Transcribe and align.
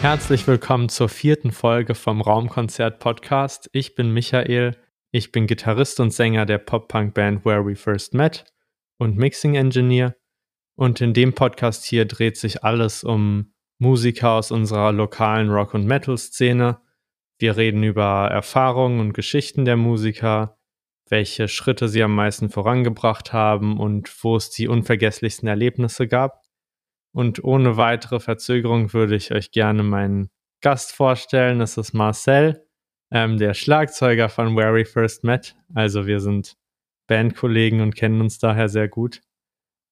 Herzlich 0.00 0.46
willkommen 0.46 0.88
zur 0.88 1.10
vierten 1.10 1.52
Folge 1.52 1.94
vom 1.94 2.22
Raumkonzert 2.22 3.00
Podcast. 3.00 3.68
Ich 3.74 3.94
bin 3.94 4.14
Michael, 4.14 4.74
ich 5.10 5.30
bin 5.30 5.46
Gitarrist 5.46 6.00
und 6.00 6.10
Sänger 6.10 6.46
der 6.46 6.56
Pop-Punk-Band 6.56 7.44
Where 7.44 7.66
We 7.66 7.76
First 7.76 8.14
Met 8.14 8.46
und 8.96 9.18
Mixing 9.18 9.56
Engineer. 9.56 10.16
Und 10.74 11.02
in 11.02 11.12
dem 11.12 11.34
Podcast 11.34 11.84
hier 11.84 12.06
dreht 12.06 12.38
sich 12.38 12.64
alles 12.64 13.04
um 13.04 13.52
Musiker 13.78 14.30
aus 14.30 14.50
unserer 14.50 14.90
lokalen 14.90 15.50
Rock- 15.50 15.74
und 15.74 15.84
Metal-Szene. 15.84 16.80
Wir 17.38 17.58
reden 17.58 17.82
über 17.82 18.28
Erfahrungen 18.30 19.00
und 19.00 19.12
Geschichten 19.12 19.66
der 19.66 19.76
Musiker, 19.76 20.56
welche 21.10 21.46
Schritte 21.46 21.90
sie 21.90 22.02
am 22.02 22.14
meisten 22.14 22.48
vorangebracht 22.48 23.34
haben 23.34 23.78
und 23.78 24.10
wo 24.24 24.36
es 24.36 24.48
die 24.48 24.66
unvergesslichsten 24.66 25.46
Erlebnisse 25.46 26.08
gab. 26.08 26.39
Und 27.12 27.42
ohne 27.42 27.76
weitere 27.76 28.20
Verzögerung 28.20 28.92
würde 28.92 29.16
ich 29.16 29.32
euch 29.32 29.50
gerne 29.50 29.82
meinen 29.82 30.30
Gast 30.60 30.92
vorstellen. 30.92 31.58
Das 31.58 31.76
ist 31.76 31.92
Marcel, 31.92 32.64
ähm, 33.10 33.38
der 33.38 33.54
Schlagzeuger 33.54 34.28
von 34.28 34.56
Where 34.56 34.74
We 34.74 34.84
First 34.84 35.24
Met. 35.24 35.56
Also 35.74 36.06
wir 36.06 36.20
sind 36.20 36.56
Bandkollegen 37.08 37.80
und 37.80 37.96
kennen 37.96 38.20
uns 38.20 38.38
daher 38.38 38.68
sehr 38.68 38.88
gut. 38.88 39.20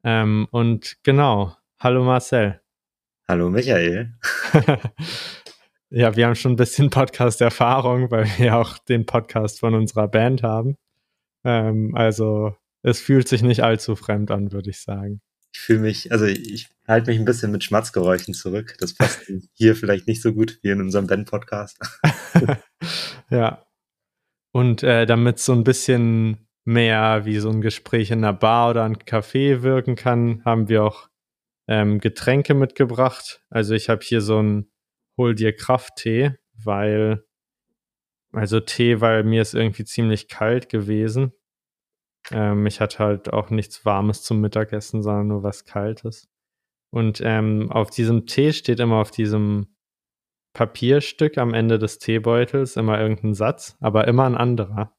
Ähm, 0.04 0.46
und 0.50 0.98
genau, 1.02 1.56
hallo 1.80 2.04
Marcel. 2.04 2.60
Hallo 3.26 3.50
Michael. 3.50 4.14
ja, 5.90 6.14
wir 6.14 6.26
haben 6.26 6.36
schon 6.36 6.52
ein 6.52 6.56
bisschen 6.56 6.90
Podcast-Erfahrung, 6.90 8.10
weil 8.10 8.26
wir 8.38 8.56
auch 8.56 8.78
den 8.78 9.06
Podcast 9.06 9.60
von 9.60 9.74
unserer 9.74 10.08
Band 10.08 10.42
haben. 10.42 10.76
Ähm, 11.44 11.94
also 11.96 12.56
es 12.82 13.00
fühlt 13.00 13.26
sich 13.26 13.42
nicht 13.42 13.62
allzu 13.62 13.96
fremd 13.96 14.30
an, 14.30 14.52
würde 14.52 14.70
ich 14.70 14.80
sagen. 14.80 15.20
Ich 15.52 15.60
fühle 15.60 15.80
mich, 15.80 16.12
also 16.12 16.26
ich 16.26 16.68
halte 16.86 17.10
mich 17.10 17.18
ein 17.18 17.24
bisschen 17.24 17.52
mit 17.52 17.64
Schmatzgeräuschen 17.64 18.34
zurück. 18.34 18.76
Das 18.78 18.94
passt 18.94 19.30
hier 19.54 19.76
vielleicht 19.76 20.06
nicht 20.06 20.22
so 20.22 20.32
gut 20.32 20.58
wie 20.62 20.70
in 20.70 20.80
unserem 20.80 21.06
Band-Podcast. 21.06 21.78
ja. 23.30 23.64
Und 24.52 24.82
äh, 24.82 25.06
damit 25.06 25.38
so 25.38 25.52
ein 25.52 25.64
bisschen 25.64 26.48
mehr 26.64 27.24
wie 27.24 27.38
so 27.38 27.50
ein 27.50 27.60
Gespräch 27.60 28.10
in 28.10 28.18
einer 28.18 28.32
Bar 28.32 28.70
oder 28.70 28.84
ein 28.84 28.96
Café 28.96 29.62
wirken 29.62 29.96
kann, 29.96 30.42
haben 30.44 30.68
wir 30.68 30.84
auch 30.84 31.08
ähm, 31.66 32.00
Getränke 32.00 32.54
mitgebracht. 32.54 33.42
Also 33.50 33.74
ich 33.74 33.88
habe 33.88 34.00
hier 34.02 34.20
so 34.20 34.42
ein 34.42 34.70
Hol 35.16 35.34
dir 35.34 35.54
Kraft-Tee, 35.54 36.34
weil, 36.54 37.24
also 38.32 38.60
Tee, 38.60 39.00
weil 39.00 39.24
mir 39.24 39.42
ist 39.42 39.54
irgendwie 39.54 39.84
ziemlich 39.84 40.28
kalt 40.28 40.68
gewesen. 40.68 41.32
Ähm, 42.30 42.66
ich 42.66 42.80
hatte 42.80 42.98
halt 42.98 43.32
auch 43.32 43.50
nichts 43.50 43.84
Warmes 43.84 44.22
zum 44.22 44.40
Mittagessen, 44.40 45.02
sondern 45.02 45.28
nur 45.28 45.42
was 45.42 45.64
Kaltes. 45.64 46.28
Und 46.90 47.20
ähm, 47.22 47.70
auf 47.70 47.90
diesem 47.90 48.26
Tee 48.26 48.52
steht 48.52 48.80
immer 48.80 48.96
auf 48.96 49.10
diesem 49.10 49.74
Papierstück 50.54 51.38
am 51.38 51.54
Ende 51.54 51.78
des 51.78 51.98
Teebeutels 51.98 52.76
immer 52.76 53.00
irgendein 53.00 53.34
Satz, 53.34 53.76
aber 53.80 54.08
immer 54.08 54.24
ein 54.24 54.36
anderer. 54.36 54.96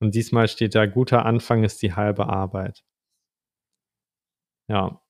Und 0.00 0.14
diesmal 0.14 0.48
steht 0.48 0.74
da, 0.74 0.86
guter 0.86 1.24
Anfang 1.24 1.62
ist 1.62 1.82
die 1.82 1.94
halbe 1.94 2.28
Arbeit. 2.28 2.84
Ja. 4.68 5.00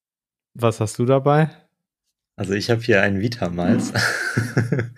Was 0.54 0.80
hast 0.80 0.98
du 0.98 1.04
dabei? 1.04 1.50
Also 2.36 2.54
ich 2.54 2.70
habe 2.70 2.80
hier 2.80 3.02
einen 3.02 3.20
Vita-Malz. 3.20 3.92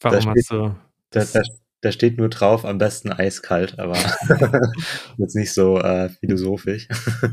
Warum 0.00 0.20
steht, 0.20 0.36
hast 0.36 0.50
du? 0.50 0.76
Da, 1.10 1.24
da, 1.24 1.42
da, 1.82 1.92
steht 1.92 2.16
nur 2.16 2.30
drauf, 2.30 2.64
am 2.64 2.78
besten 2.78 3.12
eiskalt, 3.12 3.78
aber 3.78 3.96
jetzt 5.18 5.36
nicht 5.36 5.52
so 5.52 5.78
äh, 5.78 6.08
philosophisch. 6.08 6.88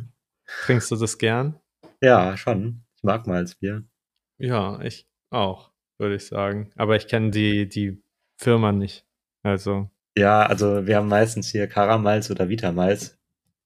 Trinkst 0.65 0.91
du 0.91 0.95
das 0.97 1.17
gern? 1.17 1.59
Ja, 2.01 2.35
schon. 2.35 2.83
Ich 2.95 3.03
mag 3.03 3.27
Malzbier. 3.27 3.83
Ja, 4.37 4.81
ich 4.81 5.07
auch, 5.29 5.71
würde 5.97 6.15
ich 6.15 6.25
sagen. 6.25 6.71
Aber 6.75 6.95
ich 6.95 7.07
kenne 7.07 7.31
die, 7.31 7.69
die 7.69 8.03
Firma 8.37 8.71
nicht. 8.71 9.05
Also. 9.43 9.89
Ja, 10.17 10.43
also 10.43 10.85
wir 10.87 10.97
haben 10.97 11.07
meistens 11.07 11.49
hier 11.49 11.67
Karamalz 11.67 12.29
oder 12.29 12.49
Vitamalz. 12.49 13.17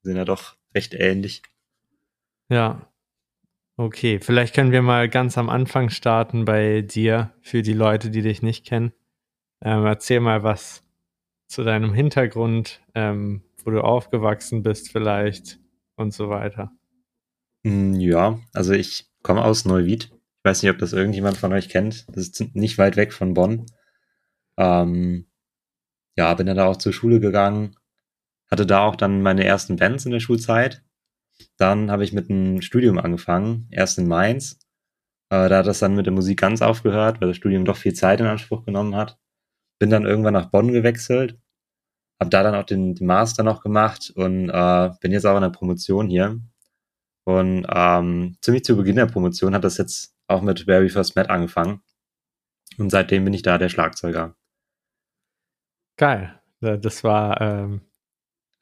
Sind 0.04 0.18
ja 0.18 0.26
doch 0.26 0.56
recht 0.76 0.94
ähnlich. 0.94 1.42
Ja. 2.50 2.92
Okay, 3.76 4.20
vielleicht 4.20 4.54
können 4.54 4.72
wir 4.72 4.84
mal 4.84 5.10
ganz 5.10 5.38
am 5.38 5.50
Anfang 5.50 5.90
starten 5.90 6.46
bei 6.46 6.82
dir, 6.82 7.34
für 7.42 7.64
die 7.64 7.74
Leute, 7.74 8.12
die 8.12 8.22
dich 8.22 8.44
nicht 8.44 8.66
kennen. 8.66 8.94
Ähm, 9.64 9.86
erzähl 9.86 10.20
mal 10.20 10.44
was 10.44 10.84
zu 11.48 11.64
deinem 11.64 11.94
Hintergrund, 11.94 12.82
ähm, 12.96 13.44
wo 13.64 13.72
du 13.72 13.82
aufgewachsen 13.82 14.62
bist 14.62 14.92
vielleicht 14.92 15.60
und 15.96 16.14
so 16.14 16.30
weiter. 16.30 16.72
Hm, 17.64 17.94
ja, 17.96 18.40
also 18.54 18.74
ich 18.74 19.10
komme 19.22 19.44
aus 19.44 19.64
Neuwied. 19.64 20.12
Ich 20.12 20.44
weiß 20.50 20.62
nicht, 20.62 20.72
ob 20.72 20.80
das 20.80 20.92
irgendjemand 20.92 21.38
von 21.38 21.54
euch 21.54 21.70
kennt. 21.70 22.06
Das 22.10 22.28
ist 22.28 22.56
nicht 22.56 22.78
weit 22.78 22.98
weg 22.98 23.14
von 23.14 23.34
Bonn. 23.34 23.66
Ähm, 24.58 25.28
ja, 26.18 26.34
bin 26.34 26.48
dann 26.48 26.58
da 26.58 26.66
auch 26.66 26.78
zur 26.78 26.92
Schule 26.92 27.22
gegangen, 27.22 27.76
hatte 28.52 28.66
da 28.66 28.84
auch 28.84 28.98
dann 28.98 29.22
meine 29.22 29.46
ersten 29.46 29.78
Bands 29.78 30.06
in 30.06 30.12
der 30.12 30.20
Schulzeit. 30.20 30.84
Dann 31.58 31.90
habe 31.90 32.04
ich 32.04 32.14
mit 32.14 32.30
einem 32.30 32.62
Studium 32.62 33.00
angefangen, 33.00 33.68
erst 33.72 33.98
in 33.98 34.08
Mainz. 34.08 34.60
Äh, 35.30 35.48
da 35.50 35.60
hat 35.60 35.68
das 35.68 35.80
dann 35.80 35.96
mit 35.96 36.06
der 36.06 36.14
Musik 36.14 36.40
ganz 36.40 36.62
aufgehört, 36.62 37.22
weil 37.22 37.30
das 37.30 37.38
Studium 37.38 37.64
doch 37.64 37.78
viel 37.78 37.94
Zeit 37.94 38.20
in 38.20 38.28
Anspruch 38.28 38.66
genommen 38.66 38.96
hat. 38.96 39.18
Bin 39.80 39.90
dann 39.90 40.06
irgendwann 40.06 40.34
nach 40.34 40.50
Bonn 40.50 40.72
gewechselt, 40.72 41.38
habe 42.20 42.30
da 42.30 42.44
dann 42.44 42.56
auch 42.56 42.66
den, 42.66 42.96
den, 42.96 43.08
Master 43.08 43.44
noch 43.44 43.62
gemacht 43.62 44.12
und 44.16 44.50
äh, 44.50 44.90
bin 45.02 45.12
jetzt 45.12 45.26
auch 45.26 45.36
in 45.36 45.42
der 45.42 45.50
Promotion 45.50 46.08
hier. 46.08 46.40
Und 47.26 47.66
ähm, 47.70 48.38
ziemlich 48.42 48.64
zu 48.64 48.76
Beginn 48.76 48.98
der 48.98 49.06
Promotion 49.06 49.56
hat 49.56 49.64
das 49.64 49.78
jetzt 49.78 50.16
auch 50.28 50.42
mit 50.42 50.62
Very 50.62 50.90
First 50.90 51.16
Met 51.16 51.30
angefangen. 51.30 51.82
Und 52.78 52.90
seitdem 52.90 53.24
bin 53.24 53.34
ich 53.34 53.42
da 53.42 53.58
der 53.58 53.70
Schlagzeuger. 53.70 54.36
Geil. 55.98 56.40
Das 56.60 57.04
war 57.04 57.42
ähm, 57.42 57.82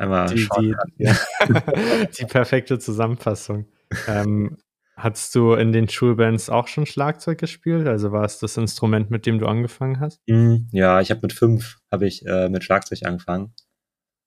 Einmal 0.02 0.28
die, 0.34 0.50
die, 0.58 0.76
die, 2.18 2.26
perfekte 2.26 2.80
Zusammenfassung. 2.80 3.68
Ähm, 4.08 4.58
hast 5.04 5.36
du 5.36 5.54
in 5.54 5.72
den 5.72 5.90
Schulbands 5.90 6.50
auch 6.50 6.68
schon 6.68 6.86
Schlagzeug 6.86 7.40
gespielt? 7.40 7.88
Also 7.88 8.12
war 8.12 8.24
es 8.24 8.40
das 8.40 8.58
Instrument, 8.58 9.12
mit 9.12 9.26
dem 9.26 9.40
du 9.40 9.48
angefangen 9.48 10.00
hast? 10.00 10.22
Mm, 10.28 10.68
ja, 10.72 11.02
ich 11.02 11.12
habe 11.12 11.22
mit 11.24 11.34
fünf 11.34 11.80
habe 11.92 12.08
ich 12.08 12.26
äh, 12.26 12.50
mit 12.50 12.64
Schlagzeug 12.64 13.00
angefangen. 13.04 13.54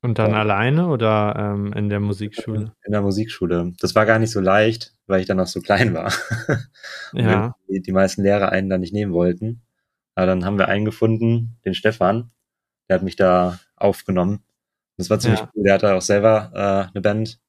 Und 0.03 0.19
dann 0.19 0.33
ja. 0.33 0.39
alleine 0.39 0.89
oder 0.89 1.35
ähm, 1.37 1.73
in 1.73 1.89
der 1.89 2.01
Musikschule? 2.01 2.73
In 2.85 2.93
der 2.93 3.01
Musikschule. 3.01 3.73
Das 3.81 3.95
war 3.95 4.05
gar 4.05 4.19
nicht 4.19 4.31
so 4.31 4.41
leicht, 4.41 4.95
weil 5.07 5.21
ich 5.21 5.27
dann 5.27 5.39
noch 5.39 5.47
so 5.47 5.61
klein 5.61 5.95
war. 5.95 6.13
ja. 7.15 7.55
Die, 7.69 7.81
die, 7.81 7.93
meisten 7.93 8.23
Lehrer 8.23 8.51
einen 8.53 8.69
da 8.69 8.77
nicht 8.77 8.93
nehmen 8.93 9.13
wollten. 9.13 9.63
Aber 10.15 10.27
dann 10.27 10.45
haben 10.45 10.59
wir 10.59 10.69
einen 10.69 10.85
gefunden, 10.85 11.57
den 11.65 11.75
Stefan. 11.75 12.31
Der 12.89 12.97
hat 12.97 13.03
mich 13.03 13.17
da 13.17 13.59
aufgenommen 13.77 14.45
das 14.97 15.11
war 15.11 15.19
ziemlich 15.19 15.41
ja. 15.41 15.51
cool. 15.55 15.63
Der 15.65 15.75
hatte 15.75 15.95
auch 15.95 16.03
selber 16.03 16.51
äh, 16.55 16.91
eine 16.91 17.01
Band. 17.01 17.41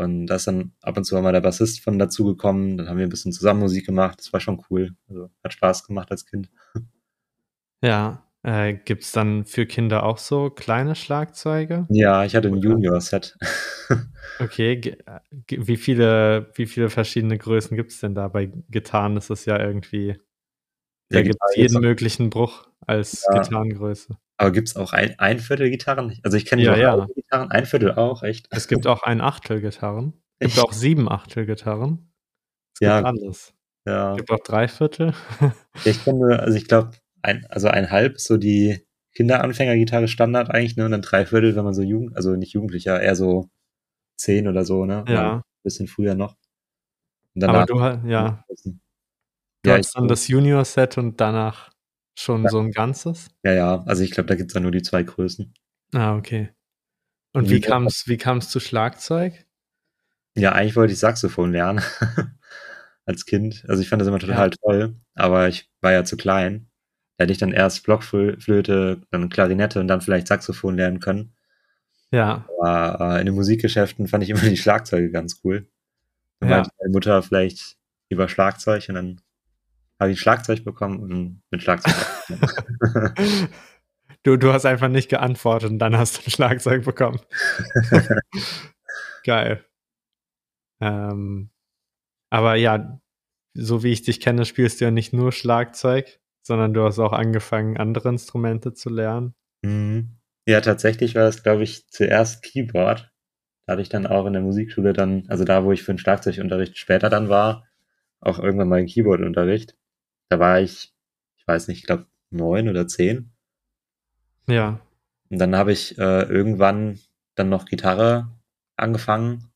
Und 0.00 0.26
da 0.26 0.36
ist 0.36 0.46
dann 0.46 0.72
ab 0.82 0.96
und 0.96 1.04
zu 1.04 1.20
mal 1.20 1.32
der 1.32 1.40
Bassist 1.40 1.80
von 1.80 1.98
dazugekommen. 1.98 2.76
Dann 2.76 2.88
haben 2.88 2.98
wir 2.98 3.06
ein 3.06 3.10
bisschen 3.10 3.32
zusammen 3.32 3.60
Musik 3.60 3.86
gemacht. 3.86 4.18
Das 4.18 4.32
war 4.32 4.40
schon 4.40 4.62
cool. 4.70 4.96
Also 5.08 5.30
hat 5.44 5.52
Spaß 5.52 5.86
gemacht 5.86 6.10
als 6.10 6.26
Kind. 6.26 6.50
Ja. 7.82 8.26
Äh, 8.42 8.74
Gibt 8.74 9.04
es 9.04 9.12
dann 9.12 9.46
für 9.46 9.64
Kinder 9.64 10.02
auch 10.02 10.18
so 10.18 10.50
kleine 10.50 10.94
Schlagzeuge? 10.94 11.86
Ja, 11.88 12.24
ich 12.24 12.36
hatte 12.36 12.48
ein 12.48 12.56
Junior-Set. 12.56 13.38
okay, 14.38 14.80
äh, 15.06 15.20
wie 15.48 15.78
viele, 15.78 16.50
wie 16.54 16.66
viele 16.66 16.90
verschiedene 16.90 17.38
Größen 17.38 17.74
gibt 17.76 17.92
es 17.92 18.00
denn 18.00 18.14
da? 18.14 18.28
Bei 18.28 18.52
Gitarren 18.68 19.16
ist 19.16 19.30
es 19.30 19.46
ja 19.46 19.58
irgendwie. 19.58 20.18
Da 21.08 21.22
gibt 21.22 21.38
es 21.48 21.56
jeden 21.56 21.80
möglichen 21.80 22.28
Bruch 22.28 22.68
als 22.86 23.26
ja. 23.32 23.40
Gitarrengröße. 23.40 24.16
Aber 24.40 24.52
gibt 24.52 24.68
es 24.68 24.76
auch 24.76 24.94
ein, 24.94 25.18
ein 25.18 25.38
Viertel 25.38 25.68
Gitarren? 25.68 26.18
Also 26.22 26.38
ich 26.38 26.46
kenne 26.46 26.62
ja, 26.62 26.74
ja. 26.74 27.06
Gitarren, 27.14 27.50
ein 27.50 27.66
Viertel 27.66 27.92
auch, 27.92 28.22
echt. 28.22 28.46
Es 28.48 28.68
gibt 28.68 28.86
auch 28.86 29.02
ein 29.02 29.20
Achtel 29.20 29.60
Gitarren. 29.60 30.14
Es 30.38 30.54
gibt 30.54 30.66
auch 30.66 30.72
sieben 30.72 31.10
Achtel 31.10 31.44
Gitarren. 31.44 32.10
Es 32.72 32.80
ja. 32.80 33.02
gibt 33.02 33.22
alles. 33.22 33.52
Ja. 33.84 34.12
Es 34.12 34.16
gibt 34.16 34.30
auch 34.30 34.42
drei 34.42 34.66
Viertel. 34.66 35.12
ich 35.84 36.02
kenne, 36.02 36.40
also 36.40 36.56
ich 36.56 36.66
glaube, 36.66 36.92
ein, 37.20 37.44
also 37.50 37.68
ein 37.68 37.90
halb 37.90 38.18
so 38.18 38.38
die 38.38 38.86
Kinderanfängergitarre 39.14 40.08
Standard 40.08 40.48
eigentlich, 40.50 40.76
ne? 40.76 40.86
Und 40.86 40.92
dann 40.92 41.02
drei 41.02 41.26
Viertel, 41.26 41.54
wenn 41.54 41.64
man 41.64 41.74
so 41.74 41.82
jugend, 41.82 42.16
also 42.16 42.34
nicht 42.34 42.54
Jugendlicher, 42.54 42.98
eher 42.98 43.16
so 43.16 43.50
zehn 44.16 44.48
oder 44.48 44.64
so, 44.64 44.86
ne? 44.86 45.04
Ja. 45.06 45.34
Ein 45.34 45.42
bisschen 45.64 45.86
früher 45.86 46.14
noch. 46.14 46.34
Aber 47.42 47.66
du 47.66 47.78
halt, 47.78 48.06
ja. 48.06 48.42
Du 48.64 49.68
ja, 49.68 49.76
hast 49.76 49.94
dann 49.94 50.08
das 50.08 50.28
Junior-Set 50.28 50.96
und 50.96 51.20
danach 51.20 51.69
Schon 52.20 52.44
ja. 52.44 52.50
so 52.50 52.60
ein 52.60 52.70
ganzes? 52.70 53.30
Ja, 53.42 53.54
ja. 53.54 53.82
Also 53.86 54.02
ich 54.02 54.10
glaube, 54.10 54.26
da 54.26 54.34
gibt 54.34 54.50
es 54.50 54.54
ja 54.54 54.60
nur 54.60 54.72
die 54.72 54.82
zwei 54.82 55.02
Größen. 55.02 55.54
Ah, 55.94 56.16
okay. 56.16 56.50
Und 57.32 57.48
wie 57.48 57.62
kam 57.62 57.86
es 57.86 58.08
wie 58.08 58.18
kam's 58.18 58.50
zu 58.50 58.60
Schlagzeug? 58.60 59.46
Ja, 60.36 60.52
eigentlich 60.52 60.76
wollte 60.76 60.92
ich 60.92 60.98
Saxophon 60.98 61.52
lernen. 61.52 61.80
Als 63.06 63.24
Kind. 63.24 63.64
Also 63.68 63.80
ich 63.80 63.88
fand 63.88 64.02
das 64.02 64.08
immer 64.08 64.18
total 64.18 64.50
ja. 64.50 64.56
toll, 64.62 64.96
aber 65.14 65.48
ich 65.48 65.70
war 65.80 65.92
ja 65.92 66.04
zu 66.04 66.18
klein. 66.18 66.68
Da 67.16 67.22
hätte 67.22 67.32
ich 67.32 67.38
dann 67.38 67.52
erst 67.52 67.84
Blockflöte, 67.84 69.00
dann 69.10 69.30
Klarinette 69.30 69.80
und 69.80 69.88
dann 69.88 70.02
vielleicht 70.02 70.26
Saxophon 70.26 70.76
lernen 70.76 71.00
können. 71.00 71.34
Ja. 72.12 72.46
Aber 72.60 73.16
äh, 73.16 73.20
in 73.20 73.26
den 73.26 73.34
Musikgeschäften 73.34 74.08
fand 74.08 74.24
ich 74.24 74.30
immer 74.30 74.40
die 74.40 74.58
Schlagzeuge 74.58 75.10
ganz 75.10 75.40
cool. 75.42 75.66
Dann 76.40 76.50
ja. 76.50 76.56
meinte 76.56 76.70
meine 76.78 76.92
Mutter 76.92 77.22
vielleicht 77.22 77.78
lieber 78.10 78.28
Schlagzeug 78.28 78.84
und 78.90 78.94
dann 78.96 79.20
habe 80.00 80.12
ich 80.12 80.20
Schlagzeug 80.20 80.64
bekommen 80.64 81.00
und 81.00 81.42
mit 81.50 81.62
Schlagzeug. 81.62 81.94
du, 84.22 84.36
du 84.36 84.52
hast 84.52 84.64
einfach 84.64 84.88
nicht 84.88 85.10
geantwortet 85.10 85.70
und 85.70 85.78
dann 85.78 85.96
hast 85.96 86.16
du 86.16 86.26
ein 86.26 86.30
Schlagzeug 86.30 86.84
bekommen. 86.84 87.20
Geil. 89.24 89.64
Ähm, 90.80 91.50
aber 92.30 92.54
ja, 92.54 93.00
so 93.54 93.82
wie 93.82 93.92
ich 93.92 94.02
dich 94.02 94.20
kenne, 94.20 94.46
spielst 94.46 94.80
du 94.80 94.86
ja 94.86 94.90
nicht 94.90 95.12
nur 95.12 95.32
Schlagzeug, 95.32 96.20
sondern 96.42 96.72
du 96.72 96.82
hast 96.84 96.98
auch 96.98 97.12
angefangen, 97.12 97.76
andere 97.76 98.08
Instrumente 98.08 98.72
zu 98.72 98.88
lernen. 98.88 99.34
Mhm. 99.62 100.16
Ja, 100.46 100.62
tatsächlich 100.62 101.14
war 101.14 101.24
das, 101.24 101.42
glaube 101.42 101.62
ich, 101.62 101.86
zuerst 101.88 102.42
Keyboard. 102.42 103.12
Da 103.66 103.72
hatte 103.72 103.82
ich 103.82 103.90
dann 103.90 104.06
auch 104.06 104.26
in 104.26 104.32
der 104.32 104.42
Musikschule 104.42 104.94
dann, 104.94 105.24
also 105.28 105.44
da, 105.44 105.64
wo 105.64 105.72
ich 105.72 105.82
für 105.82 105.92
den 105.92 105.98
Schlagzeugunterricht 105.98 106.78
später 106.78 107.10
dann 107.10 107.28
war, 107.28 107.66
auch 108.20 108.38
irgendwann 108.38 108.68
mal 108.68 108.78
einen 108.78 108.88
Keyboardunterricht. 108.88 109.76
Da 110.30 110.38
war 110.38 110.60
ich, 110.60 110.94
ich 111.36 111.46
weiß 111.46 111.68
nicht, 111.68 111.78
ich 111.80 111.86
glaube 111.86 112.06
neun 112.30 112.68
oder 112.68 112.88
zehn. 112.88 113.32
Ja. 114.46 114.80
Und 115.30 115.38
dann 115.38 115.54
habe 115.56 115.72
ich 115.72 115.96
äh, 115.98 116.22
irgendwann 116.22 116.98
dann 117.36 117.48
noch 117.48 117.66
Gitarre 117.66 118.28
angefangen. 118.76 119.50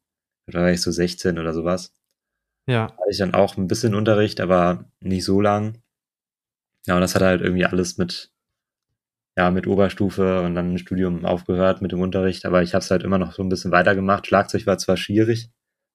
Da 0.47 0.61
war 0.61 0.71
ich 0.71 0.83
so 0.83 0.91
16 0.91 1.39
oder 1.39 1.53
sowas. 1.53 1.93
Ja. 2.67 2.89
Da 2.89 2.95
hatte 2.99 3.11
ich 3.11 3.19
dann 3.19 3.35
auch 3.35 3.57
ein 3.57 3.69
bisschen 3.69 3.95
Unterricht, 3.95 4.41
aber 4.41 4.87
nicht 5.01 5.25
so 5.25 5.41
lang. 5.41 5.83
Ja, 6.87 6.95
und 6.95 7.01
das 7.03 7.15
hat 7.15 7.23
halt 7.23 7.41
irgendwie 7.43 7.65
alles 7.67 7.99
mit, 7.99 8.31
ja, 9.37 9.51
mit 9.51 9.67
Oberstufe 9.67 10.43
und 10.43 10.55
dann 10.55 10.71
im 10.73 10.79
Studium 10.79 11.25
aufgehört 11.25 11.83
mit 11.83 11.93
dem 11.93 12.01
Unterricht, 12.01 12.45
aber 12.47 12.63
ich 12.63 12.75
habe 12.75 12.85
es 12.85 12.91
halt 12.91 13.03
immer 13.03 13.19
noch 13.19 13.33
so 13.33 13.43
ein 13.43 13.49
bisschen 13.49 13.73
weitergemacht. 13.73 14.27
Schlagzeug 14.27 14.67
war 14.67 14.79
zwar 14.79 14.97
schwierig, 14.97 15.51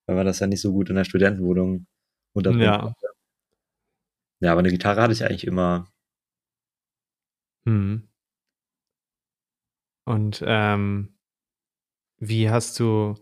weil 0.06 0.16
man 0.18 0.26
das 0.26 0.40
ja 0.40 0.48
nicht 0.48 0.62
so 0.62 0.74
gut 0.74 0.90
in 0.90 0.96
der 0.98 1.06
Studentenwohnung 1.06 1.86
unterbringen 2.34 2.66
Ja. 2.66 2.80
konnte. 2.82 3.08
Ja, 4.42 4.52
aber 4.52 4.60
eine 4.60 4.70
Gitarre 4.70 5.02
hatte 5.02 5.14
ich 5.14 5.24
eigentlich 5.24 5.46
immer. 5.48 5.88
Hm. 7.66 8.10
Und 10.06 10.44
ähm, 10.46 11.14
wie 12.20 12.50
hast 12.50 12.80
du, 12.80 13.16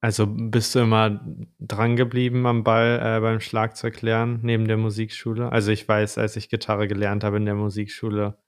also 0.00 0.26
bist 0.26 0.74
du 0.74 0.80
immer 0.80 1.24
dran 1.58 1.96
geblieben 1.96 2.46
am 2.46 2.64
Ball 2.64 3.00
äh, 3.02 3.20
beim 3.20 3.40
Schlagzeuglernen 3.40 4.40
neben 4.42 4.68
der 4.68 4.76
Musikschule? 4.76 5.50
Also 5.52 5.70
ich 5.72 5.88
weiß, 5.88 6.18
als 6.18 6.36
ich 6.36 6.48
Gitarre 6.48 6.88
gelernt 6.88 7.24
habe 7.24 7.38
in 7.38 7.46
der 7.46 7.54
Musikschule, 7.54 8.38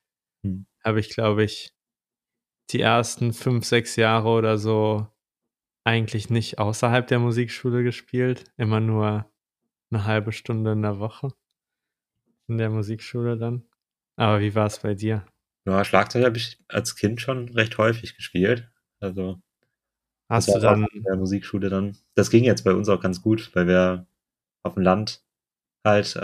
Hm. 0.44 0.66
habe 0.84 1.00
ich, 1.00 1.10
glaube 1.10 1.44
ich, 1.44 1.74
die 2.70 2.80
ersten 2.80 3.32
fünf, 3.32 3.64
sechs 3.64 3.96
Jahre 3.96 4.28
oder 4.28 4.58
so 4.58 5.08
eigentlich 5.84 6.30
nicht 6.30 6.58
außerhalb 6.58 7.06
der 7.06 7.18
Musikschule 7.20 7.82
gespielt. 7.84 8.44
Immer 8.56 8.80
nur 8.80 9.30
eine 9.90 10.04
halbe 10.06 10.32
Stunde 10.32 10.72
in 10.72 10.82
der 10.82 10.98
Woche 10.98 11.32
in 12.48 12.58
der 12.58 12.70
Musikschule 12.70 13.36
dann. 13.36 13.64
Aber 14.16 14.40
wie 14.40 14.54
war 14.54 14.66
es 14.66 14.78
bei 14.80 14.94
dir? 14.94 15.26
Ja, 15.66 15.84
Schlagzeug 15.84 16.24
habe 16.24 16.38
ich 16.38 16.58
als 16.68 16.96
Kind 16.96 17.20
schon 17.20 17.50
recht 17.50 17.76
häufig 17.78 18.16
gespielt. 18.16 18.70
Also 19.00 19.40
Hast 20.28 20.54
du 20.54 20.58
dann, 20.58 20.86
in 20.92 21.02
der 21.04 21.16
Musikschule 21.16 21.68
dann. 21.68 21.96
Das 22.14 22.30
ging 22.30 22.44
jetzt 22.44 22.64
bei 22.64 22.72
uns 22.74 22.88
auch 22.88 23.00
ganz 23.00 23.22
gut, 23.22 23.50
weil 23.54 23.66
wir 23.66 24.06
auf 24.64 24.74
dem 24.74 24.82
Land 24.84 25.24
halt, 25.86 26.16
äh, 26.16 26.20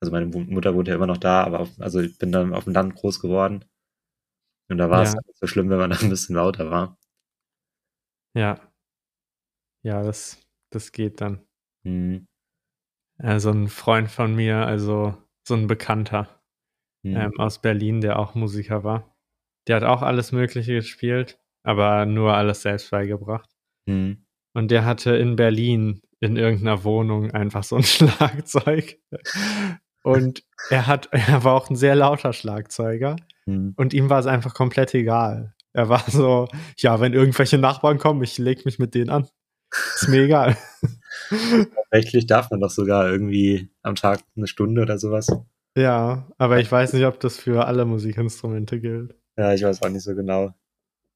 also 0.00 0.12
meine 0.12 0.26
Mu- 0.26 0.40
Mutter 0.40 0.74
wohnt 0.74 0.88
ja 0.88 0.94
immer 0.96 1.06
noch 1.08 1.18
da, 1.18 1.44
aber 1.44 1.60
auf, 1.60 1.70
also 1.80 2.00
ich 2.00 2.18
bin 2.18 2.32
dann 2.32 2.54
auf 2.54 2.64
dem 2.64 2.74
Land 2.74 2.94
groß 2.96 3.20
geworden. 3.20 3.64
Und 4.68 4.78
da 4.78 4.90
war 4.90 5.02
es 5.02 5.12
Ja. 5.12 5.22
nicht 5.26 5.38
so 5.38 5.46
schlimm, 5.48 5.70
wenn 5.70 5.78
man 5.78 5.90
da 5.90 5.98
ein 5.98 6.08
bisschen 6.10 6.36
lauter 6.36 6.70
war. 6.70 6.96
ja, 8.34 8.58
ja, 9.82 10.02
das, 10.02 10.38
das 10.70 10.92
geht 10.92 11.20
dann. 11.20 11.46
Hm. 11.84 12.26
Äh, 13.18 13.38
so 13.40 13.50
ein 13.50 13.68
Freund 13.68 14.10
von 14.10 14.34
mir, 14.34 14.66
also 14.66 15.14
so 15.46 15.54
ein 15.54 15.66
Bekannter 15.66 16.28
Hm. 17.06 17.16
ähm, 17.16 17.38
aus 17.38 17.60
Berlin, 17.60 18.00
der 18.00 18.18
auch 18.18 18.34
Musiker 18.34 18.82
war. 18.82 19.16
Der 19.68 19.76
hat 19.76 19.84
auch 19.84 20.02
alles 20.02 20.32
Mögliche 20.32 20.74
gespielt, 20.74 21.38
aber 21.62 22.04
nur 22.04 22.34
alles 22.34 22.62
selbst 22.62 22.90
beigebracht. 22.90 23.48
Hm. 23.88 24.26
Und 24.54 24.70
der 24.70 24.84
hatte 24.84 25.16
in 25.16 25.36
Berlin 25.36 26.00
in 26.18 26.36
irgendeiner 26.36 26.82
Wohnung 26.82 27.30
einfach 27.30 27.62
so 27.62 27.76
ein 27.76 27.82
Schlagzeug. 27.84 28.98
Und 30.02 30.42
er 30.70 30.86
hat, 30.88 31.06
er 31.12 31.44
war 31.44 31.54
auch 31.54 31.70
ein 31.70 31.76
sehr 31.76 31.94
lauter 31.94 32.32
Schlagzeuger. 32.32 33.16
Hm. 33.44 33.74
Und 33.76 33.94
ihm 33.94 34.10
war 34.10 34.18
es 34.18 34.26
einfach 34.26 34.54
komplett 34.54 34.92
egal. 34.94 35.54
Er 35.72 35.88
war 35.88 36.02
so, 36.08 36.48
ja, 36.78 37.00
wenn 37.00 37.12
irgendwelche 37.12 37.58
Nachbarn 37.58 37.98
kommen, 37.98 38.22
ich 38.22 38.38
leg 38.38 38.64
mich 38.64 38.78
mit 38.78 38.94
denen 38.94 39.10
an. 39.10 39.28
Ist 39.94 40.08
mir 40.08 40.24
egal. 40.24 40.56
Rechtlich 41.92 42.26
darf 42.26 42.50
man 42.50 42.60
doch 42.60 42.70
sogar 42.70 43.10
irgendwie 43.10 43.70
am 43.82 43.94
Tag 43.94 44.20
eine 44.36 44.46
Stunde 44.46 44.82
oder 44.82 44.98
sowas. 44.98 45.28
Ja, 45.76 46.26
aber 46.38 46.58
ich 46.58 46.70
weiß 46.70 46.94
nicht, 46.94 47.04
ob 47.04 47.20
das 47.20 47.38
für 47.38 47.66
alle 47.66 47.84
Musikinstrumente 47.84 48.80
gilt. 48.80 49.14
Ja, 49.36 49.52
ich 49.52 49.62
weiß 49.62 49.82
auch 49.82 49.90
nicht 49.90 50.02
so 50.02 50.14
genau. 50.14 50.54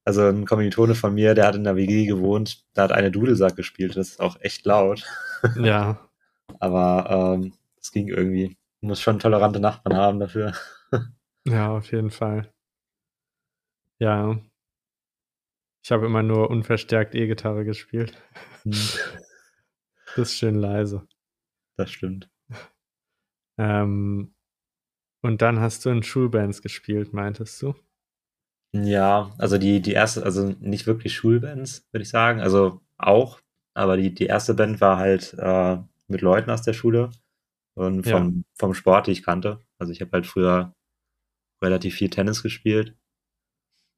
Also 0.05 0.27
ein 0.27 0.45
Kommilitone 0.45 0.95
von 0.95 1.13
mir, 1.13 1.35
der 1.35 1.47
hat 1.47 1.55
in 1.55 1.63
der 1.63 1.75
WG 1.75 2.05
gewohnt, 2.05 2.63
da 2.73 2.83
hat 2.83 2.91
eine 2.91 3.11
Dudelsack 3.11 3.55
gespielt, 3.55 3.95
das 3.97 4.09
ist 4.09 4.19
auch 4.19 4.37
echt 4.41 4.65
laut. 4.65 5.05
Ja, 5.59 6.07
Aber 6.59 7.37
ähm, 7.39 7.53
das 7.75 7.91
ging 7.91 8.07
irgendwie. 8.09 8.55
Man 8.81 8.89
muss 8.89 9.01
schon 9.01 9.17
tolerante 9.17 9.59
Nachbarn 9.59 9.97
haben 9.97 10.19
dafür. 10.19 10.53
ja, 11.47 11.71
auf 11.71 11.91
jeden 11.91 12.11
Fall. 12.11 12.53
Ja. 13.97 14.39
Ich 15.83 15.91
habe 15.91 16.05
immer 16.05 16.21
nur 16.21 16.51
unverstärkt 16.51 17.15
E-Gitarre 17.15 17.65
gespielt. 17.65 18.13
Hm, 18.63 18.73
Das 20.15 20.29
ist 20.29 20.37
schön 20.37 20.55
leise. 20.55 21.05
Das 21.77 21.91
stimmt. 21.91 22.29
Ähm, 23.57 24.33
und 25.23 25.41
dann 25.41 25.59
hast 25.59 25.85
du 25.85 25.89
in 25.89 26.03
Schulbands 26.03 26.61
gespielt, 26.61 27.13
meintest 27.13 27.61
du? 27.61 27.75
Ja, 28.73 29.33
also 29.37 29.57
die, 29.57 29.81
die 29.81 29.91
erste, 29.93 30.23
also 30.23 30.55
nicht 30.59 30.87
wirklich 30.87 31.13
Schulbands, 31.13 31.87
würde 31.91 32.03
ich 32.03 32.09
sagen. 32.09 32.39
Also 32.39 32.81
auch, 32.97 33.41
aber 33.73 33.97
die, 33.97 34.13
die 34.13 34.25
erste 34.27 34.53
Band 34.53 34.79
war 34.79 34.97
halt 34.97 35.33
äh, 35.37 35.77
mit 36.07 36.21
Leuten 36.21 36.49
aus 36.49 36.61
der 36.61 36.73
Schule 36.73 37.09
und 37.75 38.05
Ja. 38.05 38.17
vom, 38.19 38.45
vom 38.57 38.73
Sport, 38.73 39.07
die 39.07 39.11
ich 39.11 39.23
kannte. 39.23 39.59
Also 39.79 39.91
ich 39.93 40.01
habe 40.01 40.11
halt 40.13 40.27
früher 40.27 40.73
relativ 41.63 41.95
viel 41.95 42.09
Tennis 42.09 42.43
gespielt. 42.43 42.95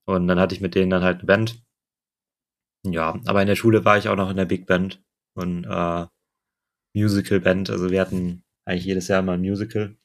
Und 0.05 0.27
dann 0.29 0.39
hatte 0.39 0.55
ich 0.55 0.61
mit 0.61 0.75
denen 0.75 0.89
dann 0.89 1.03
halt 1.03 1.17
eine 1.19 1.25
Band. 1.27 1.61
Ja, 2.85 3.19
aber 3.25 3.41
in 3.41 3.47
der 3.47 3.55
Schule 3.55 3.83
war 3.85 3.97
ich 3.97 4.07
auch 4.09 4.15
noch 4.15 4.29
in 4.29 4.37
der 4.37 4.45
Big 4.45 4.65
Band 4.65 5.03
und 5.35 5.65
äh, 5.65 6.05
Musical 6.95 7.39
Band. 7.41 7.69
Also 7.69 7.89
wir 7.91 8.01
hatten 8.01 8.43
eigentlich 8.65 8.85
jedes 8.85 9.07
Jahr 9.07 9.21
mal 9.21 9.33
ein 9.33 9.41
Musical. 9.41 9.95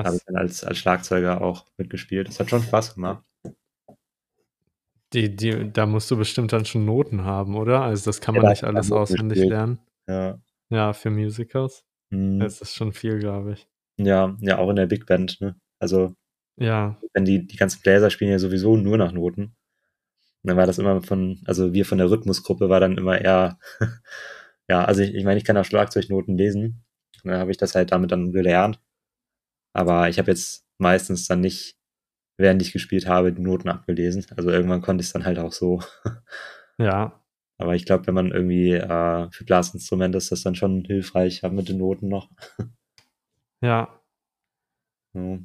Da 0.00 0.08
habe 0.08 0.08
Krass. 0.10 0.16
ich 0.18 0.24
dann 0.26 0.36
als, 0.36 0.64
als 0.64 0.78
Schlagzeuger 0.78 1.40
auch 1.42 1.66
mitgespielt. 1.78 2.28
Das 2.28 2.40
hat 2.40 2.50
schon 2.50 2.62
Spaß 2.62 2.94
gemacht. 2.94 3.24
Die, 5.12 5.34
die, 5.34 5.72
da 5.72 5.86
musst 5.86 6.10
du 6.10 6.16
bestimmt 6.16 6.52
dann 6.52 6.64
schon 6.64 6.84
Noten 6.84 7.24
haben, 7.24 7.56
oder? 7.56 7.82
Also 7.82 8.06
das 8.06 8.20
kann 8.20 8.34
Ja, 8.34 8.40
man 8.40 8.46
da 8.46 8.50
nicht 8.50 8.64
alles 8.64 8.90
auswendig 8.90 9.36
gespielt. 9.36 9.50
lernen. 9.50 9.78
Ja. 10.08 10.38
Ja, 10.70 10.92
für 10.92 11.10
Musicals. 11.10 11.84
Hm. 12.12 12.40
Das 12.40 12.60
ist 12.60 12.74
schon 12.74 12.92
viel, 12.92 13.18
glaube 13.20 13.52
ich. 13.52 13.68
Ja, 13.98 14.36
ja, 14.40 14.58
auch 14.58 14.70
in 14.70 14.76
der 14.76 14.86
Big 14.86 15.06
Band, 15.06 15.40
ne? 15.40 15.56
Also, 15.80 16.14
Ja, 16.58 17.00
wenn 17.12 17.24
die, 17.24 17.46
die 17.46 17.56
ganzen 17.56 17.80
Bläser 17.82 18.10
spielen 18.10 18.32
ja 18.32 18.38
sowieso 18.40 18.76
nur 18.76 18.98
nach 18.98 19.12
Noten. 19.12 19.54
Und 20.44 20.48
dann 20.48 20.58
war 20.58 20.66
das 20.66 20.78
immer 20.78 21.00
von, 21.02 21.40
also 21.46 21.72
wir 21.72 21.86
von 21.86 21.96
der 21.96 22.10
Rhythmusgruppe 22.10 22.68
war 22.68 22.78
dann 22.78 22.98
immer 22.98 23.18
eher, 23.18 23.58
ja, 24.68 24.84
also 24.84 25.00
ich, 25.00 25.14
ich 25.14 25.24
meine, 25.24 25.38
ich 25.38 25.44
kann 25.44 25.56
auch 25.56 25.64
Schlagzeugnoten 25.64 26.36
lesen. 26.36 26.84
Und 27.24 27.30
dann 27.30 27.40
habe 27.40 27.50
ich 27.50 27.56
das 27.56 27.74
halt 27.74 27.92
damit 27.92 28.12
dann 28.12 28.30
gelernt. 28.30 28.78
Aber 29.72 30.10
ich 30.10 30.18
habe 30.18 30.30
jetzt 30.30 30.66
meistens 30.76 31.26
dann 31.26 31.40
nicht, 31.40 31.78
während 32.36 32.60
ich 32.60 32.72
gespielt 32.72 33.06
habe, 33.06 33.32
die 33.32 33.40
Noten 33.40 33.70
abgelesen. 33.70 34.26
Also 34.36 34.50
irgendwann 34.50 34.82
konnte 34.82 35.00
ich 35.00 35.06
es 35.08 35.14
dann 35.14 35.24
halt 35.24 35.38
auch 35.38 35.52
so. 35.52 35.82
ja, 36.78 37.24
Aber 37.56 37.74
ich 37.74 37.86
glaube, 37.86 38.06
wenn 38.06 38.14
man 38.14 38.30
irgendwie 38.30 38.72
äh, 38.72 39.30
für 39.30 39.44
Blasinstrumente 39.44 40.18
ist 40.18 40.30
das 40.30 40.42
dann 40.42 40.56
schon 40.56 40.84
hilfreich, 40.84 41.42
haben 41.42 41.56
mit 41.56 41.70
den 41.70 41.78
Noten 41.78 42.08
noch. 42.08 42.30
ja. 43.62 44.00
Ja. 45.14 45.38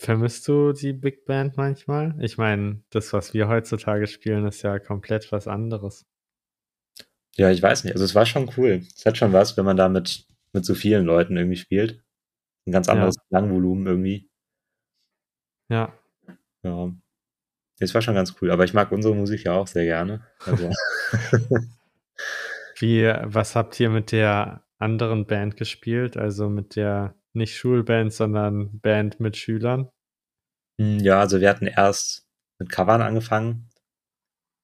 Vermisst 0.00 0.46
du 0.46 0.72
die 0.72 0.92
Big 0.92 1.24
Band 1.24 1.56
manchmal? 1.56 2.14
Ich 2.20 2.38
meine, 2.38 2.82
das, 2.90 3.12
was 3.12 3.34
wir 3.34 3.48
heutzutage 3.48 4.06
spielen, 4.06 4.46
ist 4.46 4.62
ja 4.62 4.78
komplett 4.78 5.30
was 5.32 5.48
anderes. 5.48 6.06
Ja, 7.36 7.50
ich 7.50 7.62
weiß 7.62 7.84
nicht. 7.84 7.92
Also 7.94 8.04
es 8.04 8.14
war 8.14 8.24
schon 8.26 8.50
cool. 8.56 8.82
Es 8.96 9.04
hat 9.06 9.16
schon 9.18 9.32
was, 9.32 9.56
wenn 9.56 9.64
man 9.64 9.76
da 9.76 9.88
mit, 9.88 10.26
mit 10.52 10.64
so 10.64 10.74
vielen 10.74 11.04
Leuten 11.04 11.36
irgendwie 11.36 11.56
spielt. 11.56 12.02
Ein 12.66 12.72
ganz 12.72 12.86
Ja. 12.86 12.92
anderes 12.94 13.16
Klangvolumen 13.28 13.86
irgendwie. 13.86 14.28
Ja, 15.68 15.92
Ja. 16.62 16.92
Es 17.80 17.94
war 17.94 18.02
schon 18.02 18.14
ganz 18.14 18.34
cool. 18.40 18.50
Aber 18.50 18.64
ich 18.64 18.74
mag 18.74 18.90
unsere 18.90 19.14
Musik 19.14 19.44
ja 19.44 19.52
auch 19.52 19.66
sehr 19.68 19.84
gerne. 19.84 20.26
Also, 20.44 20.70
Wie, 22.76 23.04
was 23.24 23.56
habt 23.56 23.78
ihr 23.80 23.90
mit 23.90 24.12
der 24.12 24.64
anderen 24.78 25.26
Band 25.26 25.56
gespielt? 25.56 26.16
Also 26.16 26.48
mit 26.48 26.76
der 26.76 27.14
nicht 27.34 27.56
Schulband, 27.56 28.12
sondern 28.12 28.80
Band 28.80 29.20
mit 29.20 29.36
Schülern? 29.36 29.90
hm, 30.80 30.98
ja, 31.00 31.20
also 31.20 31.40
wir 31.40 31.48
hatten 31.48 31.66
erst 31.66 32.26
mit 32.58 32.70
Covern 32.70 33.02
angefangen. 33.02 33.68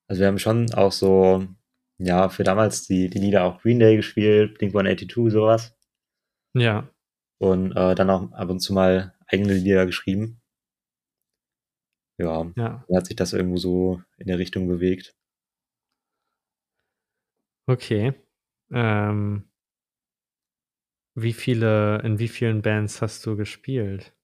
Also 0.09 0.21
wir 0.21 0.29
haben 0.29 0.39
schon 0.39 0.73
auch 0.75 0.93
so, 0.93 1.47
ja, 1.99 2.29
für 2.29 2.45
damals 2.45 2.87
die, 2.87 3.09
die 3.11 3.19
Lieder 3.19 3.45
auch 3.45 3.61
Green 3.63 3.79
Day 3.79 3.97
gespielt, 3.97 4.59
Blink 4.59 4.75
182, 4.75 5.31
sowas. 5.33 5.77
Ja, 6.55 6.89
und 7.41 7.73
äh, 7.77 7.95
dann 7.95 8.11
auch 8.11 8.33
ab 8.33 8.51
und 8.51 8.61
zu 8.61 8.73
mal 8.73 9.15
eigene 9.29 9.55
Lieder 9.55 9.87
geschrieben. 9.87 10.41
Ja, 12.19 12.45
Ja. 12.57 12.85
dann 12.89 12.97
hat 12.97 13.07
sich 13.07 13.15
das 13.17 13.33
irgendwo 13.33 13.57
so 13.57 14.03
in 14.19 14.27
der 14.27 14.39
Richtung 14.39 14.67
bewegt. 14.69 15.15
Okay. 17.69 18.15
Ähm 18.71 19.49
wie 21.17 21.33
viele 21.33 22.01
in 22.03 22.19
wie 22.19 22.29
vielen 22.29 22.63
Bands 22.63 23.03
hast 23.03 23.25
du 23.27 23.37
gespielt? 23.37 24.15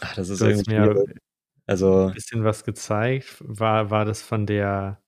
Ach, 0.00 0.14
das 0.14 0.28
ist 0.28 0.40
Du 0.40 0.46
hast 0.46 0.66
irgendwie 0.66 0.66
mir. 0.66 0.90
Also 1.66 2.12
bisschen 2.14 2.44
was 2.44 2.64
gezeigt. 2.64 3.36
War 3.40 3.90
war 3.90 4.04
das 4.04 4.22
von 4.22 4.46
der 4.46 5.00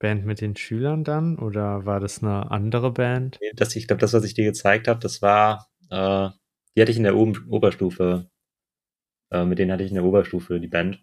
Band 0.00 0.26
mit 0.26 0.40
den 0.42 0.56
Schülern 0.56 1.04
dann 1.04 1.38
oder 1.38 1.86
war 1.86 2.00
das 2.00 2.22
'ne 2.22 2.50
andere 2.50 2.92
Band? 2.92 3.42
Das 3.56 3.74
ich 3.76 3.86
glaube, 3.86 4.00
das, 4.00 4.12
was 4.12 4.24
ich 4.24 4.34
dir 4.34 4.44
gezeigt 4.44 4.88
habe, 4.88 5.00
das 5.00 5.22
war 5.22 5.68
äh, 5.90 6.28
die 6.76 6.80
hatte 6.82 6.90
ich 6.90 6.96
in 6.96 7.02
der 7.04 7.16
Oben 7.16 7.46
Oberstufe 7.48 8.28
äh, 9.32 9.44
mit 9.44 9.58
denen 9.58 9.72
hatte 9.72 9.82
ich 9.84 9.90
in 9.90 9.96
der 9.96 10.04
Oberstufe 10.04 10.60
die 10.60 10.68
Band. 10.68 11.02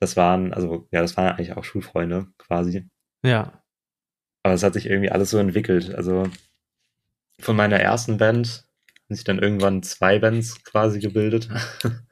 Das 0.00 0.16
waren 0.16 0.52
also, 0.52 0.86
ja, 0.92 1.00
das 1.02 1.16
waren 1.16 1.26
eigentlich 1.36 1.56
auch 1.56 1.64
Schulfreunde 1.64 2.28
quasi. 2.38 2.88
Ja. 3.24 3.62
Aber 4.44 4.54
es 4.54 4.62
hat 4.62 4.74
sich 4.74 4.86
irgendwie 4.86 5.10
alles 5.10 5.30
so 5.30 5.38
entwickelt. 5.38 5.94
Also, 5.94 6.24
von 7.40 7.56
meiner 7.56 7.78
ersten 7.80 8.18
Band 8.18 8.64
haben 9.08 9.14
sich 9.14 9.24
dann 9.24 9.38
irgendwann 9.38 9.82
2 9.82 10.18
Bands 10.18 10.62
quasi 10.64 11.00
gebildet. 11.00 11.48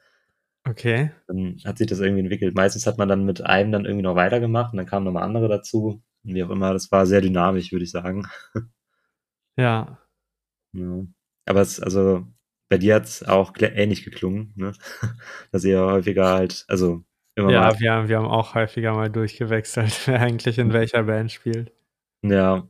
Okay. 0.67 1.11
Dann 1.27 1.57
hat 1.65 1.77
sich 1.77 1.87
das 1.87 1.99
irgendwie 1.99 2.21
entwickelt. 2.21 2.55
Meistens 2.55 2.85
hat 2.87 2.97
man 2.97 3.07
dann 3.09 3.25
mit 3.25 3.41
einem 3.45 3.71
dann 3.71 3.85
irgendwie 3.85 4.03
noch 4.03 4.15
weitergemacht 4.15 4.73
und 4.73 4.77
dann 4.77 4.85
kamen 4.85 5.05
noch 5.05 5.13
mal 5.13 5.23
andere 5.23 5.47
dazu. 5.47 6.01
Wie 6.23 6.43
auch 6.43 6.49
immer, 6.49 6.73
das 6.73 6.91
war 6.91 7.05
sehr 7.05 7.21
dynamisch, 7.21 7.71
würde 7.71 7.85
ich 7.85 7.91
sagen. 7.91 8.27
Ja. 9.57 9.97
Ja. 10.73 11.05
Aber 11.45 11.61
es 11.61 11.79
also, 11.81 12.27
bei 12.69 12.77
dir 12.77 12.95
hat's 12.95 13.23
auch 13.23 13.53
gl 13.53 13.71
ähnlich 13.75 14.03
geklungen, 14.05 14.53
ne? 14.55 14.73
Dass 15.51 15.63
ihr 15.65 15.81
häufiger 15.81 16.27
halt 16.33 16.65
also, 16.67 17.03
immer 17.35 17.51
Ja, 17.51 17.61
mal 17.61 17.79
wir 17.79 17.93
haben 17.93 18.09
wir 18.09 18.17
haben 18.17 18.25
auch 18.27 18.55
häufiger 18.55 18.93
mal 18.93 19.09
durchgewechselt, 19.09 20.07
wer 20.07 20.21
eigentlich 20.21 20.57
in 20.59 20.73
welcher 20.73 21.03
Band 21.03 21.31
spielt. 21.31 21.73
Ja. 22.23 22.67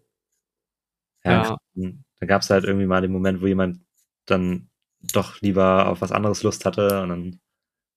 Ja, 1.26 1.58
Ja. 1.76 1.98
Da 2.20 2.28
gab's 2.28 2.50
halt 2.50 2.66
irgendwie 2.66 2.88
mal 2.88 3.02
den 3.02 3.12
Moment, 3.12 3.42
wo 3.42 3.48
jemand 3.48 3.82
dann 4.26 4.70
doch 5.14 5.42
lieber 5.42 5.88
auf 5.90 6.02
was 6.02 6.12
anderes 6.12 6.44
Lust 6.44 6.66
hatte 6.66 7.02
und 7.04 7.10
dann 7.10 7.40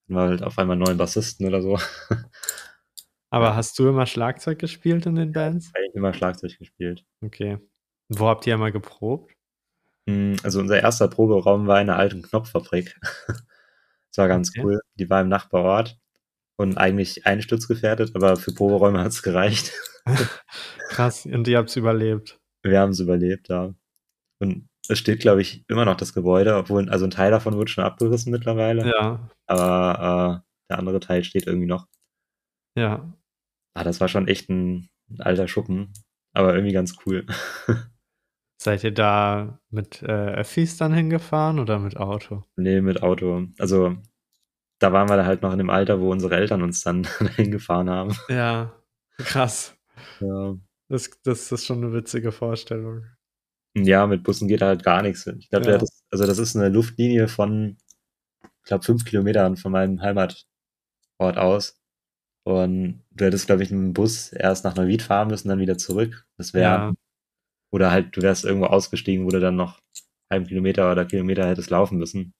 wir 0.07 0.21
halt 0.21 0.43
auf 0.43 0.59
einmal 0.59 0.77
neuen 0.77 0.97
Bassisten 0.97 1.47
oder 1.47 1.61
so. 1.61 1.79
Aber 3.33 3.47
Ja. 3.47 3.55
hast 3.55 3.79
du 3.79 3.87
immer 3.87 4.05
Schlagzeug 4.05 4.59
gespielt 4.59 5.05
in 5.05 5.15
den 5.15 5.33
Ja, 5.33 5.47
ich 5.47 5.53
Bands? 5.53 5.67
habe 5.73 5.79
eigentlich 5.79 5.95
immer 5.95 6.13
Schlagzeug 6.13 6.57
gespielt. 6.59 7.05
Okay. 7.23 7.57
Wo 8.09 8.27
habt 8.27 8.45
ihr 8.47 8.55
immer 8.55 8.71
geprobt? 8.71 9.33
Hm, 10.07 10.35
also, 10.43 10.59
unser 10.59 10.81
erster 10.81 11.07
Proberaum 11.07 11.67
war 11.67 11.79
in 11.81 11.87
'ner 11.87 11.97
alten 11.97 12.21
Knopffabrik. 12.21 12.99
Das 14.13 14.17
war 14.23 14.27
ganz 14.27 14.49
Okay. 14.49 14.63
cool. 14.63 14.81
Die 14.95 15.09
war 15.09 15.21
im 15.21 15.29
Nachbarort 15.29 15.97
und 16.57 16.77
eigentlich 16.77 17.25
einsturzgefährdet, 17.27 18.15
aber 18.15 18.37
für 18.37 18.53
Proberäume 18.53 19.01
hat's 19.01 19.23
gereicht. 19.23 19.71
Krass, 20.89 21.25
und 21.25 21.47
ihr 21.47 21.57
habt's 21.57 21.75
überlebt? 21.77 22.39
Wir 22.63 22.79
haben's 22.79 22.99
überlebt, 22.99 23.49
ja. 23.49 23.73
Und 24.41 24.67
es 24.89 24.97
steht, 24.99 25.19
glaube 25.21 25.41
ich, 25.41 25.63
immer 25.69 25.85
noch 25.85 25.95
das 25.97 26.13
Gebäude, 26.13 26.55
obwohl 26.57 26.89
also, 26.89 27.05
'n 27.05 27.11
Teil 27.11 27.31
davon 27.31 27.53
wurde 27.55 27.71
schon 27.71 27.83
abgerissen 27.83 28.31
mittlerweile. 28.31 28.85
Ja. 28.87 29.29
Aber, 29.47 30.43
äh, 30.43 30.69
der 30.71 30.79
andere 30.79 30.99
Teil 30.99 31.23
steht 31.23 31.47
irgendwie 31.47 31.67
noch. 31.67 31.87
Ja. 32.77 33.13
Ah, 33.75 33.83
das 33.83 34.01
war 34.01 34.07
schon 34.09 34.27
echt 34.27 34.49
'n 34.49 34.89
alter 35.19 35.47
Schuppen, 35.47 35.93
aber 36.33 36.55
irgendwie 36.55 36.73
ganz 36.73 36.95
cool. 37.05 37.25
Seid 38.63 38.83
ihr 38.83 38.91
da 38.93 39.59
mit, 39.71 40.03
äh, 40.03 40.05
Öffis 40.11 40.77
dann 40.77 40.93
hingefahren 40.93 41.57
oder 41.59 41.79
mit 41.79 41.97
Auto? 41.97 42.43
Ne, 42.57 42.81
mit 42.81 43.01
Auto. 43.01 43.47
Also, 43.57 43.95
da 44.79 44.93
waren 44.93 45.09
wir 45.09 45.17
da 45.17 45.25
halt 45.25 45.41
noch 45.43 45.51
in 45.53 45.59
dem 45.59 45.69
Alter, 45.71 46.01
wo 46.01 46.11
unsere 46.11 46.35
Eltern 46.35 46.63
uns 46.63 46.81
dann 46.83 47.03
dahin 47.19 47.51
gefahren 47.51 47.89
haben. 47.89 48.15
Ja, 48.29 48.73
krass. 49.17 49.75
Ja. 50.19 50.55
Das 50.89 51.09
das 51.23 51.51
ist 51.51 51.65
schon 51.65 51.81
'ne 51.81 51.93
witzige 51.93 52.31
Vorstellung. 52.31 53.05
Ja, 53.75 54.05
mit 54.05 54.23
Bussen 54.23 54.47
geht 54.49 54.61
da 54.61 54.67
halt 54.67 54.83
gar 54.83 55.01
nix. 55.01 55.25
Ich 55.27 55.49
glaube, 55.49 55.71
Ja. 55.71 55.77
das 55.77 56.03
also, 56.11 56.25
das 56.25 56.39
ist 56.39 56.55
'ne 56.55 56.67
Luftlinie 56.69 57.27
von, 57.29 57.77
ich 58.63 58.67
glaube, 58.67 58.83
5 58.85 59.05
Kilometern 59.05 59.57
von 59.57 59.71
meinem 59.71 60.01
Heimatort 60.01 60.45
aus. 61.37 61.79
Und 62.45 63.03
du 63.11 63.25
hättest, 63.25 63.47
glaube 63.47 63.63
ich, 63.63 63.71
mit'm 63.71 63.93
Bus 63.93 64.33
erst 64.33 64.65
nach 64.65 64.75
Neuwied 64.75 65.03
fahren 65.03 65.29
müssen, 65.29 65.49
dann 65.49 65.59
wieder 65.59 65.77
zurück. 65.77 66.27
Das 66.37 66.53
wäre 66.53 66.87
Ja. 66.87 66.93
oder 67.71 67.91
halt, 67.91 68.17
du 68.17 68.21
wärst 68.23 68.45
irgendwo 68.45 68.67
ausgestiegen, 68.67 69.25
wo 69.25 69.29
du 69.31 69.39
dann 69.41 69.55
noch 69.57 69.79
halben 70.31 70.47
Kilometer 70.47 70.91
oder 70.91 71.05
Kilometer 71.05 71.47
hättest 71.47 71.69
laufen 71.71 71.97
müssen. 71.99 72.33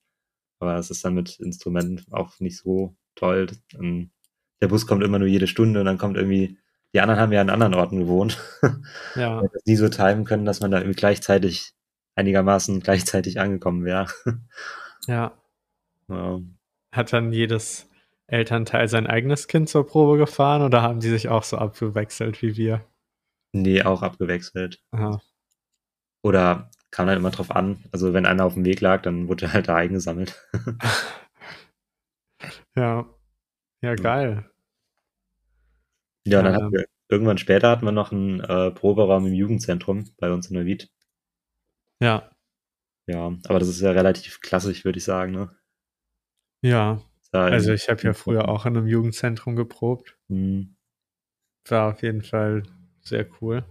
Aber 0.60 0.74
das 0.76 0.90
ist 0.90 1.04
dann 1.04 1.14
mit 1.14 1.40
Instrumenten 1.40 2.12
auch 2.12 2.40
nicht 2.40 2.58
so 2.58 2.96
toll. 3.16 3.48
Ähm, 3.74 4.10
der 4.62 4.68
Bus 4.68 4.86
kommt 4.86 5.04
immer 5.04 5.18
nur 5.20 5.28
jede 5.28 5.48
Stunde 5.48 5.80
und 5.80 5.86
dann 5.86 5.98
kommt 5.98 6.16
irgendwie 6.18 6.58
die 6.94 7.00
anderen 7.00 7.20
haben 7.20 7.32
ja 7.32 7.40
an 7.40 7.50
anderen 7.50 7.74
Orten 7.74 7.98
gewohnt. 8.00 8.38
Ja. 9.14 9.42
Hat 9.42 9.50
das 9.54 9.64
nie 9.66 9.76
so 9.76 9.88
timen 9.88 10.24
können, 10.24 10.44
dass 10.46 10.60
man 10.60 10.70
da 10.70 10.78
irgendwie 10.78 10.98
gleichzeitig 10.98 11.72
einigermaßen 12.16 12.80
gleichzeitig 12.80 13.40
angekommen 13.40 13.84
wäre. 13.84 14.06
Ja. 15.08 15.32
Ja. 16.08 16.40
Hat 16.92 17.12
dann 17.12 17.32
jedes 17.32 17.88
Elternteil 18.28 18.86
sein 18.88 19.06
eigenes 19.08 19.48
Kind 19.48 19.68
zur 19.68 19.86
Probe 19.86 20.16
gefahren 20.18 20.62
oder 20.62 20.82
haben 20.82 21.00
die 21.00 21.08
sich 21.08 21.28
auch 21.28 21.42
so 21.42 21.58
abgewechselt 21.58 22.40
wie 22.42 22.56
wir? 22.56 22.84
Ne, 23.52 23.82
auch 23.84 24.02
abgewechselt. 24.02 24.80
Aha. 24.92 25.20
Oder 26.22 26.70
kam 26.90 27.08
halt 27.08 27.18
immer 27.18 27.30
drauf 27.30 27.50
an. 27.50 27.84
Also, 27.92 28.12
wenn 28.14 28.26
einer 28.26 28.44
aufm 28.44 28.64
Weg 28.64 28.80
lag, 28.80 29.02
dann 29.02 29.28
wurde 29.28 29.46
er 29.46 29.52
halt 29.54 29.68
da 29.68 29.76
eingesammelt. 29.76 30.40
Ja. 32.76 33.04
Ja, 33.82 33.90
Ja. 33.90 33.94
geil. 33.96 34.50
Ja, 36.26 36.38
und 36.38 36.44
dann 36.44 36.54
hatten 36.54 36.66
Ähm. 36.66 36.72
wir 36.72 36.84
irgendwann 37.08 37.38
später 37.38 37.68
hatten 37.70 37.84
wir 37.84 37.92
noch 37.92 38.12
'n, 38.12 38.40
äh, 38.40 38.70
Proberaum 38.70 39.26
im 39.26 39.32
Jugendzentrum 39.34 40.04
bei 40.18 40.30
uns 40.32 40.48
in 40.50 40.56
Neuwied. 40.56 40.88
Ja. 42.02 42.28
Ja, 43.08 43.32
aber 43.48 43.58
das 43.60 43.68
ist 43.68 43.80
ja 43.82 43.92
relativ 43.92 44.40
klassisch, 44.40 44.84
würde 44.84 44.98
ich 44.98 45.04
sagen, 45.04 45.32
ne? 45.32 45.56
Ja. 46.64 47.02
Also, 47.32 47.72
ich 47.72 47.88
habe 47.88 48.02
ja 48.02 48.12
früher 48.12 48.48
auch 48.48 48.66
in 48.66 48.74
'nem 48.74 48.86
Jugendzentrum 48.86 49.56
geprobt. 49.56 50.16
Mhm. 50.28 50.76
War 51.68 51.92
auf 51.92 52.02
jeden 52.02 52.22
Fall 52.22 52.64
sehr 53.02 53.26
cool. 53.42 53.64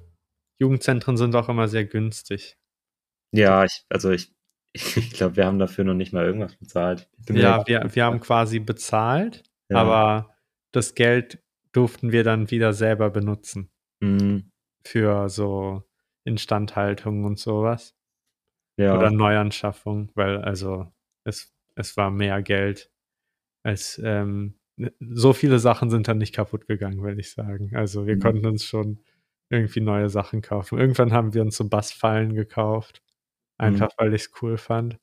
Jugendzentren 0.60 1.18
sind 1.18 1.36
auch 1.36 1.50
immer 1.50 1.68
sehr 1.70 1.86
günstig. 1.86 2.58
Ja, 3.34 3.64
ich 3.66 3.84
also, 3.90 4.12
ich 4.12 4.34
ich 4.76 5.12
glaube, 5.14 5.38
wir 5.38 5.46
haben 5.46 5.60
dafür 5.60 5.84
noch 5.86 5.94
nicht 5.96 6.14
mal 6.14 6.26
irgendwas 6.26 6.56
bezahlt. 6.58 7.10
Ja, 7.30 7.66
wir 7.68 7.90
wir 7.96 8.06
haben 8.06 8.20
quasi 8.22 8.60
bezahlt, 8.60 9.44
Ja. 9.70 9.78
aber 9.80 10.36
das 10.74 10.96
Geld 10.96 11.42
durften 11.74 12.12
wir 12.12 12.24
dann 12.24 12.52
wieder 12.52 12.74
selber 12.74 13.10
benutzen 13.12 13.70
Mhm. 14.02 14.52
für 14.86 15.30
so 15.30 15.84
Instandhaltung 16.24 17.24
und 17.26 17.40
so 17.40 17.64
was. 17.64 17.96
Ja. 18.78 18.94
Oder 18.96 19.12
Neuanschaffung, 19.12 20.12
weil 20.16 20.40
also, 20.40 20.92
es 21.26 21.54
es 21.76 21.98
war 21.98 22.12
mehr 22.12 22.42
Geld 22.44 22.92
als, 23.64 24.00
ähm 24.00 24.56
so 25.02 25.34
viele 25.34 25.60
Sachen 25.60 25.90
sind 25.92 26.08
dann 26.08 26.18
nicht 26.20 26.36
kaputtgegangen, 26.36 27.04
würde 27.04 27.22
ich 27.22 27.32
sagen. 27.32 27.76
Also, 27.76 28.08
wir 28.08 28.18
Mhm. 28.18 28.20
konnten 28.20 28.46
uns 28.48 28.66
schon 28.66 29.04
irgendwie 29.50 29.82
neue 29.82 30.10
Sachen 30.10 30.42
kaufen. 30.42 30.80
Irgendwann 30.80 31.14
haben 31.14 31.34
wir 31.36 31.42
uns 31.44 31.58
so 31.58 31.70
Bassfallen 31.70 32.34
gekauft, 32.36 33.04
Mhm. 33.62 33.86
einfach 33.86 33.92
weil 33.98 34.14
ich's 34.16 34.32
cool 34.42 34.58
fand. 34.58 35.00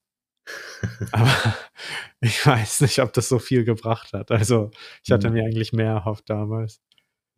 Aber 1.13 1.31
ich 2.21 2.47
weiß 2.47 2.83
nicht, 2.83 3.01
ob 3.01 3.13
das 3.15 3.29
so 3.29 3.39
viel 3.39 3.65
gebracht 3.65 4.13
hat. 4.13 4.31
Also, 4.31 4.71
ich 5.05 5.13
hatte 5.13 5.29
Mhm. 5.29 5.35
mir 5.35 5.45
eigentlich 5.45 5.73
mehr 5.73 5.93
erhofft 5.93 6.31
damals. 6.31 6.81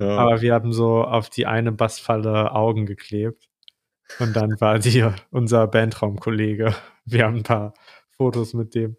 Ja. 0.00 0.18
Aber 0.18 0.42
wir 0.42 0.54
haben 0.54 0.72
so 0.72 1.04
auf 1.04 1.30
die 1.30 1.46
eine 1.46 1.72
Bassfalle 1.72 2.52
Augen 2.52 2.86
geklebt 2.86 3.48
und 4.20 4.34
dann 4.36 4.60
war 4.60 4.78
die 4.80 5.04
unser 5.30 5.66
Bandraumkollege. 5.68 6.74
Wir 7.06 7.24
haben 7.26 7.38
'n 7.38 7.42
paar 7.44 7.74
Fotos 8.12 8.54
mit 8.54 8.74
dem. 8.76 8.96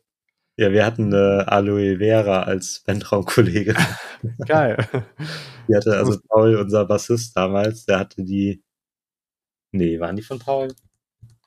Ja, 0.58 0.72
wir 0.74 0.86
hatten 0.86 1.10
'ne 1.10 1.46
Aloe 1.48 1.98
Vera 2.00 2.44
als 2.44 2.84
Bandraumkollege. 2.86 3.76
Geil. 4.48 4.78
Die 5.70 5.76
hatte 5.76 5.98
also 5.98 6.20
Paul, 6.30 6.58
unser 6.58 6.86
Bassist 6.86 7.38
damals, 7.38 7.86
der 7.86 8.00
hatte 8.00 8.24
die 8.24 8.62
ne, 9.74 10.00
waren 10.00 10.16
die 10.18 10.22
von 10.22 10.40
Paul? 10.40 10.68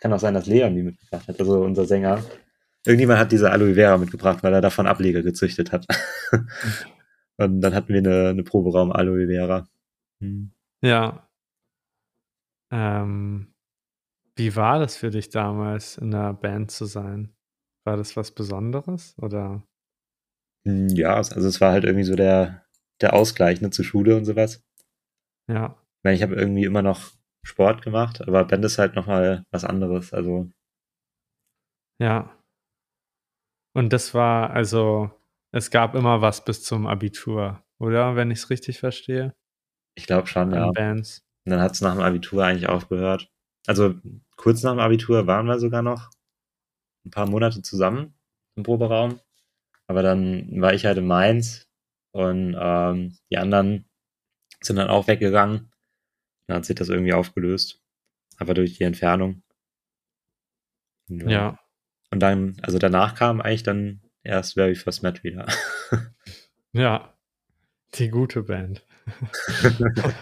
Kann 0.00 0.12
auch 0.12 0.18
sein, 0.20 0.34
dass 0.34 0.46
Leon 0.46 0.74
die 0.76 0.82
mitgebracht 0.82 1.28
hat, 1.28 1.40
also, 1.40 1.62
unser 1.62 1.86
Sänger. 1.86 2.24
Irgendjemand 2.86 3.18
hat 3.18 3.32
diese 3.32 3.50
Aloe 3.50 3.74
Vera 3.74 3.96
mitgebracht, 3.96 4.42
weil 4.42 4.52
er 4.52 4.60
davon 4.60 4.86
Ableger 4.86 5.22
gezüchtet 5.22 5.72
hat. 5.72 5.86
Und 7.38 7.60
dann 7.62 7.74
hatten 7.74 7.94
wir 7.94 8.02
'ne 8.02 8.34
'ne 8.34 8.42
Proberaum 8.44 8.92
Aloe 8.92 9.26
Vera. 9.28 9.66
Mhm. 10.20 10.52
Ja. 10.82 11.28
Ähm, 12.72 13.52
wie 14.36 14.56
war 14.56 14.78
das 14.80 14.96
für 14.96 15.10
dich 15.10 15.30
damals, 15.30 15.98
in 15.98 16.10
'ner 16.10 16.34
Band 16.34 16.70
zu 16.70 16.86
sein? 16.86 17.34
War 17.84 17.96
das 17.96 18.16
was 18.16 18.32
Besonderes, 18.32 19.16
oder? 19.20 19.64
Hm, 20.66 20.88
ja, 20.88 21.14
also, 21.16 21.46
es 21.46 21.60
war 21.60 21.72
halt 21.72 21.84
irgendwie 21.84 22.04
so 22.04 22.16
der 22.16 22.62
der 23.00 23.12
Ausgleich, 23.12 23.60
ne, 23.60 23.70
zur 23.70 23.84
Schule 23.84 24.16
und 24.16 24.24
so 24.24 24.36
was. 24.36 24.62
Ja. 25.48 25.76
Weil 26.04 26.14
ich 26.14 26.22
habe 26.22 26.34
irgendwie 26.34 26.64
immer 26.64 26.82
noch 26.82 27.12
Sport 27.42 27.80
gemacht, 27.82 28.20
aber 28.20 28.44
Band 28.44 28.62
ist 28.66 28.78
halt 28.78 28.94
noch 28.94 29.06
mal 29.06 29.42
was 29.50 29.64
anderes. 29.64 30.12
Also 30.12 30.50
Ja. 32.00 32.34
Und 33.76 33.92
das 33.92 34.14
war 34.14 34.50
also 34.50 35.10
es 35.50 35.70
gab 35.70 35.94
immer 35.96 36.20
was 36.22 36.44
bis 36.44 36.62
zum 36.62 36.86
Abitur, 36.86 37.62
oder? 37.78 38.14
Wenn 38.16 38.30
ich's 38.30 38.48
richtig 38.50 38.78
verstehe? 38.78 39.34
Ich 39.96 40.06
glaube 40.06 40.28
schon, 40.28 40.52
ja. 40.52 40.70
Bands. 40.72 41.22
Und 41.46 41.52
dann 41.52 41.60
hat's 41.60 41.80
nach 41.82 41.94
dem 41.94 42.02
Abitur 42.02 42.44
eigentlich 42.44 42.68
aufgehört. 42.68 43.30
Also, 43.66 43.94
kurz 44.36 44.62
nach 44.64 44.72
dem 44.72 44.80
Abitur 44.80 45.26
waren 45.26 45.46
wir 45.46 45.58
sogar 45.60 45.82
noch 45.82 46.10
'n 47.06 47.10
paar 47.12 47.26
Monate 47.28 47.62
zusammen 47.62 48.14
im 48.56 48.64
Proberaum. 48.64 49.20
Aber 49.88 50.02
dann 50.02 50.60
war 50.62 50.74
ich 50.74 50.86
halt 50.86 50.98
in 50.98 51.06
Mainz 51.06 51.68
und, 52.12 52.56
ähm, 52.60 53.16
die 53.30 53.38
anderen 53.38 53.86
sind 54.62 54.76
dann 54.76 54.90
auch 54.90 55.08
weggegangen. 55.08 55.72
Dann 56.48 56.58
hat 56.58 56.66
sich 56.66 56.76
das 56.76 56.88
irgendwie 56.90 57.14
aufgelöst, 57.14 57.82
einfach 58.38 58.54
durch 58.54 58.78
die 58.78 58.84
Entfernung. 58.84 59.42
Ja. 61.08 61.26
Ja. 61.26 61.63
Und 62.14 62.20
dann 62.20 62.56
also, 62.62 62.78
danach 62.78 63.16
kam 63.16 63.40
eigentlich 63.40 63.64
dann 63.64 64.00
erst 64.22 64.56
We 64.56 64.76
First 64.76 65.02
Met 65.02 65.24
wieder. 65.24 65.46
Ja, 66.72 67.12
die 67.94 68.08
gute 68.08 68.42
Band. 68.44 68.86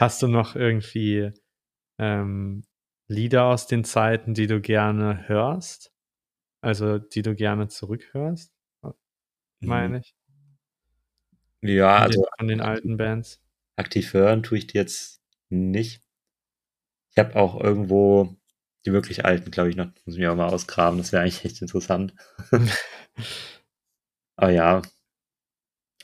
Hast 0.00 0.22
du 0.22 0.28
noch 0.28 0.54
irgendwie, 0.54 1.32
ähm, 1.98 2.64
Lieder 3.08 3.44
aus 3.46 3.66
den 3.66 3.82
Zeiten, 3.82 4.34
die 4.34 4.46
du 4.46 4.60
gerne 4.60 5.26
hörst? 5.28 5.92
Also, 6.60 6.98
die 6.98 7.22
du 7.22 7.34
gerne 7.34 7.66
zurückhörst, 7.66 8.52
äh, 8.84 8.88
Mhm. 8.88 8.94
meine 9.68 9.98
ich? 9.98 10.14
Ja, 11.60 12.02
Von 12.02 12.10
den 12.10 12.18
also 12.18 12.26
von 12.38 12.48
den 12.48 12.60
alten 12.60 12.96
Bands? 12.96 13.40
aktiv 13.76 14.14
hören 14.14 14.44
tue 14.44 14.58
ich 14.58 14.68
die 14.68 14.78
jetzt 14.78 15.20
nicht. 15.48 16.02
Ich 17.10 17.18
habe 17.18 17.34
auch 17.34 17.60
irgendwo 17.60 18.36
die 18.86 18.92
wirklich 18.92 19.24
alten, 19.24 19.50
glaube 19.50 19.70
ich, 19.70 19.76
noch. 19.76 19.86
Muss 20.06 20.14
ich 20.16 20.20
mir 20.20 20.32
auch 20.32 20.36
mal 20.36 20.48
ausgraben. 20.48 20.98
Das 20.98 21.12
wäre 21.12 21.22
eigentlich 21.22 21.44
echt 21.44 21.62
interessant. 21.62 22.14
Aber 24.38 24.50
ja. 24.52 24.82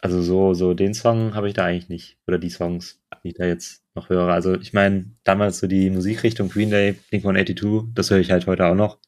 Also, 0.02 0.23
so 0.23 0.54
so 0.54 0.75
den 0.75 0.94
Song 0.94 1.35
habe 1.35 1.49
ich 1.49 1.54
da 1.54 1.64
eigentlich 1.64 1.88
nicht 1.88 2.18
oder 2.28 2.38
die 2.38 2.50
Songs, 2.50 3.00
die 3.25 3.28
ich 3.30 3.35
da 3.35 3.47
jetzt 3.47 3.82
noch 3.94 4.08
höre. 4.11 4.28
Also, 4.32 4.54
ich 4.54 4.73
meine, 4.73 5.11
damals 5.25 5.58
so 5.58 5.66
die 5.66 5.90
Musikrichtung 5.90 6.49
Green 6.50 6.70
Day, 6.70 6.92
Blink-182, 7.11 7.88
das 7.94 8.11
höre 8.11 8.18
ich 8.18 8.30
halt 8.30 8.47
heute 8.47 8.66
auch 8.66 8.75
noch. 8.76 8.99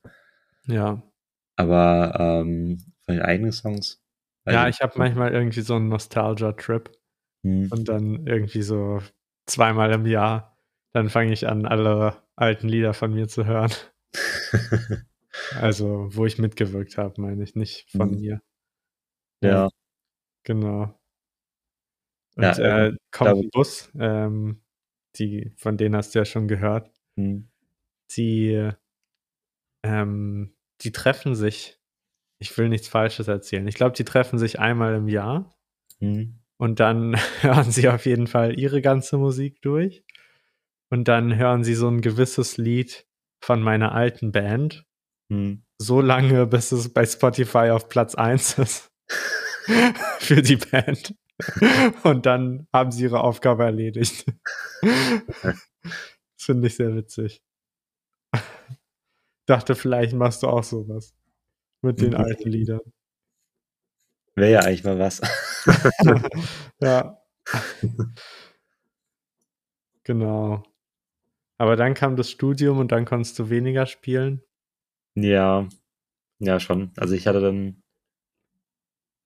Ja. 0.67 1.03
Aber, 1.59 2.17
ähm, 2.45 2.79
von 3.05 3.15
den 3.17 3.23
eigenen 3.25 3.53
Songs 3.53 4.01
Ja, 4.49 4.69
ich 4.69 4.81
habe 4.83 4.95
manchmal 4.99 5.33
irgendwie 5.33 5.61
so 5.63 5.77
'n 5.77 5.89
Nostalgia-Trip 5.89 6.91
Mhm. 7.45 7.69
und 7.71 7.89
dann 7.89 8.27
irgendwie 8.27 8.63
so 8.63 9.01
zweimal 9.47 9.93
im 9.93 10.07
Jahr, 10.07 10.59
dann 10.95 11.11
fange 11.11 11.33
ich 11.35 11.49
an, 11.49 11.67
alle 11.67 12.17
alten 12.41 12.69
Lieder 12.69 12.95
von 12.95 13.13
mir 13.15 13.29
zu 13.29 13.47
hören. 13.47 13.73
Also, 15.53 16.09
wo 16.15 16.27
ich 16.27 16.39
mitgewirkt 16.39 16.99
habe, 16.99 17.21
meine 17.21 17.43
ich, 17.45 17.55
nicht 17.57 17.91
von 17.93 18.11
Mhm. 18.11 18.17
mir. 18.17 18.41
Ja. 19.43 19.69
Genau. 20.45 20.99
Ja, 22.39 22.53
Und, 22.53 22.59
äh, 22.59 22.93
ähm, 23.25 23.41
'n 23.43 23.51
Bus, 23.51 23.91
ähm, 23.99 24.63
die 25.17 25.53
von 25.57 25.77
denen 25.77 25.97
hast 25.97 26.15
du 26.15 26.21
ja 26.21 26.25
schon 26.25 26.49
gehört. 26.49 26.91
Mhm. 27.17 27.49
Die 28.17 28.73
ähm, 29.85 30.55
die 30.83 30.93
treffen 30.93 31.35
sich 31.35 31.77
ich 32.41 32.57
will 32.59 32.69
nichts 32.71 32.89
Falsches 32.89 33.29
erzählen. 33.29 33.67
Ich 33.69 33.77
glaube, 33.77 33.95
die 33.97 34.05
treffen 34.05 34.39
sich 34.39 34.61
einmal 34.61 34.95
im 34.97 35.09
Jahr 35.09 35.55
Mhm. 36.01 36.41
und 36.59 36.81
dann 36.81 37.17
hören 37.43 37.71
sie 37.73 37.89
auf 37.89 38.07
jeden 38.07 38.27
Fall 38.29 38.59
ihre 38.59 38.83
ganze 38.83 39.19
Musik 39.19 39.63
durch. 39.63 40.05
Und 40.93 41.07
dann 41.07 41.37
hören 41.37 41.63
sie 41.65 41.75
so 41.75 41.89
'n 41.89 42.01
gewisses 42.01 42.57
Lied 42.59 43.07
von 43.43 43.63
meiner 43.63 43.93
alten 43.93 44.33
Band 44.33 44.85
Mhm. 45.31 45.63
so 45.79 46.01
lange, 46.01 46.47
bis 46.49 46.73
es 46.73 46.93
bei 46.93 47.07
Spotify 47.07 47.71
auf 47.71 47.89
Platz 47.89 48.17
1 48.17 48.59
ist 48.59 48.91
für 50.21 50.43
die 50.43 50.57
Band. 50.57 51.15
Und 52.05 52.27
dann 52.27 52.67
haben 52.73 52.91
sie 52.93 53.05
ihre 53.05 53.21
Aufgabe 53.23 53.65
erledigt. 53.65 54.27
Das 54.83 54.83
finde 56.39 56.67
ich 56.69 56.77
sehr 56.77 56.95
witzig. 56.97 57.43
Dachte, 59.47 59.75
vielleicht 59.77 60.15
machst 60.15 60.43
du 60.45 60.49
auch 60.49 60.65
so 60.65 60.89
was 60.89 61.15
mit 61.83 62.01
den 62.03 62.15
alten 62.17 62.51
Liedern. 62.51 62.81
Wäre 64.37 64.53
ja 64.53 64.61
eigentlich 64.61 64.85
mal 64.85 64.99
was. 64.99 65.21
Ja. 66.81 67.19
Genau. 70.07 70.63
Aber 71.61 71.77
dann 71.77 71.93
kam 71.93 72.17
das 72.17 72.31
Studium 72.31 72.79
und 72.79 72.91
dann 72.91 73.05
konntest 73.05 73.39
du 73.39 73.51
weniger 73.51 73.85
spielen? 73.85 74.41
Ja. 75.17 75.69
Ja, 76.41 76.61
schon. 76.61 76.93
Also, 76.97 77.15
ich 77.15 77.27
hatte 77.29 77.41
dann 77.41 77.83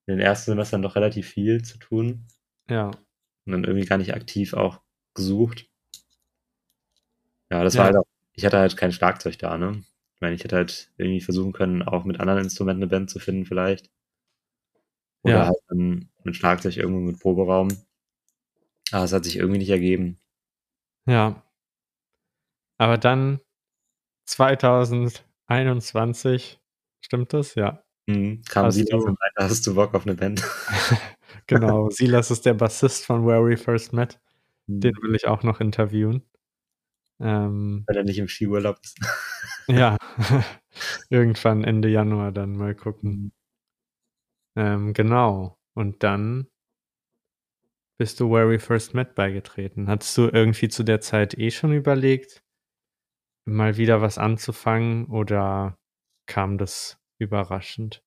in 0.09 0.19
den 0.19 0.21
ersten 0.27 0.51
Semestern 0.51 0.83
doch 0.83 0.97
relativ 0.97 1.29
viel 1.31 1.63
zu 1.63 1.79
tun. 1.79 2.27
Ja. 2.69 2.91
Und 3.47 3.53
dann 3.53 3.65
irgendwie 3.65 3.87
gar 3.87 3.99
nicht 3.99 4.15
aktiv 4.15 4.55
auch 4.55 4.81
gesucht. 5.15 5.67
Ja, 7.51 7.63
das 7.63 7.75
Ja. 7.75 7.81
war 7.81 7.87
halt 7.87 7.97
auch 7.97 8.05
ich 8.37 8.45
hatte 8.45 8.59
halt 8.59 8.77
kein 8.77 8.91
Schlagzeug 8.93 9.39
da, 9.39 9.57
ne? 9.59 9.85
Ich 10.17 10.21
meine, 10.21 10.35
ich 10.35 10.43
hätte 10.43 10.57
halt 10.57 10.91
irgendwie 10.97 11.21
versuchen 11.21 11.53
können, 11.53 11.83
auch 11.83 12.05
mit 12.05 12.19
anderen 12.19 12.43
Instrumenten 12.43 12.81
'ne 12.81 12.87
Band 12.89 13.11
zu 13.11 13.21
finden 13.21 13.45
vielleicht. 13.47 13.89
Oder 15.25 15.39
Ja. 15.41 15.47
halt 15.47 15.57
dann 15.69 16.09
mit 16.23 16.37
Schlagzeug 16.37 16.77
irgendwo 16.77 17.01
mit 17.01 17.19
Proberaum. 17.19 17.69
Aber 18.93 19.05
es 19.05 19.13
hat 19.13 19.25
sich 19.25 19.37
irgendwie 19.37 19.59
nicht 19.59 19.71
ergeben. 19.71 20.19
Ja. 21.07 21.44
Aber 22.85 22.99
dann 22.99 23.41
2021, 24.27 26.61
stimmt 27.01 27.33
das? 27.33 27.55
Ja. 27.55 27.83
Mhm. 28.07 28.43
Kam 28.51 28.67
Hast 28.67 28.75
Silas 28.77 29.03
und 29.05 29.19
meinte: 29.19 29.51
„Hast 29.51 29.67
du 29.67 29.75
Bock 29.75 29.95
auf 29.95 30.05
'ne 30.07 30.15
Band?“ 30.15 30.43
Genau, 31.47 31.89
Silas 31.97 32.31
ist 32.31 32.45
der 32.47 32.53
Bassist 32.55 33.07
von 33.07 33.27
Where 33.27 33.45
We 33.49 33.57
First 33.57 33.93
Met. 33.95 34.21
Den 34.67 34.93
Mhm. 34.95 35.03
will 35.03 35.15
ich 35.15 35.27
auch 35.29 35.43
noch 35.45 35.61
interviewen. 35.61 36.23
Ähm 37.21 37.85
Wenn 37.89 37.97
er 37.97 38.05
nicht 38.05 38.19
im 38.19 38.29
Skiurlaub 38.29 38.79
ist. 38.85 38.99
Ja, 39.69 39.97
irgendwann 41.11 41.65
Ende 41.65 41.89
Januar 41.89 42.33
dann 42.33 42.57
mal 42.57 42.75
gucken. 42.75 43.11
Mhm. 43.13 43.33
Ähm, 44.57 44.93
genau. 44.95 45.59
Und 45.75 46.03
dann 46.03 46.49
bist 48.01 48.21
du 48.21 48.31
Where 48.31 48.49
We 48.51 48.59
First 48.61 48.95
Met 48.95 49.15
beigetreten. 49.15 49.89
Hattest 49.89 50.17
du 50.19 50.29
irgendwie 50.33 50.69
zu 50.69 50.83
der 50.85 51.01
Zeit 51.01 51.39
eh 51.39 51.51
schon 51.51 51.73
überlegt, 51.73 52.44
mal 53.47 53.77
wieder 53.77 54.01
was 54.03 54.19
anzufangen 54.19 55.07
oder 55.07 55.79
kam 56.27 56.59
das 56.59 56.99
überraschend? 57.19 58.03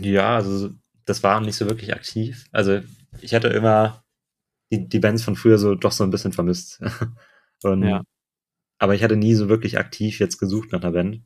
Ja, 0.00 0.36
also, 0.36 0.58
so 0.68 0.74
das 1.04 1.22
war 1.22 1.40
nicht 1.40 1.56
so 1.56 1.66
wirklich 1.66 1.94
aktiv. 1.94 2.46
Also, 2.52 2.80
ich 3.20 3.34
hatte 3.34 3.48
immer 3.48 4.04
die 4.72 4.88
die 4.88 5.00
Bands 5.00 5.24
von 5.24 5.36
früher 5.36 5.58
so 5.58 5.74
doch 5.76 5.92
so 5.92 6.04
'n 6.04 6.10
bisschen 6.10 6.32
vermisst. 6.32 6.80
Und 7.62 7.92
Ja. 7.92 8.04
aber 8.78 8.94
ich 8.94 9.02
hatte 9.04 9.16
nie 9.16 9.34
so 9.34 9.48
wirklich 9.50 9.78
aktiv 9.78 10.20
jetzt 10.20 10.38
gesucht 10.38 10.72
nach 10.72 10.82
'ner 10.82 10.92
Band. 10.92 11.22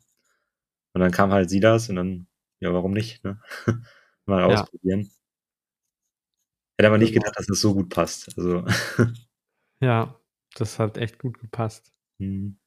Und 0.93 1.01
dann 1.01 1.11
kam 1.11 1.31
halt 1.33 1.49
Silas 1.49 1.89
und 1.89 1.97
dann 1.97 2.27
ja, 2.61 2.73
warum 2.73 2.93
nicht, 2.93 3.23
ne? 3.25 3.41
Mal 4.27 4.43
Ja. 4.45 4.69
ausprobieren. 4.83 5.11
Hätte 6.79 6.87
aber 6.87 6.97
nicht 6.97 7.11
Genau. 7.11 7.13
gedacht, 7.13 7.37
dass 7.37 7.45
das 7.45 7.59
so 7.59 7.73
gut 7.73 7.89
passt. 7.89 8.29
Also 8.37 8.63
Ja, 9.81 10.19
das 10.55 10.77
hat 10.77 10.97
echt 10.97 11.19
gut 11.19 11.39
gepasst. 11.39 11.93
Mhm. 12.19 12.57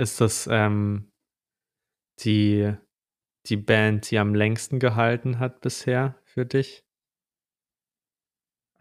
Ist 0.00 0.18
das, 0.22 0.48
ähm, 0.50 1.10
die 2.20 2.72
die 3.46 3.56
Band, 3.56 4.10
die 4.10 4.18
am 4.18 4.34
längsten 4.34 4.78
gehalten 4.80 5.38
hat 5.40 5.60
bisher 5.60 6.16
für 6.24 6.46
dich? 6.46 6.82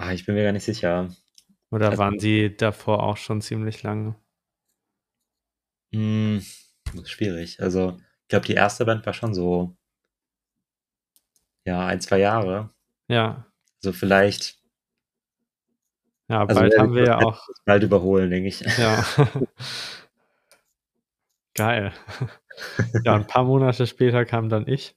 Ah, 0.01 0.13
ich 0.13 0.25
bin 0.25 0.35
mir 0.35 0.43
gar 0.43 0.53
nicht 0.53 0.63
sicher. 0.63 1.09
Oder 1.71 1.89
Also 1.91 1.99
waren 1.99 2.19
sie 2.19 2.55
davor 2.55 3.03
auch 3.03 3.17
schon 3.17 3.41
ziemlich 3.41 3.83
lange? 3.83 4.15
Hm, 5.93 6.43
das 6.93 6.95
ist 7.03 7.09
schwierig. 7.11 7.59
Also, 7.61 7.97
ich 8.23 8.27
glaube, 8.29 8.45
die 8.45 8.53
erste 8.53 8.85
Band 8.85 9.05
war 9.05 9.13
schon 9.13 9.33
so 9.33 9.75
ja, 11.65 11.85
1, 11.87 12.01
2 12.01 12.19
Jahre. 12.19 12.69
Ja. 13.09 13.45
So 13.83 13.93
vielleicht 13.93 14.59
Ja, 16.29 16.45
also, 16.45 16.61
bald 16.61 16.73
Where 16.73 16.81
haben 16.81 16.93
wir 16.93 17.03
ja 17.05 17.17
auch 17.19 17.47
bald 17.65 17.83
überholen, 17.83 18.29
denke 18.29 18.49
ich. 18.49 18.61
Ja. 18.77 19.03
Geil. 21.59 21.91
Ja, 23.05 23.15
'n 23.17 23.27
paar 23.27 23.43
Monate 23.45 23.87
später 23.87 24.25
kam 24.25 24.49
dann 24.49 24.67
ich. 24.67 24.95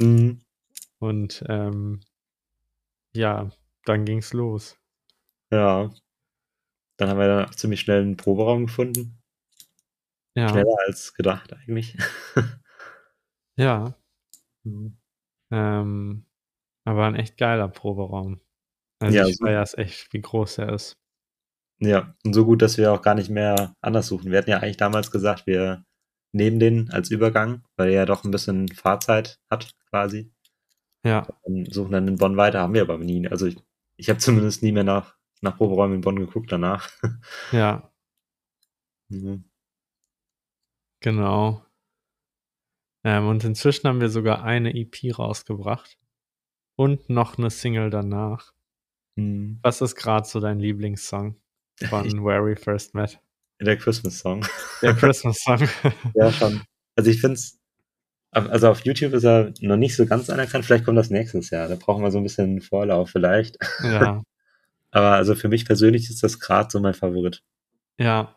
Mhm. 0.00 0.42
Und, 1.00 1.44
ähm 1.48 2.00
ja, 3.14 3.50
dann 3.84 4.04
ging's 4.04 4.32
los. 4.32 4.78
Ja. 5.52 5.90
Dann 6.98 7.10
haben 7.10 7.18
wir 7.20 7.28
da 7.28 7.50
ziemlich 7.52 7.80
schnell 7.80 8.02
'n 8.02 8.16
Proberaum 8.16 8.66
gefunden. 8.66 9.18
Ja. 10.36 10.50
Schneller 10.50 10.76
als 10.86 11.14
gedacht 11.14 11.52
eigentlich. 11.52 11.96
Ja. 13.58 13.92
Mhm. 14.64 14.98
Ähm, 15.52 16.26
aber 16.84 17.06
'n 17.08 17.16
echt 17.16 17.38
geiler 17.38 17.68
Proberaum. 17.68 18.40
Also, 19.00 19.16
Ja, 19.18 19.26
ich 19.26 19.38
super. 19.38 19.48
feier's 19.48 19.74
echt, 19.74 20.12
wie 20.14 20.22
groß 20.22 20.58
er 20.58 20.72
ist. 20.74 20.96
Ja, 21.80 22.12
und 22.24 22.34
so 22.34 22.44
gut, 22.44 22.60
dass 22.62 22.76
wir 22.76 22.92
auch 22.92 23.02
gar 23.02 23.14
nicht 23.14 23.30
mehr 23.30 23.74
anders 23.80 24.08
suchen. 24.08 24.32
Wir 24.32 24.38
hatten 24.38 24.50
ja 24.50 24.58
eigentlich 24.58 24.76
damals 24.76 25.10
gesagt, 25.12 25.46
wir 25.46 25.84
neben 26.32 26.58
denen 26.58 26.90
als 26.90 27.10
Übergang, 27.10 27.62
weil 27.76 27.88
er 27.88 27.94
ja 27.94 28.06
doch 28.06 28.24
ein 28.24 28.30
bisschen 28.30 28.68
Fahrzeit 28.68 29.40
hat, 29.50 29.74
quasi. 29.90 30.32
Ja. 31.04 31.26
Und 31.42 31.72
suchen 31.72 31.92
dann 31.92 32.08
in 32.08 32.16
Bonn 32.16 32.36
weiter, 32.36 32.60
haben 32.60 32.74
wir 32.74 32.82
aber 32.82 32.98
nie. 32.98 33.26
Also 33.28 33.46
ich, 33.46 33.56
ich 33.96 34.08
habe 34.08 34.18
zumindest 34.18 34.62
nie 34.62 34.72
mehr 34.72 34.84
nach, 34.84 35.16
nach 35.40 35.56
Proberäumen 35.56 35.96
in 35.96 36.00
Bonn 36.00 36.16
geguckt 36.16 36.52
danach. 36.52 36.90
Ja. 37.52 37.90
mhm. 39.08 39.44
Genau. 41.00 41.64
Ähm, 43.04 43.28
und 43.28 43.44
inzwischen 43.44 43.88
haben 43.88 44.00
wir 44.00 44.08
sogar 44.08 44.42
eine 44.42 44.74
EP 44.74 45.16
rausgebracht. 45.16 45.98
Und 46.76 47.08
noch 47.08 47.38
eine 47.38 47.50
Single 47.50 47.90
danach. 47.90 48.52
Mhm. 49.16 49.58
Was 49.62 49.80
ist 49.80 49.96
gerade 49.96 50.26
so 50.26 50.40
dein 50.40 50.60
Lieblingssong 50.60 51.36
von 51.88 52.24
Where 52.24 52.44
We 52.44 52.56
First 52.56 52.94
Met? 52.94 53.20
Der 53.60 53.76
Christmas-Song. 53.76 54.46
Der 54.82 54.94
Christmas-Song. 54.94 55.68
ja, 56.14 56.32
schon. 56.32 56.62
Also 56.96 57.10
ich 57.10 57.20
finde 57.20 57.34
es, 57.34 57.58
also 58.30 58.68
auf 58.68 58.84
YouTube 58.84 59.14
ist 59.14 59.24
er 59.24 59.52
noch 59.60 59.76
nicht 59.76 59.96
so 59.96 60.06
ganz 60.06 60.30
anerkannt. 60.30 60.64
Vielleicht 60.64 60.84
kommt 60.84 60.98
das 60.98 61.10
nächstes 61.10 61.50
Jahr. 61.50 61.68
Da 61.68 61.76
brauchen 61.76 62.02
wir 62.02 62.10
so 62.10 62.18
ein 62.18 62.24
bisschen 62.24 62.60
Vorlauf 62.60 63.10
vielleicht. 63.10 63.56
Ja. 63.82 64.22
Aber 64.90 65.12
also 65.12 65.34
für 65.34 65.48
mich 65.48 65.66
persönlich 65.66 66.08
ist 66.08 66.22
das 66.22 66.40
gerade 66.40 66.70
so 66.70 66.80
mein 66.80 66.94
Favorit. 66.94 67.42
Ja. 67.98 68.36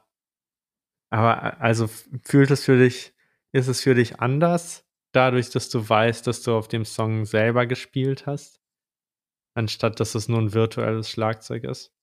Aber 1.10 1.62
also 1.62 1.90
fühlt 2.24 2.52
es 2.52 2.66
für 2.66 2.78
dich, 2.78 3.14
ist 3.52 3.68
es 3.68 3.82
für 3.82 3.96
dich 3.96 4.20
anders, 4.20 4.86
dadurch, 5.12 5.50
dass 5.50 5.70
du 5.70 5.88
weißt, 5.88 6.26
dass 6.26 6.42
du 6.42 6.56
auf 6.56 6.68
dem 6.68 6.86
Song 6.86 7.26
selber 7.26 7.66
gespielt 7.66 8.26
hast, 8.26 8.62
anstatt 9.54 10.00
dass 10.00 10.16
es 10.16 10.30
nur 10.30 10.40
ein 10.40 10.54
virtuelles 10.54 11.10
Schlagzeug 11.10 11.66
ist? 11.66 11.94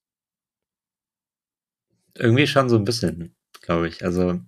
Irgendwie 2.19 2.47
schon 2.47 2.69
so 2.69 2.77
ein 2.77 2.85
bisschen, 2.85 3.35
glaube 3.61 3.89
ich. 3.89 4.05
Also 4.05 4.41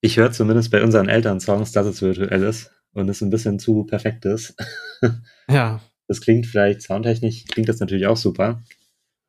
ich 0.00 0.16
höre 0.16 0.32
zumindest 0.32 0.70
bei 0.70 0.82
unseren 0.82 1.08
Eltern-Songs, 1.08 1.72
dass 1.72 1.86
es 1.86 2.02
virtuell 2.02 2.42
ist 2.42 2.70
und 2.92 3.08
es 3.08 3.20
ein 3.20 3.30
bisschen 3.30 3.58
zu 3.58 3.84
perfekt 3.84 4.24
ist. 4.24 4.54
Ja. 5.48 5.80
Das 6.08 6.20
klingt 6.20 6.46
vielleicht 6.46 6.82
soundtechnisch, 6.82 7.44
klingt 7.44 7.68
das 7.68 7.78
natürlich 7.78 8.06
auch 8.08 8.16
super. 8.16 8.62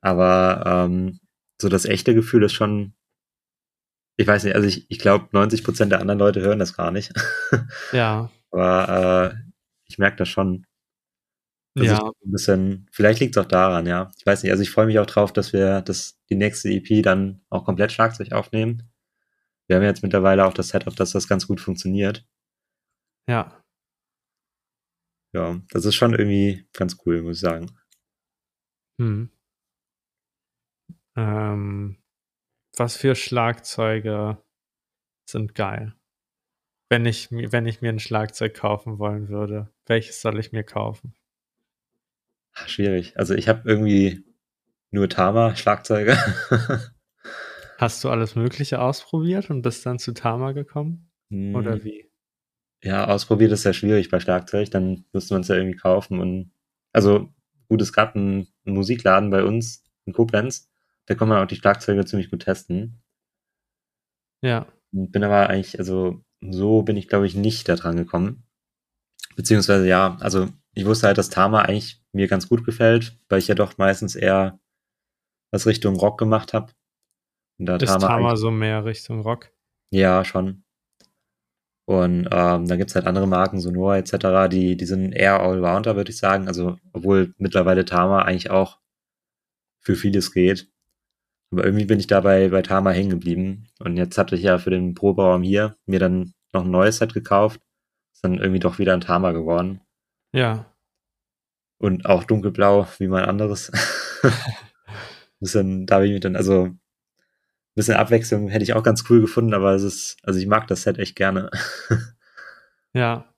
Aber 0.02 0.64
ähm, 0.66 1.20
so 1.62 1.70
das 1.70 1.86
echte 1.86 2.16
Gefühl 2.16 2.44
ist 2.44 2.54
schon, 2.54 2.94
ich 4.16 4.26
weiß 4.26 4.44
nicht, 4.44 4.56
also 4.56 4.68
ich, 4.68 4.90
ich 4.90 4.98
glaube, 4.98 5.28
90 5.32 5.64
Prozent 5.64 5.92
der 5.92 6.02
anderen 6.02 6.20
Leute 6.20 6.42
hören 6.42 6.60
das 6.60 6.76
gar 6.76 6.92
nicht. 6.92 7.14
Ja. 7.92 8.32
Aber 8.52 9.36
äh, 9.36 9.52
ich 9.88 9.98
merke 9.98 10.18
das 10.18 10.30
schon. 10.30 10.66
Dass 11.78 11.88
Ja. 11.88 11.96
ich 11.98 12.28
Ein 12.28 12.32
bisschen, 12.32 12.88
vielleicht 12.92 13.20
liegt 13.20 13.36
es 13.38 13.44
auch 13.44 13.48
daran, 13.48 13.86
ja. 13.88 14.12
Ich 14.18 14.26
weiß 14.26 14.44
nicht, 14.44 14.52
also 14.52 14.64
ich 14.64 14.72
freue 14.72 14.86
mich 14.88 15.00
auch 15.00 15.06
drauf, 15.06 15.34
dass 15.34 15.54
wir 15.54 15.82
das, 15.82 16.20
die 16.30 16.36
nächste 16.36 16.70
EP 16.70 17.02
dann 17.04 17.42
auch 17.50 17.66
komplett 17.66 17.92
Schlagzeug 17.92 18.32
aufnehmen. 18.34 18.84
Wir 19.68 19.78
haben 19.78 19.84
jetzt 19.84 20.04
mittlerweile 20.04 20.46
auch 20.46 20.54
das 20.54 20.70
Setup, 20.70 20.96
dass 20.96 21.12
das 21.12 21.28
ganz 21.28 21.48
gut 21.48 21.62
funktioniert. 21.62 22.26
Ja. 23.30 23.64
Ja, 25.34 25.60
das 25.72 25.86
ist 25.86 25.96
schon 25.96 26.14
irgendwie 26.14 26.66
ganz 26.74 26.98
cool, 27.06 27.22
muss 27.22 27.38
ich 27.38 27.42
sagen. 27.42 27.68
Hm. 29.00 29.30
Ähm, 31.16 31.98
was 32.78 32.96
für 32.98 33.16
Schlagzeuge 33.16 34.42
sind 35.30 35.56
geil? 35.56 35.94
Wenn 36.90 37.06
ich, 37.06 37.30
wenn 37.32 37.66
ich 37.68 37.82
mir 37.82 37.90
ein 37.90 38.00
Schlagzeug 38.00 38.54
kaufen 38.56 39.00
wollen 39.00 39.30
würde, 39.30 39.72
welches 39.88 40.22
soll 40.22 40.40
ich 40.40 40.52
mir 40.54 40.64
kaufen? 40.64 41.14
Ah, 42.60 42.68
Schwierig. 42.68 43.18
Also 43.18 43.34
ich 43.34 43.48
habe 43.48 43.62
irgendwie 43.70 44.24
nur 44.92 45.10
Tama-Schlagzeuge. 45.10 46.18
Hast 47.78 48.04
du 48.04 48.10
alles 48.10 48.36
Mögliche 48.36 48.82
ausprobiert 48.82 49.50
und 49.50 49.62
bist 49.62 49.86
dann 49.86 50.00
zu 50.00 50.14
Tama 50.14 50.54
gekommen? 50.54 51.12
Oder 51.30 51.74
Hm, 51.74 51.84
wie? 51.84 52.10
Ja, 52.82 53.08
ausprobiert 53.08 53.52
ist 53.52 53.64
ja 53.66 53.74
schwierig 53.74 54.10
bei 54.10 54.20
Schlagzeug, 54.20 54.72
dann 54.72 55.06
müsste 55.14 55.34
man 55.34 55.42
es 55.42 55.48
ja 55.50 55.56
irgendwie 55.56 55.78
kaufen. 55.78 56.20
Und 56.20 56.52
also 56.94 57.30
gut, 57.68 57.82
es 57.82 57.94
gab 57.94 58.16
einen, 58.16 58.48
einen 58.66 58.76
Musikladen 58.76 59.30
bei 59.30 59.44
uns 59.44 59.84
in 60.06 60.14
Koblenz, 60.14 60.70
da 61.06 61.16
kann 61.16 61.28
man 61.28 61.44
auch 61.44 61.48
die 61.48 61.56
Schlagzeuge 61.56 62.06
ziemlich 62.06 62.32
gut 62.32 62.44
testen. 62.44 63.02
Ja. 64.42 64.68
Bin 64.92 65.24
aber 65.24 65.50
eigentlich, 65.50 65.78
also 65.80 66.24
so 66.42 66.82
bin 66.84 66.98
ich, 66.98 67.08
glaube 67.08 67.28
ich, 67.28 67.36
nicht 67.36 67.68
da 67.70 67.76
dran 67.76 67.98
gekommen. 67.98 68.44
Beziehungsweise 69.36 69.88
ja, 69.88 70.18
also 70.20 70.48
ich 70.78 70.86
wusste 70.86 71.08
halt, 71.08 71.18
dass 71.18 71.32
Tama 71.32 71.64
eigentlich 71.64 72.00
mir 72.12 72.28
ganz 72.28 72.48
gut 72.48 72.64
gefällt, 72.64 73.18
weil 73.30 73.40
ich 73.40 73.48
ja 73.48 73.56
doch 73.56 73.80
meistens 73.80 74.16
eher 74.16 74.60
was 75.52 75.66
Richtung 75.66 75.96
Rock 75.96 76.20
gemacht 76.20 76.54
habe. 76.54 76.72
Und 77.60 77.66
da 77.66 77.78
Ist 77.78 77.88
Tama 77.88 78.08
Tama 78.08 78.36
so 78.36 78.52
mehr 78.52 78.86
Richtung 78.86 79.22
Rock? 79.22 79.52
ja, 79.90 80.24
schon. 80.24 80.64
Und 81.90 82.28
ähm, 82.32 82.68
dann 82.68 82.78
gibt's 82.78 82.94
halt 82.94 83.08
andere 83.08 83.28
Marken, 83.28 83.60
Sonora 83.60 83.98
etc., 83.98 84.52
die, 84.52 84.76
die 84.78 84.86
sind 84.86 85.14
eher 85.14 85.40
Allrounder, 85.40 85.96
würde 85.96 86.12
ich 86.12 86.18
sagen. 86.18 86.48
Also, 86.48 86.78
obwohl 86.94 87.34
mittlerweile 87.38 87.86
Tama 87.86 88.22
eigentlich 88.24 88.52
auch 88.52 88.80
für 89.80 89.96
vieles 89.96 90.32
geht. 90.32 90.70
Aber 91.52 91.64
irgendwie 91.64 91.86
bin 91.86 92.00
ich 92.00 92.08
dabei 92.08 92.50
bei 92.50 92.62
Tama 92.62 92.92
hängen 92.92 93.10
geblieben. 93.10 93.70
Und 93.80 93.98
jetzt 93.98 94.18
hatte 94.18 94.36
ich 94.36 94.44
ja 94.44 94.60
für 94.60 94.70
den 94.70 94.94
Proberaum 94.94 95.42
hier 95.42 95.78
mir 95.86 96.00
dann 96.00 96.34
noch 96.54 96.66
ein 96.66 96.72
neues 96.72 96.98
Set 96.98 97.14
gekauft. 97.14 97.62
Ist 98.14 98.24
dann 98.24 98.38
irgendwie 98.38 98.60
doch 98.60 98.78
wieder 98.80 98.94
ein 98.94 99.02
Tama 99.02 99.32
geworden. 99.32 99.82
Ja. 100.34 100.72
Und 101.80 102.06
auch 102.06 102.24
dunkelblau 102.24 102.88
wie 102.98 103.08
mein 103.08 103.26
anderes. 103.26 103.72
bisschen, 105.40 105.86
da 105.86 105.96
habe 105.96 106.08
ich 106.08 106.12
mich 106.12 106.22
dann, 106.22 106.36
also 106.36 106.66
ein 106.66 106.80
bisschen 107.76 107.96
Abwechslung 107.96 108.50
hätte 108.50 108.64
ich 108.64 108.74
auch 108.74 108.84
ganz 108.84 109.04
cool 109.10 109.22
gefunden, 109.22 109.54
aber 109.54 109.74
es 109.74 109.84
ist, 109.84 110.18
also 110.24 110.40
ich 110.40 110.48
mag 110.48 110.68
das 110.68 110.84
Set 110.84 110.98
echt 110.98 111.16
gerne. 111.16 111.50
Ja. 112.94 113.26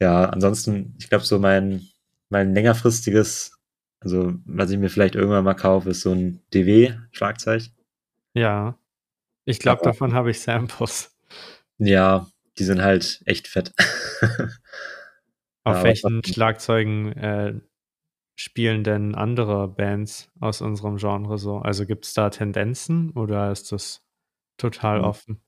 Ja, 0.00 0.26
ansonsten, 0.26 0.94
ich 1.00 1.08
glaube, 1.08 1.24
so 1.24 1.40
mein, 1.40 1.88
mein 2.28 2.54
längerfristiges, 2.54 3.58
also 3.98 4.32
was 4.44 4.70
ich 4.70 4.78
mir 4.78 4.90
vielleicht 4.90 5.16
irgendwann 5.16 5.42
mal 5.42 5.54
kaufe, 5.54 5.90
ist 5.90 6.02
so 6.02 6.12
ein 6.12 6.40
DW-Schlagzeug. 6.54 7.64
Ja. 8.32 8.78
Ich 9.44 9.58
glaube, 9.58 9.82
davon 9.82 10.14
habe 10.14 10.30
ich 10.30 10.40
Samples. 10.40 11.18
ja, 11.78 12.28
die 12.58 12.62
sind 12.62 12.80
halt 12.80 13.22
echt 13.24 13.48
fett. 13.48 13.72
Auf 15.68 15.76
Aber 15.76 15.84
welchen 15.84 16.24
Schlagzeugen 16.24 17.12
äh, 17.12 17.60
spielen 18.36 18.84
denn 18.84 19.14
andere 19.14 19.68
Bands 19.68 20.30
aus 20.40 20.60
unserem 20.60 20.96
Genre 20.96 21.38
so? 21.38 21.58
Also 21.58 21.86
gibt 21.86 22.06
es 22.06 22.14
da 22.14 22.30
Tendenzen 22.30 23.10
oder 23.10 23.52
ist 23.52 23.72
das 23.72 24.04
total 24.56 25.00
offen? 25.00 25.42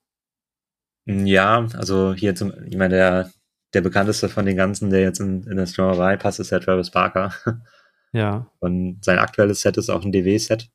ja, 1.07 1.67
also 1.75 2.15
hier 2.15 2.35
zum, 2.35 2.53
ich 2.67 2.77
meine, 2.77 2.95
der, 2.95 3.31
der 3.75 3.81
bekannteste 3.81 4.29
von 4.29 4.45
den 4.47 4.57
ganzen, 4.57 4.91
der 4.91 5.01
jetzt 5.01 5.19
in, 5.19 5.43
in 5.45 5.57
das 5.57 5.75
Genre 5.75 5.99
reinpasst, 5.99 6.39
ist 6.41 6.51
ja 6.51 6.59
Travis 6.59 6.91
Barker. 6.91 7.33
Ja. 8.13 8.51
Und 8.59 9.05
sein 9.05 9.21
aktuelles 9.21 9.61
Set 9.61 9.77
ist 9.77 9.89
auch 9.89 10.05
ein 10.05 10.11
DW-Set. 10.11 10.69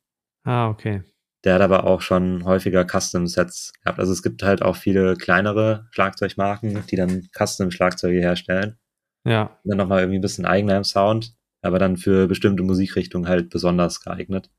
Ah, 0.46 0.70
okay. 0.70 1.04
Der 1.44 1.56
hat 1.56 1.62
aber 1.62 1.84
auch 1.84 2.00
schon 2.00 2.46
häufiger 2.46 2.86
Custom-Sets 2.86 3.74
gehabt. 3.84 4.00
Also 4.00 4.14
es 4.14 4.24
gibt 4.24 4.42
halt 4.42 4.62
auch 4.62 4.78
viele 4.78 5.16
kleinere 5.16 5.86
Schlagzeugmarken, 5.92 6.86
die 6.88 6.96
dann 6.96 7.28
Custom-Schlagzeuge 7.38 8.20
herstellen. 8.20 8.78
Ja. 9.26 9.60
dann 9.64 9.78
nochmal 9.78 10.02
irgendwie 10.02 10.20
ein 10.20 10.22
bisschen 10.22 10.46
eigener 10.46 10.78
im 10.78 10.84
Sound, 10.84 11.36
aber 11.62 11.80
dann 11.80 11.98
für 11.98 12.28
bestimmte 12.28 12.64
Musikrichtungen 12.64 13.28
halt 13.28 13.50
besonders 13.50 14.02
geeignet. 14.02 14.52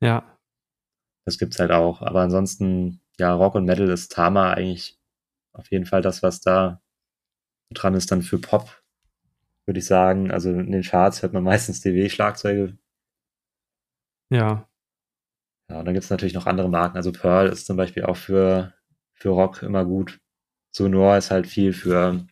Ja. 0.00 0.38
Das 1.26 1.38
gibt's 1.38 1.58
halt 1.58 1.70
auch. 1.70 2.02
Aber 2.02 2.20
ansonsten, 2.20 3.00
ja, 3.18 3.32
Rock 3.34 3.54
und 3.54 3.64
Metal 3.64 3.88
ist 3.88 4.12
Tama 4.12 4.52
eigentlich 4.52 4.98
auf 5.52 5.70
jeden 5.70 5.86
Fall 5.86 6.02
das, 6.02 6.22
was 6.22 6.40
da 6.40 6.82
dran 7.72 7.94
ist, 7.94 8.10
dann 8.12 8.22
für 8.22 8.38
Pop, 8.38 8.82
würde 9.66 9.78
ich 9.80 9.86
sagen. 9.86 10.30
Also 10.30 10.50
in 10.50 10.72
den 10.72 10.82
Charts 10.82 11.22
hört 11.22 11.32
man 11.32 11.44
meistens 11.44 11.80
DW-Schlagzeuge. 11.80 12.76
Ja. 14.30 14.68
Ja, 15.70 15.78
und 15.78 15.84
dann 15.86 15.94
gibt's 15.94 16.10
natürlich 16.10 16.34
noch 16.34 16.46
andere 16.46 16.68
Marken. 16.68 16.96
Also 16.96 17.12
Pearl 17.12 17.48
ist 17.48 17.66
zum 17.66 17.76
Beispiel 17.76 18.04
auch 18.04 18.16
für, 18.16 18.74
für 19.14 19.30
Rock 19.30 19.62
immer 19.62 19.84
gut. 19.84 20.20
Sonor 20.70 21.16
ist 21.16 21.30
halt 21.30 21.46
viel 21.46 21.72
für 21.72 22.26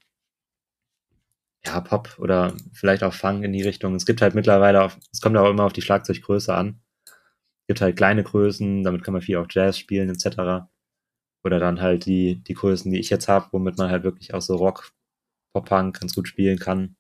ja, 1.65 1.81
Pop 1.81 2.17
oder 2.19 2.55
vielleicht 2.73 3.03
auch 3.03 3.13
Funk 3.15 3.45
in 3.45 3.53
die 3.53 3.63
Richtung. 3.63 3.95
Es 3.95 4.07
gibt 4.07 4.23
halt 4.23 4.35
mittlerweile, 4.35 4.83
auf, 4.83 4.99
es 5.13 5.21
kommt 5.21 5.37
auch 5.37 5.51
immer 5.51 5.65
auf 5.65 5.73
die 5.73 5.83
Schlagzeuggröße 5.83 6.55
an. 6.55 6.81
Es 7.63 7.69
gibt 7.69 7.81
halt 7.83 7.97
kleine 7.97 8.25
Größen, 8.25 8.85
damit 8.85 9.05
kann 9.05 9.15
man 9.15 9.23
viel 9.23 9.37
auch 9.39 9.47
Jazz 9.51 9.79
spielen 9.79 10.11
etc. 10.11 10.69
Oder 11.45 11.61
dann 11.61 11.81
halt 11.83 12.07
die, 12.07 12.37
die 12.45 12.55
Größen, 12.55 12.93
die 12.93 13.01
ich 13.01 13.11
jetzt 13.11 13.29
habe, 13.29 13.49
womit 13.53 13.79
man 13.79 13.91
halt 13.91 14.05
wirklich 14.05 14.35
auch 14.35 14.43
so 14.43 14.57
Rock, 14.57 14.93
Pop-Punk 15.55 16.01
ganz 16.01 16.15
gut 16.15 16.29
spielen 16.29 16.59
kann. 16.59 16.97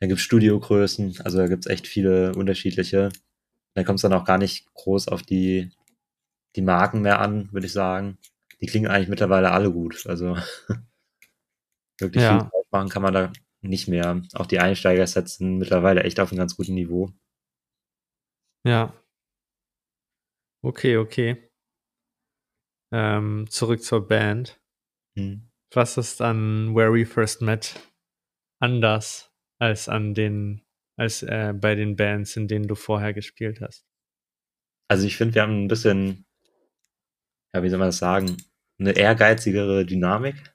Dann 0.00 0.08
gibt's 0.08 0.24
Studiogrößen, 0.24 1.20
also 1.24 1.38
da 1.38 1.46
gibt's 1.46 1.66
echt 1.66 1.86
viele 1.86 2.34
unterschiedliche. 2.34 3.10
Dann 3.74 3.84
kommt 3.84 3.98
es 3.98 4.02
dann 4.02 4.12
auch 4.12 4.24
gar 4.24 4.38
nicht 4.38 4.72
groß 4.74 5.08
auf 5.08 5.22
die, 5.22 5.70
die 6.56 6.62
Marken 6.62 7.02
mehr 7.02 7.20
an, 7.20 7.52
würde 7.52 7.66
ich 7.66 7.72
sagen. 7.72 8.18
Die 8.60 8.66
klingen 8.66 8.90
eigentlich 8.90 9.08
mittlerweile 9.08 9.52
alle 9.52 9.72
gut. 9.72 10.06
Also 10.06 10.36
wirklich 12.00 12.26
viel 12.26 12.40
Ja. 12.40 12.50
falsch 12.50 12.66
machen 12.70 12.88
kann 12.88 13.02
man 13.02 13.14
da 13.14 13.32
nicht 13.62 13.88
mehr. 13.88 14.22
Auch 14.34 14.46
die 14.46 14.58
Einsteiger-Sets 14.58 15.36
sind 15.36 15.58
mittlerweile 15.58 16.02
echt 16.02 16.20
auf 16.20 16.30
einem 16.30 16.38
ganz 16.38 16.56
guten 16.56 16.74
Niveau. 16.74 17.12
Ja. 18.66 18.94
Okay, 20.64 20.96
okay. 20.96 21.50
Ähm, 22.92 23.46
zurück 23.48 23.82
zur 23.82 24.06
Band. 24.06 24.60
Hm. 25.16 25.48
Was 25.74 25.96
ist 25.96 26.20
an 26.20 26.74
Where 26.74 26.92
We 26.92 27.06
First 27.06 27.40
Met 27.40 27.80
anders 28.60 29.32
als 29.58 29.88
an 29.88 30.14
den, 30.14 30.62
als 30.98 31.22
äh, 31.22 31.54
bei 31.56 31.74
den 31.74 31.96
Bands, 31.96 32.36
in 32.36 32.48
denen 32.48 32.68
du 32.68 32.74
vorher 32.74 33.14
gespielt 33.14 33.60
hast? 33.60 33.86
Also 34.88 35.06
ich 35.06 35.16
finde, 35.16 35.34
wir 35.34 35.42
haben 35.42 35.64
ein 35.64 35.68
bisschen, 35.68 36.26
ja, 37.54 37.62
wie 37.62 37.70
soll 37.70 37.78
man 37.78 37.88
das 37.88 37.98
sagen, 37.98 38.36
eine 38.78 38.92
ehrgeizigere 38.92 39.86
Dynamik. 39.86 40.51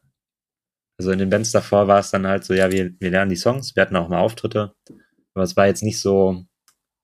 Also 0.98 1.12
in 1.12 1.20
den 1.20 1.30
Bands 1.30 1.52
davor 1.52 1.88
war 1.88 2.00
es 2.00 2.12
dann 2.12 2.26
halt 2.26 2.44
so, 2.44 2.54
ja, 2.54 2.72
wir, 2.72 2.92
wir 3.00 3.12
lernen 3.12 3.30
die 3.30 3.36
Songs, 3.36 3.76
wir 3.76 3.82
hatten 3.82 3.96
auch 3.96 4.10
mal 4.10 4.20
Auftritte, 4.20 4.74
aber 5.34 5.44
es 5.44 5.56
war 5.56 5.68
jetzt 5.68 5.84
nicht 5.84 6.00
so, 6.00 6.44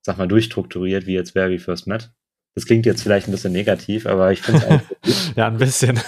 sag 0.01 0.17
mal, 0.17 0.27
durchstrukturiert 0.27 1.05
wie 1.05 1.13
jetzt 1.13 1.35
We 1.35 1.59
First 1.59 1.87
Met. 1.87 2.11
Das 2.55 2.65
klingt 2.65 2.85
jetzt 2.85 3.03
vielleicht 3.03 3.27
ein 3.27 3.31
bisschen 3.31 3.53
negativ, 3.53 4.05
aber 4.05 4.31
ich 4.31 4.41
finde 4.41 4.65
es 4.67 4.87
gut. 5.27 5.35
Ja, 5.35 5.47
ein 5.47 5.57
bisschen. 5.57 5.97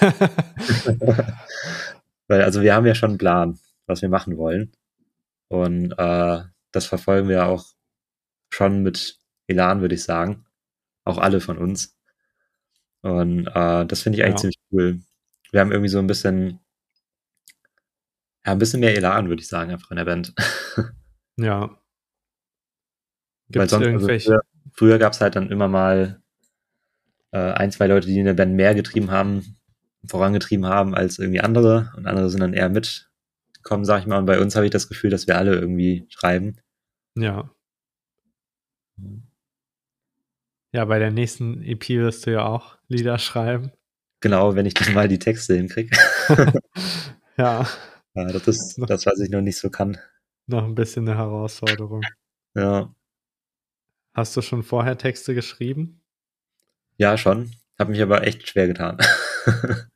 Weil, 2.28 2.42
also 2.42 2.62
wir 2.62 2.74
haben 2.74 2.86
ja 2.86 2.96
schon 2.96 3.12
einen 3.12 3.18
Plan, 3.18 3.60
was 3.88 4.02
wir 4.02 4.10
machen 4.10 4.38
wollen. 4.38 4.72
Und 5.50 5.92
äh, 5.98 6.40
das 6.72 6.86
verfolgen 6.88 7.30
wir 7.30 7.46
auch 7.46 7.66
schon 8.52 8.84
mit 8.84 9.20
Elan, 9.48 9.82
würde 9.82 9.96
ich 9.96 10.04
sagen. 10.04 10.46
Auch 11.04 11.18
alle 11.18 11.40
von 11.40 11.58
uns. 11.58 11.98
Und 13.02 13.48
äh, 13.48 13.86
das 13.86 14.02
finde 14.02 14.18
ich 14.18 14.24
eigentlich 14.26 14.36
Ja. 14.36 14.42
ziemlich 14.42 14.60
cool. 14.72 15.00
Wir 15.52 15.60
haben 15.62 15.72
irgendwie 15.72 15.90
so 15.90 16.00
ein 16.00 16.08
bisschen, 16.08 16.60
ja, 18.46 18.52
ein 18.52 18.60
bisschen 18.60 18.80
mehr 18.80 18.96
Elan, 18.96 19.30
würde 19.30 19.42
ich 19.42 19.48
sagen, 19.48 19.72
einfach 19.72 19.90
in 19.92 19.98
der 19.98 20.06
Band. 20.06 20.34
ja. 21.38 21.62
Weil 21.62 21.78
Gibt 23.50 23.66
es 23.66 23.72
sonst, 23.72 23.86
also 23.86 23.92
irgendwelche? 23.92 24.30
früher, 24.30 24.42
früher 24.74 25.00
gab 25.00 25.14
es 25.14 25.22
halt 25.22 25.36
dann 25.36 25.50
immer 25.50 25.68
mal 25.68 26.22
äh, 27.32 27.52
ein, 27.52 27.72
zwei 27.72 27.88
Leute, 27.88 28.08
die 28.08 28.20
in 28.20 28.26
der 28.26 28.34
Band 28.34 28.54
mehr 28.54 28.76
getrieben 28.76 29.12
haben, 29.12 29.58
vorangetrieben 30.08 30.66
haben 30.66 30.96
als 30.96 31.20
irgendwie 31.20 31.42
andere. 31.42 31.92
Und 31.98 32.08
andere 32.08 32.30
sind 32.30 32.42
dann 32.42 32.54
eher 32.54 32.70
mitgekommen, 32.70 33.86
sag 33.86 34.02
ich 34.02 34.08
mal. 34.08 34.20
Und 34.20 34.26
bei 34.26 34.40
uns 34.40 34.56
habe 34.56 34.66
ich 34.66 34.72
das 34.72 34.88
Gefühl, 34.88 35.10
dass 35.10 35.28
wir 35.28 35.38
alle 35.38 35.56
irgendwie 35.56 36.06
schreiben. 36.10 36.58
Ja. 37.18 37.50
Ja, 40.72 40.86
bei 40.86 41.00
der 41.00 41.12
nächsten 41.12 41.64
EP 41.64 41.90
wirst 41.90 42.26
du 42.26 42.32
ja 42.32 42.46
auch 42.46 42.78
Lieder 42.88 43.18
schreiben. 43.18 43.72
Genau, 44.20 44.56
wenn 44.56 44.66
ich 44.66 44.74
dann 44.74 44.94
mal 44.94 45.08
die 45.08 45.20
Texte 45.20 45.56
hinkriege. 45.56 45.96
ja, 47.38 47.68
ja, 48.16 48.26
das 48.26 48.48
ist 48.48 48.78
das, 48.88 49.06
was 49.06 49.20
ich 49.20 49.30
noch 49.30 49.42
nicht 49.42 49.58
so 49.58 49.70
kann. 49.70 49.98
noch 50.48 50.64
ein 50.64 50.76
bisschen 50.76 51.08
eine 51.08 51.18
Herausforderung. 51.18 52.02
Ja, 52.56 52.94
Hast 54.14 54.36
du 54.38 54.42
schon 54.42 54.64
vorher 54.64 54.98
Texte 54.98 55.36
geschrieben? 55.36 56.02
ja 56.98 57.18
schon. 57.18 57.52
Habe 57.78 57.92
mich 57.92 58.02
aber 58.02 58.26
echt 58.26 58.48
schwer 58.48 58.68
getan. 58.68 58.98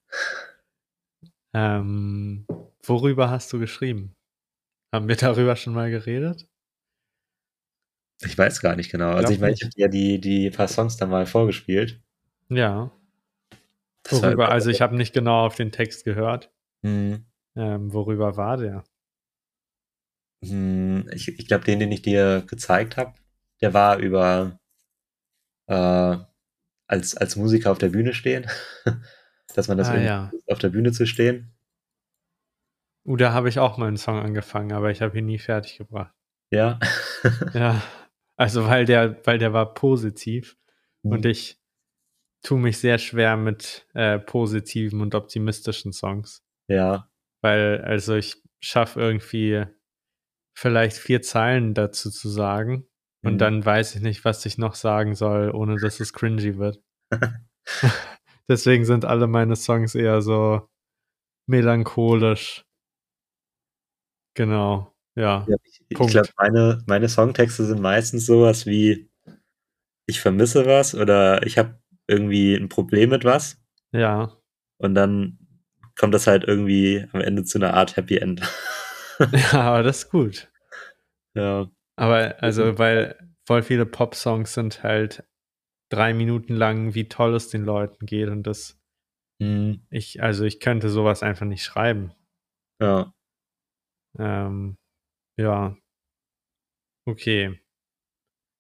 Ähm, 1.54 2.46
worüber 2.84 3.30
hast 3.32 3.52
du 3.52 3.60
geschrieben? 3.60 4.16
Haben 4.94 5.08
wir 5.08 5.16
darüber 5.16 5.56
schon 5.56 5.74
mal 5.74 5.90
geredet? 5.90 6.48
ich 8.22 8.38
weiß 8.38 8.62
gar 8.62 8.76
nicht 8.76 8.92
genau. 8.92 9.12
Also 9.12 9.34
ich 9.34 9.40
meine, 9.40 9.54
ich 9.54 9.64
habe 9.64 9.72
ja 9.78 9.88
die, 9.88 10.20
die 10.20 10.52
paar 10.52 10.68
Songs 10.68 10.98
dann 10.98 11.10
mal 11.10 11.26
vorgespielt. 11.26 12.02
Ja. 12.50 12.92
Das 14.04 14.22
Worüber, 14.22 14.50
also 14.50 14.70
ich 14.70 14.82
habe 14.82 14.96
nicht 14.96 15.14
genau 15.14 15.46
auf 15.46 15.56
den 15.56 15.72
Text 15.72 16.04
gehört. 16.04 16.52
Hm, 16.84 17.26
Ähm, 17.60 17.94
worüber 17.94 18.38
war 18.38 18.58
der? 18.58 18.84
hm, 20.44 21.10
ich 21.14 21.28
ich 21.40 21.48
glaube, 21.48 21.66
den, 21.66 21.80
den 21.80 21.92
ich 21.92 22.02
dir 22.02 22.44
gezeigt 22.48 22.98
habe, 22.98 23.14
der 23.62 23.74
war 23.74 23.98
über 23.98 24.60
äh, 25.68 26.18
als, 26.88 27.16
als 27.16 27.36
Musiker 27.36 27.72
auf 27.72 27.78
der 27.78 27.90
Bühne 27.90 28.14
stehen. 28.14 28.48
Dass 29.56 29.68
man 29.68 29.78
das 29.78 29.90
Ah, 29.90 29.98
ja. 29.98 30.32
auf 30.48 30.60
der 30.60 30.70
Bühne 30.70 30.92
zu 30.92 31.06
stehen. 31.06 31.54
Uh, 33.06 33.16
da 33.16 33.34
habe 33.34 33.50
ich 33.50 33.60
auch 33.60 33.78
mal 33.78 33.88
einen 33.88 33.98
Song 33.98 34.20
angefangen, 34.20 34.72
aber 34.74 34.92
ich 34.92 35.02
habe 35.02 35.18
ihn 35.18 35.26
nie 35.26 35.40
fertig 35.40 35.78
gebracht. 35.78 36.14
Ja. 36.52 36.80
Ja, 37.54 37.82
also 38.38 38.66
weil 38.68 38.86
der, 38.86 39.26
weil 39.26 39.40
der 39.40 39.54
war 39.54 39.74
positiv 39.74 40.58
und 41.04 41.26
ich 41.26 41.60
tue 42.44 42.60
mich 42.60 42.78
sehr 42.78 42.98
schwer 43.00 43.38
mit 43.38 43.88
äh, 43.94 44.20
positiven 44.20 45.02
und 45.02 45.16
optimistischen 45.16 45.92
Songs, 45.92 46.44
ja. 46.68 47.09
Weil 47.42 47.82
also 47.84 48.16
ich 48.16 48.42
schaffe 48.62 49.00
irgendwie 49.02 49.66
vielleicht 50.58 50.98
vier 50.98 51.22
Zeilen 51.22 51.74
dazu 51.74 52.12
zu 52.12 52.30
sagen 52.30 52.88
und 53.24 53.36
Mhm. 53.36 53.38
dann 53.40 53.66
weiß 53.66 53.96
ich 53.96 54.02
nicht, 54.02 54.26
was 54.26 54.46
ich 54.46 54.58
noch 54.58 54.76
sagen 54.76 55.16
soll, 55.16 55.52
ohne 55.52 55.78
dass 55.80 56.00
es 56.02 56.14
cringy 56.14 56.58
wird. 56.58 56.82
Deswegen 58.50 58.86
sind 58.86 59.06
alle 59.06 59.28
meine 59.28 59.56
Songs 59.56 59.96
eher 59.96 60.22
so 60.22 60.70
melancholisch. 61.48 62.66
Genau, 64.36 64.94
ja. 65.16 65.46
Ja, 65.48 65.56
ich 65.64 65.82
ich 65.90 65.98
glaube, 66.08 66.30
meine, 66.38 66.82
meine 66.88 67.10
Songtexte 67.10 67.66
sind 67.66 67.82
meistens 67.82 68.26
sowas 68.26 68.66
wie 68.66 69.10
ich 70.08 70.20
vermisse 70.22 70.66
was 70.66 70.96
oder 70.96 71.46
ich 71.46 71.58
habe 71.58 71.80
irgendwie 72.08 72.56
ein 72.56 72.70
Problem 72.70 73.10
mit 73.12 73.26
was 73.26 73.62
Ja, 73.92 74.38
und 74.78 74.96
dann 74.96 75.38
kommt 76.00 76.14
das 76.14 76.28
halt 76.28 76.46
irgendwie 76.46 77.06
am 77.12 77.22
Ende 77.22 77.44
zu 77.44 77.58
einer 77.60 77.74
Art 77.74 77.98
Happy 77.98 78.18
End. 78.18 78.42
ja, 79.32 79.62
aber 79.62 79.84
das 79.84 80.04
ist 80.06 80.10
gut. 80.10 80.50
ja. 81.36 81.70
Aber 81.98 82.42
also, 82.42 82.78
weil 82.80 83.18
voll 83.46 83.62
viele 83.62 83.86
Pop-Songs 83.86 84.54
sind 84.54 84.84
halt 84.84 85.26
drei 85.92 86.14
Minuten 86.14 86.56
lang, 86.56 86.94
wie 86.96 87.10
toll 87.10 87.36
es 87.36 87.50
den 87.50 87.66
Leuten 87.66 88.06
geht 88.06 88.30
und 88.30 88.44
das, 88.44 88.80
Hm, 89.42 89.86
ich, 89.90 90.22
also 90.22 90.44
ich 90.46 90.60
könnte 90.60 90.90
sowas 90.90 91.24
einfach 91.24 91.46
nicht 91.46 91.64
schreiben. 91.64 92.14
ja. 92.82 93.14
Ähm, 94.18 94.78
ja. 95.38 95.78
Okay. 97.08 97.60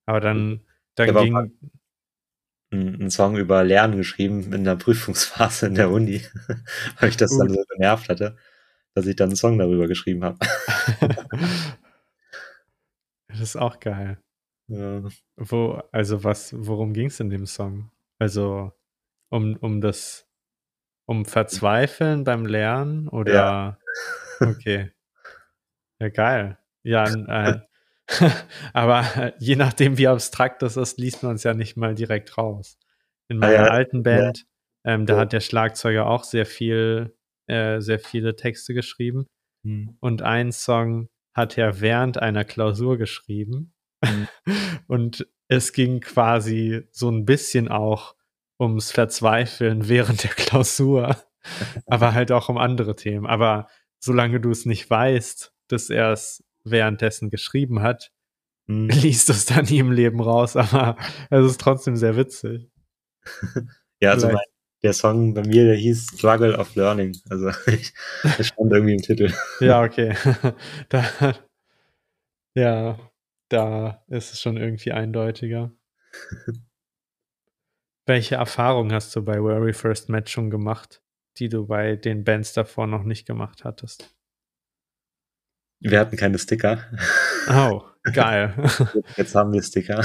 Aber 0.06 0.19
dann, 0.19 0.65
dann 0.95 1.13
ging, 1.15 1.79
einen 2.71 3.10
Song 3.10 3.38
über 3.38 3.63
Lernen 3.63 3.97
geschrieben 3.97 4.53
in 4.53 4.63
der 4.63 4.75
Prüfungsphase 4.75 5.67
in 5.67 5.75
der 5.75 5.89
Uni, 5.89 6.21
weil 6.99 7.10
ich 7.10 7.17
das 7.17 7.36
dann 7.38 7.47
Gut. 7.47 7.58
so 7.58 7.63
genervt 7.75 8.10
hatte, 8.10 8.38
dass 8.93 9.08
ich 9.08 9.15
dann 9.15 9.29
einen 9.29 9.36
Song 9.36 9.58
darüber 9.58 9.88
geschrieben 9.88 10.23
habe. 10.23 10.38
das 13.27 13.39
ist 13.39 13.55
auch 13.55 13.79
geil. 13.79 14.19
ja. 14.67 15.01
Wo, 15.36 15.82
also 15.91 16.23
was, 16.23 16.53
worum 16.55 16.93
ging 16.93 17.08
es 17.08 17.19
in 17.19 17.29
dem 17.29 17.45
Song? 17.45 17.91
Also 18.19 18.71
um, 19.29 19.55
um 19.58 19.82
das, 19.82 20.27
um 21.05 21.25
Verzweifeln 21.25 22.23
beim 22.23 22.45
Lernen 22.45 23.08
oder? 23.08 23.34
Ja. 23.34 23.79
Okay. 24.41 24.91
Ja, 25.99 26.10
geil. 26.10 26.58
Ja, 26.84 27.05
n- 27.08 27.27
äh, 27.27 27.60
aber 28.74 29.34
je 29.39 29.56
nachdem, 29.56 29.98
wie 29.98 30.08
abstrakt 30.08 30.62
das 30.62 30.78
ist, 30.78 30.98
liest 31.00 31.24
man 31.24 31.36
es 31.36 31.43
ja 31.43 31.54
nicht 31.54 31.78
mal 31.78 31.95
direkt 31.95 32.38
raus. 32.38 32.78
In 33.28 33.38
Ah, 33.38 33.48
meiner 33.48 33.65
ja. 33.65 33.72
alten 33.72 34.04
Band, 34.04 34.45
ähm, 34.86 35.06
da 35.06 35.15
Ja. 35.15 35.19
hat 35.22 35.34
der 35.34 35.41
Schlagzeuger 35.41 36.08
auch 36.08 36.24
sehr 36.24 36.45
viel, 36.45 37.15
äh, 37.48 37.80
sehr 37.82 38.00
viele 38.00 38.36
Texte 38.36 38.74
geschrieben. 38.74 39.26
Hm. 39.63 39.98
Und 40.00 40.22
einen 40.22 40.52
Song 40.52 41.10
hat 41.36 41.58
er 41.58 41.82
während 41.82 42.19
einer 42.22 42.43
Klausur 42.45 42.98
geschrieben. 42.98 43.74
Mhm. 44.04 44.28
Und 44.88 45.28
es 45.48 45.74
ging 45.74 46.00
quasi 46.00 46.88
so 46.91 47.10
ein 47.10 47.26
bisschen 47.26 47.67
auch 47.67 48.15
ums 48.60 48.91
Verzweifeln 48.91 49.88
während 49.88 50.24
der 50.24 50.32
Klausur, 50.32 51.15
aber 51.86 52.13
halt 52.13 52.32
auch 52.32 52.50
um 52.50 52.58
andere 52.58 52.95
Themen. 52.95 53.26
Aber 53.26 53.67
solange 54.00 54.39
du 54.39 54.50
es 54.52 54.65
nicht 54.65 54.89
weißt, 54.89 55.54
dass 55.67 55.89
er 55.89 56.12
es 56.12 56.43
währenddessen 56.71 57.29
geschrieben 57.29 57.82
hat, 57.82 58.12
Hm. 58.69 58.88
liest 58.88 59.27
du 59.27 59.34
es 59.34 59.45
dann 59.45 59.65
nie 59.65 59.79
im 59.79 59.91
Leben 59.91 60.21
raus. 60.21 60.55
Aber 60.55 60.95
es 61.32 61.45
ist 61.45 61.60
trotzdem 61.60 61.97
sehr 61.97 62.15
witzig. 62.15 62.69
Ja, 64.01 64.12
also 64.12 64.27
mein, 64.27 64.38
der 64.82 64.93
Song 64.93 65.34
bei 65.34 65.41
mir, 65.41 65.65
der 65.65 65.75
hieß 65.75 66.13
Struggle 66.15 66.58
of 66.58 66.73
Learning. 66.75 67.17
Also 67.29 67.49
ich, 67.67 67.93
das 68.23 68.47
stand 68.47 68.71
irgendwie 68.71 68.93
im 68.93 69.01
Titel. 69.01 69.34
Ja, 69.60 69.84
okay. 69.84 70.15
da, 70.88 71.36
ja, 72.55 72.97
da 73.49 74.05
ist 74.08 74.32
es 74.32 74.39
schon 74.39 74.55
irgendwie 74.55 74.93
eindeutiger. 74.93 75.73
Welche 78.05 78.36
Erfahrungen 78.36 78.93
hast 78.93 79.13
du 79.17 79.21
bei 79.21 79.43
Where 79.43 79.65
We 79.65 79.73
First 79.73 80.08
Met 80.08 80.29
schon 80.29 80.49
gemacht, 80.49 81.01
die 81.39 81.49
du 81.49 81.67
bei 81.67 81.97
den 81.97 82.23
Bands 82.23 82.53
davor 82.53 82.88
noch 82.88 83.03
nicht 83.03 83.27
gemacht 83.27 83.65
hattest? 83.65 84.15
Wir 85.82 86.00
hatten 86.00 86.18
keine 86.18 86.38
Sticker. 86.38 86.84
Oh, 87.50 87.84
geil. 88.13 88.54
Jetzt 89.18 89.34
haben 89.36 89.54
wir 89.54 89.63
Sticker. 89.63 90.04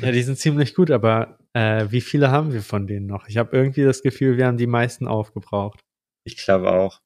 ja, 0.00 0.12
die 0.12 0.22
sind 0.22 0.38
ziemlich 0.38 0.74
gut, 0.74 0.90
aber 0.90 1.38
äh, 1.54 1.86
wie 1.90 2.00
viele 2.00 2.30
haben 2.30 2.52
wir 2.52 2.62
von 2.62 2.86
denen 2.86 3.06
noch? 3.06 3.28
Ich 3.28 3.36
habe 3.36 3.56
irgendwie 3.56 3.82
das 3.82 4.02
Gefühl, 4.02 4.36
wir 4.36 4.46
haben 4.46 4.56
die 4.58 4.66
meisten 4.68 5.06
aufgebraucht. 5.08 5.80
Ich 6.24 6.36
glaube 6.36 6.70
auch. 6.70 7.00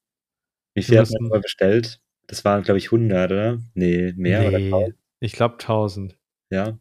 Wie 0.74 0.82
viel 0.82 0.98
hat 0.98 1.10
man 1.10 1.22
müssen- 1.22 1.28
mal 1.30 1.40
bestellt? 1.40 2.00
Das 2.28 2.44
waren, 2.44 2.62
glaube 2.64 2.78
ich, 2.78 2.86
100, 2.86 3.30
oder? 3.30 3.58
Nee, 3.74 4.12
mehr 4.16 4.46
oder 4.48 4.58
nee, 4.58 4.66
1000. 4.72 4.94
ich 5.20 5.32
glaube 5.32 5.54
1000. 5.54 6.18
Ja. 6.52 6.78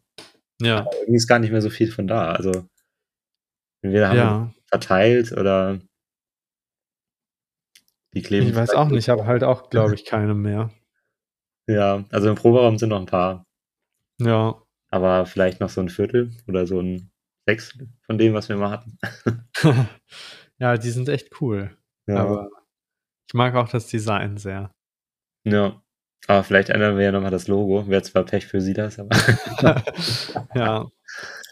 Ja, 0.62 0.80
Aber 0.80 0.94
irgendwie 0.96 1.16
ist 1.18 1.28
gar 1.28 1.40
nicht 1.40 1.52
mehr 1.52 1.62
so 1.62 1.70
viel 1.70 1.92
von 1.92 2.08
da. 2.08 2.32
Also, 2.32 2.68
entweder 3.84 4.10
haben 4.10 4.16
wir 4.16 4.24
ja, 4.24 4.54
verteilt 4.68 5.32
oder 5.34 5.80
Die 8.14 8.22
kleben. 8.22 8.48
Ich 8.48 8.56
weiß 8.56 8.72
auch 8.72 8.88
nicht, 8.88 9.00
ich 9.00 9.10
habe 9.10 9.26
halt 9.26 9.44
auch, 9.44 9.70
glaube 9.70 9.94
ich, 9.96 10.06
keine 10.06 10.34
mehr. 10.34 10.72
Ja, 11.68 12.06
also 12.12 12.30
im 12.30 12.36
Proberaum 12.36 12.78
sind 12.78 12.90
noch 12.90 13.00
ein 13.00 13.06
paar. 13.06 13.46
Ja. 14.20 14.62
Aber 14.90 15.26
vielleicht 15.26 15.60
noch 15.60 15.70
so 15.70 15.82
ein 15.82 15.90
Viertel 15.90 16.32
oder 16.48 16.68
so 16.68 16.80
ein 16.80 17.12
Sechstel 17.48 17.90
von 18.06 18.18
dem, 18.18 18.34
was 18.34 18.50
wir 18.50 18.58
mal 18.58 18.72
hatten. 18.72 18.98
ja, 20.60 20.78
die 20.78 20.90
sind 20.90 21.10
echt 21.10 21.42
cool. 21.42 21.76
Ja. 22.08 22.18
Aber 22.18 22.50
ich 23.28 23.34
mag 23.34 23.56
auch 23.56 23.70
das 23.70 23.88
Design 23.88 24.38
sehr. 24.38 24.72
Ja. 25.44 25.82
Aber 26.28 26.44
vielleicht 26.44 26.70
ändern 26.70 26.98
wir 26.98 27.06
ja 27.06 27.12
nochmal 27.12 27.32
das 27.32 27.48
Logo. 27.48 27.88
Wäre 27.88 28.02
zwar 28.02 28.24
Pech 28.24 28.48
für 28.48 28.62
Silas, 28.62 28.98
aber. 29.00 29.16
ja. 30.56 30.88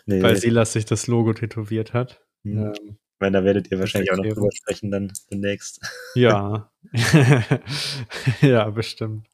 nee, 0.05 0.21
Weil 0.21 0.35
Silas 0.35 0.73
sich 0.73 0.85
das 0.85 1.07
Logo 1.07 1.33
tätowiert 1.33 1.93
hat. 1.93 2.25
Hm. 2.43 2.57
Ähm, 2.57 2.73
ich 2.73 3.19
meine, 3.19 3.37
da 3.37 3.43
werdet 3.43 3.71
ihr 3.71 3.79
wahrscheinlich 3.79 4.11
auch 4.11 4.17
noch 4.17 4.25
drüber 4.25 4.49
sprechen 4.51 4.91
dann 4.91 5.11
demnächst. 5.31 5.79
ja. 6.15 6.71
ja, 8.41 8.69
bestimmt. 8.69 9.27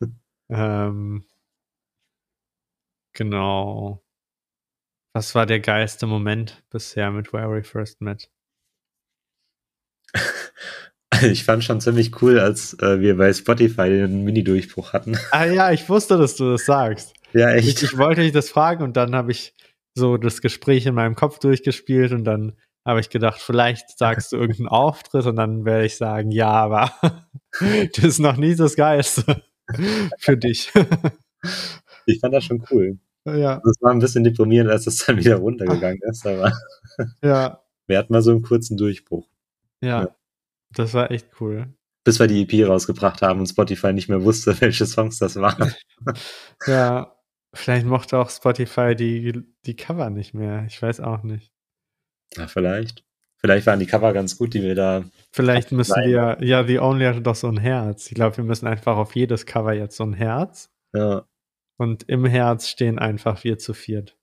ähm, 0.50 1.24
genau. 3.14 4.02
Was 5.14 5.34
war 5.34 5.46
der 5.46 5.60
geilste 5.60 6.06
Moment 6.06 6.62
bisher 6.70 7.10
mit 7.10 7.32
Where 7.32 7.50
We 7.50 7.64
First 7.64 8.00
Met? 8.00 8.30
Ich 11.22 11.44
fand 11.44 11.64
schon 11.64 11.80
ziemlich 11.80 12.22
cool, 12.22 12.38
als 12.38 12.74
äh, 12.80 13.00
wir 13.00 13.16
bei 13.16 13.32
Spotify 13.32 13.88
den 13.88 14.22
Mini-Durchbruch 14.24 14.92
hatten. 14.92 15.16
Ah 15.32 15.46
ja, 15.46 15.72
ich 15.72 15.88
wusste, 15.88 16.16
dass 16.16 16.36
du 16.36 16.52
das 16.52 16.64
sagst. 16.66 17.14
Ja, 17.32 17.54
Ich, 17.56 17.66
echt. 17.68 17.82
ich 17.82 17.98
wollte 17.98 18.20
dich 18.20 18.32
das 18.32 18.50
fragen 18.50 18.84
und 18.84 18.96
dann 18.96 19.16
habe 19.16 19.32
ich 19.32 19.54
so 19.94 20.16
das 20.16 20.40
Gespräch 20.40 20.86
in 20.86 20.94
meinem 20.94 21.14
Kopf 21.16 21.38
durchgespielt 21.40 22.12
und 22.12 22.24
dann 22.24 22.56
habe 22.86 23.00
ich 23.00 23.10
gedacht, 23.10 23.40
vielleicht 23.40 23.98
sagst 23.98 24.32
du 24.32 24.36
irgendeinen 24.36 24.68
Auftritt 24.68 25.26
und 25.26 25.36
dann 25.36 25.64
werde 25.64 25.86
ich 25.86 25.96
sagen, 25.96 26.30
ja, 26.30 26.50
aber 26.50 26.92
das 27.60 28.04
ist 28.04 28.18
noch 28.18 28.36
nie 28.36 28.54
das 28.54 28.76
Geilste 28.76 29.42
für 30.18 30.36
dich. 30.36 30.72
Ich 32.06 32.20
fand 32.20 32.34
das 32.34 32.44
schon 32.44 32.64
cool. 32.70 32.98
ja, 33.26 33.60
Das 33.64 33.76
war 33.80 33.92
ein 33.92 33.98
bisschen 33.98 34.24
deprimierend, 34.24 34.70
als 34.70 34.86
es 34.86 35.04
dann 35.04 35.18
wieder 35.18 35.36
runtergegangen 35.36 36.00
ist, 36.02 36.26
aber 36.26 36.52
ja, 37.22 37.62
wir 37.86 37.98
hatten 37.98 38.12
mal 38.12 38.22
so 38.22 38.30
einen 38.30 38.42
kurzen 38.42 38.76
Durchbruch. 38.76 39.26
ja. 39.80 40.02
Ja. 40.02 40.14
Das 40.70 40.92
war 40.92 41.10
echt 41.10 41.28
cool. 41.40 41.72
Bis 42.04 42.18
wir 42.20 42.26
die 42.26 42.42
EP 42.42 42.68
rausgebracht 42.68 43.22
haben 43.22 43.40
und 43.40 43.46
Spotify 43.46 43.94
nicht 43.94 44.08
mehr 44.10 44.22
wusste, 44.22 44.54
welche 44.60 44.84
Songs 44.84 45.18
das 45.18 45.36
waren. 45.36 45.74
Ja, 46.66 47.16
vielleicht 47.54 47.86
mochte 47.86 48.18
auch 48.18 48.28
Spotify 48.28 48.94
die, 48.94 49.42
die 49.64 49.76
Cover 49.76 50.10
nicht 50.10 50.34
mehr. 50.34 50.64
Ich 50.66 50.80
weiß 50.80 51.00
auch 51.00 51.22
nicht. 51.22 51.52
Ja, 52.36 52.46
vielleicht. 52.48 53.02
Vielleicht 53.40 53.66
waren 53.66 53.78
die 53.78 53.86
Cover 53.86 54.12
ganz 54.12 54.36
gut, 54.36 54.52
die 54.54 54.62
wir 54.62 54.74
da. 54.74 55.04
Vielleicht 55.30 55.70
müssen 55.72 55.92
sein. 55.92 56.08
wir, 56.08 56.38
ja, 56.40 56.64
The 56.64 56.80
Only 56.80 57.04
hatte 57.04 57.20
doch 57.22 57.36
so 57.36 57.48
ein 57.48 57.56
Herz. 57.58 58.06
Ich 58.08 58.14
glaube, 58.14 58.36
wir 58.36 58.44
müssen 58.44 58.66
einfach 58.66 58.96
auf 58.96 59.14
jedes 59.14 59.46
Cover 59.46 59.72
jetzt 59.72 59.96
so 59.96 60.04
ein 60.04 60.12
Herz. 60.12 60.70
Ja, 60.92 61.24
Und 61.76 62.08
im 62.08 62.24
Herz 62.24 62.68
stehen 62.68 62.98
einfach 62.98 63.44
wir 63.44 63.58
zu 63.58 63.74
viert. 63.74 64.16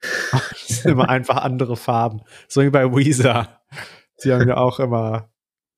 Das 0.32 0.82
sind 0.82 0.92
immer 0.92 1.08
einfach 1.08 1.38
andere 1.38 1.76
Farben. 1.76 2.22
So 2.46 2.62
wie 2.62 2.70
bei 2.70 2.84
Weezer. 2.84 3.62
Sie 4.16 4.32
haben 4.32 4.46
ja 4.48 4.56
auch 4.58 4.78
immer 4.80 5.30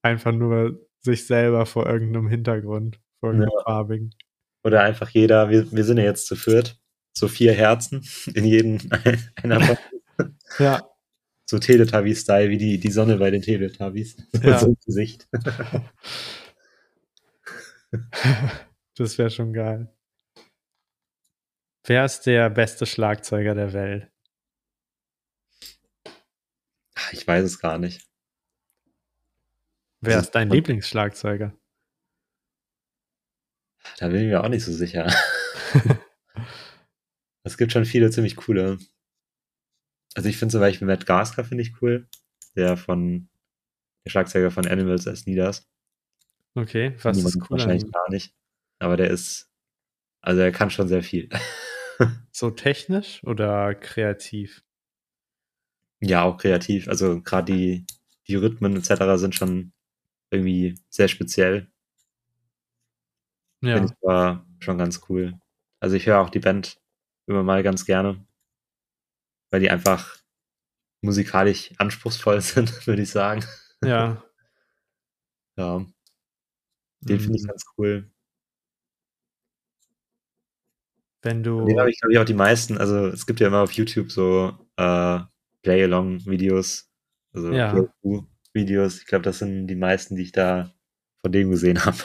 einfach 0.03 0.33
nur 0.33 0.79
sich 1.01 1.27
selber 1.27 1.65
vor 1.65 1.87
irgendeinem 1.87 2.29
Hintergrund, 2.29 3.01
vor 3.21 3.31
irgendeinem 3.31 3.63
farbigen. 3.65 4.15
oder 4.65 4.83
einfach 4.83 5.09
jeder, 5.11 5.49
wir, 5.49 5.71
wir 5.73 5.85
sind 5.85 5.99
ja 5.99 6.05
jetzt 6.05 6.27
zu 6.27 6.37
viert, 6.37 6.79
so 7.13 7.29
vier 7.29 7.53
Herzen 7.53 8.05
in 8.35 8.45
jedem 8.45 8.79
einer 9.43 9.79
Ja, 10.59 10.90
so 11.51 11.59
Teletubby-Style, 11.59 12.49
wie 12.49 12.59
die, 12.59 12.79
die 12.79 12.91
Sonne 12.91 13.17
bei 13.19 13.31
den 13.31 13.43
Teletubbies. 13.43 14.17
Ja. 14.43 14.59
so 14.59 14.67
im 14.69 14.77
Gesicht. 14.87 15.29
das 18.97 19.19
wäre 19.19 19.31
schon 19.31 19.53
geil. 19.53 19.93
Wer 21.85 22.05
ist 22.05 22.23
der 22.23 22.49
beste 22.51 22.87
Schlagzeuger 22.87 23.55
der 23.55 23.73
Welt? 23.73 24.11
Ich 27.13 27.27
weiß 27.27 27.45
es 27.45 27.59
gar 27.59 27.79
nicht. 27.79 28.07
Wer 30.01 30.17
Das 30.17 30.27
ist 30.27 30.35
dein 30.35 30.49
ist- 30.49 30.55
Lieblingsschlagzeuger? 30.55 31.53
Da 33.99 34.09
bin 34.09 34.21
ich 34.23 34.27
mir 34.29 34.43
auch 34.45 34.49
nicht 34.49 34.65
so 34.65 34.73
sicher. 34.73 35.13
Es 37.43 37.57
gibt 37.57 37.73
schon 37.73 37.87
viele 37.87 38.11
ziemlich 38.11 38.37
coole. 38.37 38.79
Also 40.15 40.29
ich 40.29 40.37
finde 40.39 40.53
zum 40.53 40.61
Beispiel 40.61 40.87
Matt 40.87 41.07
Gasker 41.07 41.45
finde 41.45 41.63
ich 41.63 41.81
cool. 41.83 42.09
Der 42.57 42.77
von 42.77 43.29
der 44.05 44.11
Schlagzeuger 44.11 44.51
von 44.51 44.67
Animals 44.67 45.07
as 45.07 45.27
Leaders. 45.27 45.69
Okay, 46.55 46.97
was 47.03 47.17
Niemand 47.17 47.37
ist 47.37 47.51
cool 47.51 47.61
an 47.61 47.61
wahrscheinlich 47.61 47.85
ihm? 47.85 47.91
gar 47.93 48.11
nicht. 48.11 48.35
Aber 48.81 48.97
der 48.97 49.11
ist, 49.11 49.51
also 50.23 50.41
er 50.41 50.53
kann 50.53 50.71
schon 50.71 50.89
sehr 50.89 51.03
viel. 51.03 51.29
So 52.33 52.51
technisch 52.51 53.23
oder 53.25 53.75
kreativ? 53.75 54.65
ja, 56.01 56.23
auch 56.23 56.39
kreativ. 56.39 56.89
Also 56.89 57.21
gerade 57.23 57.53
die, 57.53 57.87
die 58.27 58.37
Rhythmen 58.37 58.77
etc. 58.77 59.19
sind 59.19 59.35
schon 59.35 59.73
irgendwie 60.31 60.77
sehr 60.89 61.09
speziell. 61.09 61.71
Ja, 63.63 63.77
Finde 63.77 63.93
ich 63.93 64.03
war 64.03 64.47
schon 64.61 64.79
ganz 64.79 65.03
cool. 65.09 65.39
Also 65.81 65.97
ich 65.97 66.07
höre 66.07 66.21
auch 66.21 66.31
die 66.31 66.41
Band 66.41 66.81
immer 67.27 67.43
mal 67.43 67.63
ganz 67.63 67.85
gerne. 67.85 68.25
Weil 69.51 69.61
die 69.61 69.71
einfach 69.71 70.17
musikalisch 71.03 71.73
anspruchsvoll 71.79 72.41
sind, 72.41 72.87
würde 72.87 73.03
ich 73.03 73.11
sagen. 73.11 73.45
ja. 73.85 74.23
Ja, 75.57 75.85
den 77.01 77.21
finde 77.21 77.37
ich 77.39 77.43
Mhm. 77.45 77.49
ganz 77.49 77.65
cool. 77.77 78.11
Wenn 81.23 81.43
du. 81.43 81.67
Den 81.67 81.79
habe 81.79 81.91
ich, 81.91 82.01
glaube 82.01 82.13
ich, 82.15 82.19
auch 82.19 82.25
die 82.25 82.35
meisten. 82.35 82.79
Also 82.79 83.09
es 83.09 83.27
gibt 83.27 83.41
ja 83.41 83.49
immer 83.49 83.61
auf 83.63 83.73
YouTube 83.73 84.11
so 84.11 84.57
äh, 84.77 85.21
Play-Along-Videos, 85.63 86.91
also 87.35 87.53
Ja. 87.53 87.75
Videos. 88.55 88.99
Ich 88.99 89.07
glaube, 89.07 89.23
das 89.25 89.39
sind 89.39 89.67
die 89.67 89.77
meisten, 89.77 90.17
die 90.17 90.23
ich 90.23 90.33
da 90.33 90.73
von 91.21 91.31
dem 91.33 91.51
gesehen 91.51 91.85
habe. 91.85 91.99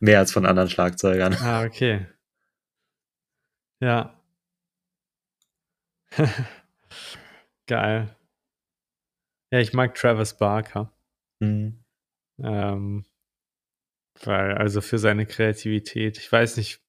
Mehr 0.00 0.18
als 0.18 0.32
von 0.32 0.46
anderen 0.46 0.68
Schlagzeugern. 0.68 1.34
Ah, 1.34 1.64
okay. 1.64 2.06
Ja. 3.80 4.20
Geil. 7.66 8.14
Ja, 9.52 9.60
ich 9.60 9.72
mag 9.72 9.94
Travis 9.94 10.36
Barker. 10.36 10.92
Mhm. 11.40 11.84
Ähm, 12.38 13.04
weil, 14.22 14.54
also 14.54 14.80
für 14.80 14.98
seine 14.98 15.26
Kreativität, 15.26 16.18
ich 16.18 16.30
weiß 16.30 16.56
nicht, 16.56 16.82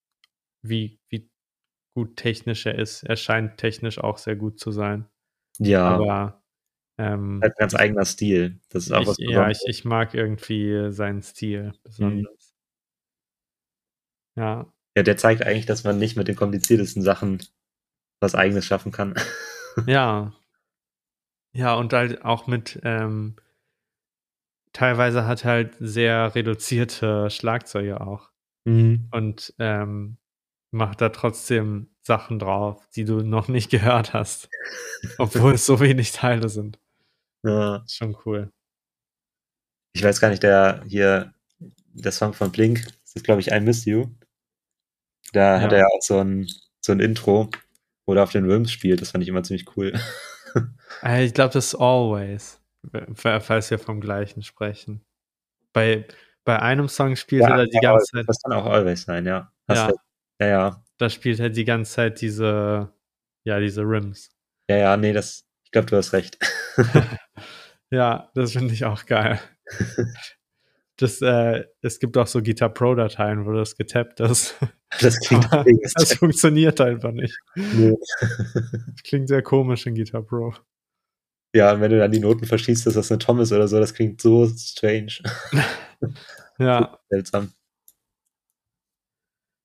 wie, 0.62 1.00
wie 1.10 1.30
gut 1.96 2.18
technisch 2.18 2.66
er 2.66 2.78
ist. 2.78 3.04
Er 3.04 3.16
scheint 3.16 3.58
technisch 3.58 4.00
auch 4.00 4.18
sehr 4.18 4.36
gut 4.36 4.60
zu 4.60 4.72
sein. 4.72 5.08
Ja, 5.60 5.86
Aber 5.88 6.44
ähm, 6.98 7.40
halt 7.42 7.54
ein 7.54 7.60
ganz 7.60 7.76
eigener 7.76 8.06
Stil. 8.06 8.60
Das 8.70 8.86
ist 8.86 8.92
auch 8.92 9.02
ich, 9.02 9.08
was 9.08 9.18
ja, 9.20 9.28
Besonderes. 9.28 9.64
ich, 9.64 9.80
ich 9.80 9.86
mag 9.86 10.14
irgendwie 10.14 10.92
seinen 10.92 11.22
Stil 11.24 11.74
besonders. 11.84 12.54
Ja, 14.36 14.72
Ja, 14.98 15.04
der 15.04 15.18
zeigt 15.18 15.44
eigentlich, 15.44 15.66
dass 15.66 15.84
man 15.84 15.98
nicht 15.98 16.18
mit 16.18 16.28
den 16.28 16.36
kompliziertesten 16.36 17.02
Sachen 17.02 17.42
was 18.26 18.36
Eigenes 18.36 18.66
schaffen 18.66 18.92
kann. 18.92 19.16
ja. 19.88 20.34
Ja, 21.54 21.76
und 21.76 21.94
halt 21.94 22.26
auch 22.26 22.48
mit, 22.48 22.80
ähm, 22.84 23.36
teilweise 24.74 25.26
hat 25.26 25.46
er 25.46 25.52
halt 25.52 25.76
sehr 25.80 26.36
reduzierte 26.36 27.30
Schlagzeuge 27.30 28.02
auch. 28.02 28.30
Mhm. 28.68 29.10
und 29.12 29.54
ähm, 29.60 30.18
macht 30.72 31.00
da 31.00 31.10
trotzdem 31.10 31.88
Sachen 32.02 32.40
drauf, 32.40 32.90
die 32.96 33.06
du 33.06 33.22
noch 33.22 33.48
nicht 33.48 33.70
gehört 33.72 34.14
hast. 34.14 34.50
Obwohl 35.20 35.54
es 35.54 35.66
so 35.68 35.80
wenig 35.80 36.12
Teile 36.14 36.50
sind. 36.50 36.80
Ja. 37.44 37.84
Schon 37.88 38.18
cool. 38.26 38.52
Ich 39.94 40.02
weiß 40.04 40.20
gar 40.20 40.30
nicht, 40.30 40.42
der 40.42 40.84
hier, 40.88 41.32
der 41.94 42.12
Song 42.12 42.34
von 42.34 42.52
Blink, 42.52 42.84
das 43.04 43.16
ist, 43.16 43.24
glaube 43.24 43.40
ich, 43.40 43.52
I 43.52 43.60
Miss 43.60 43.86
You. 43.86 44.08
Da 45.32 45.62
hat 45.62 45.72
Ja. 45.72 45.78
er 45.78 45.84
ja 45.84 45.88
auch 45.88 46.02
so 46.02 46.18
ein, 46.20 46.48
so 46.82 46.92
ein 46.92 47.00
Intro, 47.00 47.50
wo 48.06 48.14
er 48.14 48.24
auf 48.24 48.32
den 48.32 48.50
Rims 48.50 48.72
spielt. 48.72 49.02
Das 49.02 49.12
fand 49.12 49.24
ich 49.24 49.30
immer 49.30 49.44
ziemlich 49.44 49.66
cool. 49.78 49.94
Äh, 51.04 51.26
Ich 51.26 51.34
glaube, 51.34 51.54
das 51.54 51.68
ist 51.68 51.76
Always, 51.76 52.62
falls 53.16 53.70
wir 53.72 53.80
vom 53.80 54.00
gleichen 54.00 54.42
sprechen. 54.44 55.02
Bei, 55.74 56.06
bei 56.46 56.62
einem 56.62 56.88
Song 56.88 57.16
spielt 57.16 57.44
er 57.44 57.58
da 57.58 57.66
die 57.66 57.80
ganze 57.80 58.06
Zeit, 58.06 58.26
Das 58.28 58.42
kann 58.42 58.54
auch 58.54 58.66
Always 58.66 59.04
sein, 59.04 59.26
ja. 59.26 59.52
Ja. 59.70 59.86
recht. 59.88 59.98
Ja, 60.40 60.48
ja. 60.48 60.84
da 60.98 61.10
spielt 61.10 61.40
er 61.40 61.50
die 61.50 61.66
ganze 61.66 61.92
Zeit 61.94 62.22
diese, 62.22 62.94
ja, 63.44 63.60
diese 63.60 63.82
Rims. 63.82 64.30
Ja, 64.70 64.78
ja, 64.78 64.98
nee, 64.98 65.14
das, 65.14 65.46
ich 65.64 65.72
glaube, 65.72 65.88
du 65.88 65.98
hast 65.98 66.14
recht. 66.14 66.38
Ja, 67.92 68.32
das 68.34 68.54
finde 68.54 68.74
ich 68.74 68.84
auch 68.86 69.06
geil. 69.06 69.40
Das, 70.98 71.22
äh, 71.22 71.66
es 71.82 72.00
gibt 72.00 72.18
auch 72.18 72.28
so 72.28 72.42
Guitar 72.42 72.70
Pro-Dateien, 72.70 73.46
wo 73.46 73.52
das 73.52 73.76
getappt 73.76 74.22
ist. 74.22 74.56
Das 75.02 75.20
klingt 75.20 75.46
das 75.96 76.14
funktioniert 76.14 76.80
einfach 76.80 77.12
nicht. 77.12 77.38
Nee. 77.56 77.96
Das 78.22 79.04
klingt 79.04 79.28
sehr 79.28 79.42
komisch 79.44 79.86
in 79.88 79.96
Guitar 79.96 80.22
Pro. 80.22 80.54
Ja, 81.56 81.74
und 81.74 81.82
wenn 81.82 81.92
du 81.92 81.98
dann 82.00 82.12
die 82.12 82.20
Noten 82.20 82.46
verschießt, 82.46 82.86
dass 82.86 82.96
das 82.96 83.12
eine 83.12 83.20
Tom 83.20 83.40
ist 83.40 83.52
oder 83.52 83.68
so, 83.68 83.80
das 83.80 83.94
klingt 83.94 84.22
so 84.22 84.48
strange. 84.48 85.18
Ja, 86.58 87.00
Seltsam. 87.10 87.52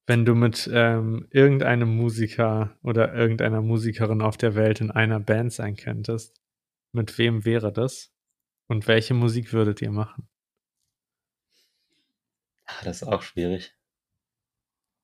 wenn 0.08 0.24
du 0.24 0.34
mit 0.34 0.68
ähm, 0.72 1.28
irgendeinem 1.30 1.96
Musiker 1.96 2.76
oder 2.82 3.14
irgendeiner 3.14 3.62
Musikerin 3.62 4.22
auf 4.22 4.36
der 4.36 4.56
Welt 4.56 4.80
in 4.80 4.90
einer 4.90 5.20
Band 5.20 5.52
sein 5.52 5.76
könntest, 5.76 6.40
mit 6.92 7.18
wem 7.18 7.44
wäre 7.44 7.72
das? 7.72 8.12
Und 8.68 8.88
welche 8.88 9.14
Musik 9.14 9.52
würdet 9.52 9.82
ihr 9.82 9.92
machen? 9.92 10.28
Ah, 12.78 12.84
Das 12.84 13.02
ist 13.02 13.08
auch 13.08 13.22
schwierig. 13.22 13.74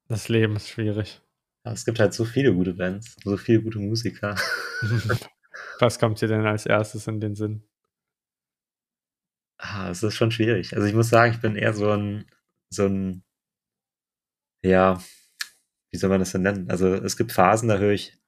Das 0.09 0.29
Leben 0.29 0.57
ist 0.57 0.69
schwierig. 0.69 1.21
Aber 1.63 1.75
es 1.75 1.85
gibt 1.85 1.99
halt 2.01 2.13
so 2.13 2.25
viele 2.25 2.53
gute 2.55 2.75
Bands, 2.75 3.15
so 3.23 3.37
viele 3.37 3.63
gute 3.63 3.79
Musiker. 3.79 4.35
Was 5.81 5.99
kommt 5.99 6.21
dir 6.21 6.29
denn 6.29 6.47
als 6.47 6.67
erstes 6.67 7.07
in 7.07 7.21
den 7.21 7.35
Sinn? 7.35 7.63
Ah, 9.59 9.91
es 9.91 10.03
ist 10.03 10.15
schon 10.15 10.31
schwierig. 10.31 10.75
Also 10.75 10.87
ich 10.87 10.95
muss 10.95 11.09
sagen, 11.11 11.33
ich 11.35 11.41
bin 11.41 11.57
eher 11.57 11.73
so 11.75 11.91
ein, 11.93 12.27
so 12.71 12.87
ein, 12.87 13.23
ja, 14.63 14.99
wie 15.93 15.99
soll 15.99 16.11
man 16.11 16.21
das 16.21 16.33
denn 16.33 16.43
nennen? 16.43 16.71
Also 16.71 16.95
es 16.95 17.17
gibt 17.17 17.33
Phasen, 17.33 17.69
da 17.71 17.79
höre 17.79 17.93
ich 17.93 18.19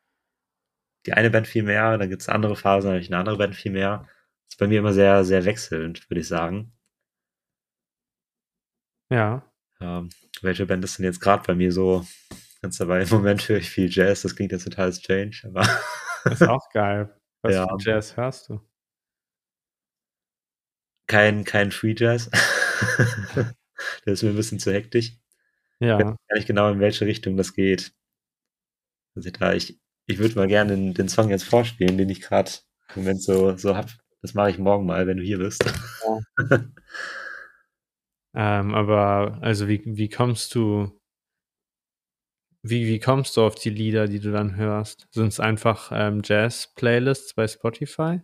die 1.07 1.13
eine 1.13 1.31
Band 1.31 1.47
viel 1.49 1.63
mehr, 1.65 1.99
dann 1.99 2.09
gibt 2.09 2.23
es 2.23 2.29
andere 2.29 2.55
Phasen, 2.57 2.89
da 2.89 2.93
höre 2.95 3.01
ich 3.01 3.09
eine 3.09 3.19
andere 3.19 3.37
Band 3.39 3.55
viel 3.57 3.73
mehr. 3.73 4.07
Das 4.47 4.55
ist 4.55 4.59
bei 4.59 4.69
mir 4.69 4.79
immer 4.79 4.93
sehr, 4.93 5.25
sehr 5.25 5.45
wechselnd, 5.45 6.09
würde 6.11 6.21
ich 6.21 6.29
sagen. 6.29 6.73
Ja, 9.11 9.43
Ähm, 9.81 10.11
welche 10.43 10.67
Band 10.67 10.85
ist 10.85 10.99
denn 10.99 11.05
jetzt 11.05 11.21
gerade 11.21 11.43
bei 11.47 11.55
mir 11.55 11.73
so 11.73 12.07
ganz 12.63 12.79
dabei? 12.79 13.03
Im 13.03 13.09
Moment 13.11 13.49
höre 13.49 13.59
ich 13.59 13.71
viel 13.71 13.89
Jazz, 13.91 14.23
das 14.23 14.35
klingt 14.37 14.53
jetzt 14.53 14.65
total 14.65 14.93
strange, 14.93 15.37
aber 15.45 15.63
ist 16.31 16.43
auch 16.43 16.69
geil. 16.71 17.15
Was 17.43 17.55
Ja. 17.55 17.67
für 17.69 17.77
Jazz 17.79 18.17
hörst 18.17 18.49
du? 18.49 18.61
kein, 21.07 21.45
kein 21.45 21.71
Free 21.73 21.95
Jazz. 21.97 22.31
Der 24.07 24.13
ist 24.13 24.23
mir 24.23 24.31
ein 24.31 24.37
bisschen 24.37 24.59
zu 24.59 24.73
hektisch. 24.73 25.13
Ich 25.81 25.89
weiß 25.89 25.89
Ja, 25.89 25.99
gar 26.29 26.37
nicht 26.37 26.47
genau, 26.47 26.71
in 26.71 26.81
welche 26.81 27.07
Richtung 27.07 27.37
das 27.37 27.55
geht. 27.55 27.93
Also 29.15 29.31
da, 29.31 29.53
ich, 29.55 29.79
ich 30.07 30.19
würde 30.19 30.35
mal 30.37 30.47
gerne 30.49 30.75
den, 30.75 30.95
den 30.95 31.09
Song 31.09 31.31
jetzt 31.31 31.45
vorspielen, 31.45 31.99
den 31.99 32.09
ich 32.09 32.21
gerade 32.21 32.51
im 32.95 33.03
Moment 33.03 33.23
so, 33.23 33.57
so 33.57 33.77
hab. 33.77 33.91
Das 34.23 34.35
mache 34.35 34.51
ich 34.51 34.59
morgen 34.59 34.87
mal, 34.87 35.07
wenn 35.07 35.19
du 35.19 35.23
hier 35.23 35.39
bist. 35.39 35.65
ähm, 38.39 38.73
aber 38.75 39.39
also 39.43 39.67
wie, 39.69 39.83
wie 39.85 40.09
kommst 40.09 40.55
du, 40.55 40.93
wie, 42.63 42.87
wie 42.87 43.01
kommst 43.01 43.37
du 43.37 43.43
auf 43.43 43.57
die 43.57 43.71
Lieder, 43.71 44.07
die 44.07 44.21
du 44.21 44.31
dann 44.31 44.55
hörst? 44.55 45.09
Sind 45.11 45.27
es 45.29 45.41
einfach 45.41 45.91
ähm, 45.93 46.23
Jazz-Playlists 46.25 47.35
bei 47.35 47.49
Spotify? 47.49 48.21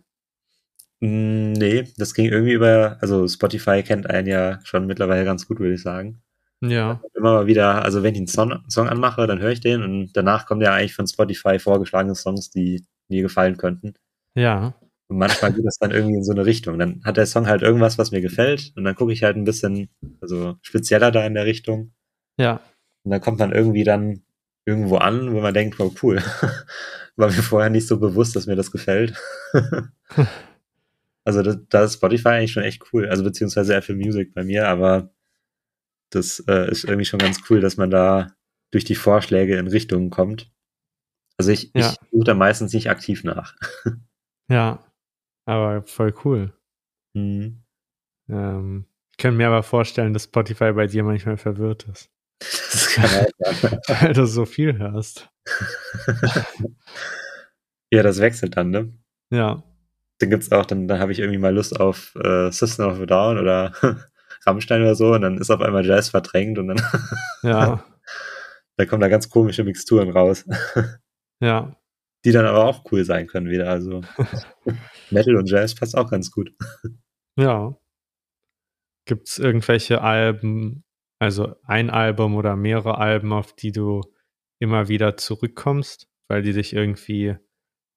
Mm, 1.01 1.51
nee, 1.53 1.83
das 1.97 2.13
ging 2.13 2.27
irgendwie 2.31 2.53
über, 2.53 2.97
also 3.01 3.27
Spotify 3.27 3.83
kennt 3.83 4.09
einen 4.09 4.27
ja 4.27 4.59
schon 4.63 4.87
mittlerweile 4.87 5.25
ganz 5.25 5.47
gut, 5.47 5.59
würde 5.59 5.75
ich 5.75 5.81
sagen. 5.81 6.21
Ja, 6.61 7.01
Immer 7.15 7.33
mal 7.33 7.47
wieder, 7.47 7.83
also 7.83 8.03
wenn 8.03 8.13
ich 8.13 8.19
einen 8.19 8.27
Song, 8.27 8.63
Song 8.69 8.87
anmache, 8.89 9.27
dann 9.27 9.39
höre 9.39 9.51
ich 9.51 9.61
den 9.61 9.83
und 9.83 10.13
danach 10.13 10.45
kommen 10.45 10.61
ja 10.61 10.73
eigentlich 10.73 10.95
von 10.95 11.07
Spotify 11.07 11.59
vorgeschlagene 11.59 12.15
Songs, 12.15 12.51
die 12.51 12.85
mir 13.09 13.21
gefallen 13.23 13.57
könnten. 13.57 13.95
ja, 14.35 14.73
Und 15.07 15.17
manchmal 15.19 15.53
geht 15.53 15.65
das 15.65 15.77
dann 15.77 15.91
irgendwie 15.91 16.15
in 16.15 16.23
so 16.23 16.31
eine 16.31 16.45
Richtung. 16.45 16.79
Dann 16.79 17.01
hat 17.03 17.17
der 17.17 17.27
Song 17.27 17.47
halt 17.47 17.61
irgendwas, 17.61 17.97
was 17.97 18.11
mir 18.11 18.21
gefällt 18.21 18.73
und 18.75 18.83
dann 18.85 18.95
gucke 18.95 19.13
ich 19.13 19.23
halt 19.23 19.35
ein 19.37 19.43
bisschen, 19.43 19.89
also 20.21 20.57
spezieller 20.61 21.11
da 21.11 21.25
in 21.25 21.35
der 21.35 21.45
Richtung. 21.45 21.93
ja, 22.37 22.59
Und 23.03 23.11
dann 23.11 23.21
kommt 23.21 23.39
man 23.39 23.51
irgendwie 23.51 23.83
dann 23.83 24.23
irgendwo 24.65 24.97
an, 24.97 25.31
wo 25.33 25.41
man 25.41 25.53
denkt, 25.53 25.79
oh 25.79 25.93
cool, 26.01 26.17
war 27.17 27.27
mir 27.27 27.43
vorher 27.43 27.69
nicht 27.69 27.87
so 27.87 27.99
bewusst, 27.99 28.35
dass 28.35 28.47
mir 28.47 28.55
das 28.55 28.71
gefällt. 28.71 29.13
also 31.23 31.41
da, 31.43 31.55
da 31.69 31.83
ist 31.83 31.93
Spotify 31.95 32.29
eigentlich 32.29 32.51
schon 32.53 32.63
echt 32.63 32.83
cool, 32.93 33.07
also 33.07 33.23
beziehungsweise 33.23 33.75
Apple 33.75 33.95
Music 33.95 34.33
bei 34.33 34.43
mir, 34.43 34.67
aber 34.67 35.11
das 36.09 36.39
äh, 36.47 36.69
ist 36.71 36.83
irgendwie 36.83 37.05
schon 37.05 37.19
ganz 37.19 37.41
cool, 37.49 37.61
dass 37.61 37.77
man 37.77 37.89
da 37.91 38.35
durch 38.71 38.85
die 38.85 38.95
Vorschläge 38.95 39.57
in 39.57 39.67
Richtungen 39.67 40.09
kommt. 40.09 40.51
Also 41.37 41.51
ich, 41.51 41.71
Ja. 41.75 41.91
ich 41.91 41.97
suche 42.11 42.23
da 42.23 42.33
meistens 42.33 42.73
nicht 42.73 42.89
aktiv 42.89 43.23
nach. 43.23 43.55
ja. 44.49 44.79
Aber 45.45 45.83
voll 45.83 46.13
cool. 46.23 46.53
Hm. 47.15 47.63
Ähm, 48.29 48.85
ich 49.11 49.17
kann 49.17 49.37
mir 49.37 49.47
aber 49.47 49.63
vorstellen, 49.63 50.13
dass 50.13 50.25
Spotify 50.25 50.73
bei 50.73 50.87
dir 50.87 51.03
manchmal 51.03 51.37
verwirrt 51.37 51.83
ist, 51.83 52.09
Das 52.39 52.89
kann 52.93 53.07
sein. 53.07 53.79
weil 54.01 54.13
du 54.13 54.25
so 54.25 54.45
viel 54.45 54.77
hörst. 54.77 55.29
ja, 57.91 58.03
das 58.03 58.19
wechselt 58.19 58.57
dann, 58.57 58.71
ne? 58.71 58.93
Ja, 59.31 59.63
Dann 60.19 60.29
gibt's 60.29 60.51
auch, 60.51 60.65
dann, 60.65 60.87
dann 60.87 60.99
habe 60.99 61.11
ich 61.11 61.19
irgendwie 61.19 61.37
mal 61.39 61.53
Lust 61.53 61.79
auf 61.79 62.15
äh, 62.15 62.51
System 62.51 62.87
of 62.87 62.99
a 62.99 63.05
Down 63.05 63.37
oder 63.37 63.73
Rammstein 64.45 64.81
oder 64.81 64.95
so 64.95 65.13
und 65.13 65.21
dann 65.21 65.37
ist 65.37 65.49
auf 65.49 65.61
einmal 65.61 65.85
Jazz 65.85 66.09
verdrängt 66.09 66.57
und 66.57 66.67
dann, 66.67 66.81
ja, 67.43 67.83
dann 68.77 68.87
kommen 68.87 69.01
da 69.01 69.07
ganz 69.07 69.29
komische 69.29 69.63
Mixturen 69.63 70.09
raus, 70.09 70.45
ja. 71.39 71.75
Die 72.25 72.31
dann 72.31 72.45
aber 72.45 72.65
auch 72.65 72.83
cool 72.91 73.05
sein 73.05 73.27
können 73.27 73.49
wieder. 73.49 73.69
Also 73.69 74.01
Metal 75.11 75.35
und 75.35 75.49
Jazz 75.49 75.75
passt 75.75 75.95
auch 75.95 76.09
ganz 76.09 76.31
gut. 76.31 76.51
Ja. 77.37 77.77
Gibt 79.07 79.29
es 79.29 79.37
irgendwelche 79.37 80.01
Alben, 80.01 80.83
also 81.19 81.55
ein 81.63 81.91
Album 81.91 82.35
oder 82.35 82.55
mehrere 82.55 82.97
Alben, 82.97 83.31
auf 83.31 83.53
die 83.53 83.71
du 83.71 84.01
immer 84.59 84.87
wieder 84.87 85.17
zurückkommst, 85.17 86.09
weil 86.27 86.41
die 86.41 86.53
dich 86.53 86.73
irgendwie 86.73 87.35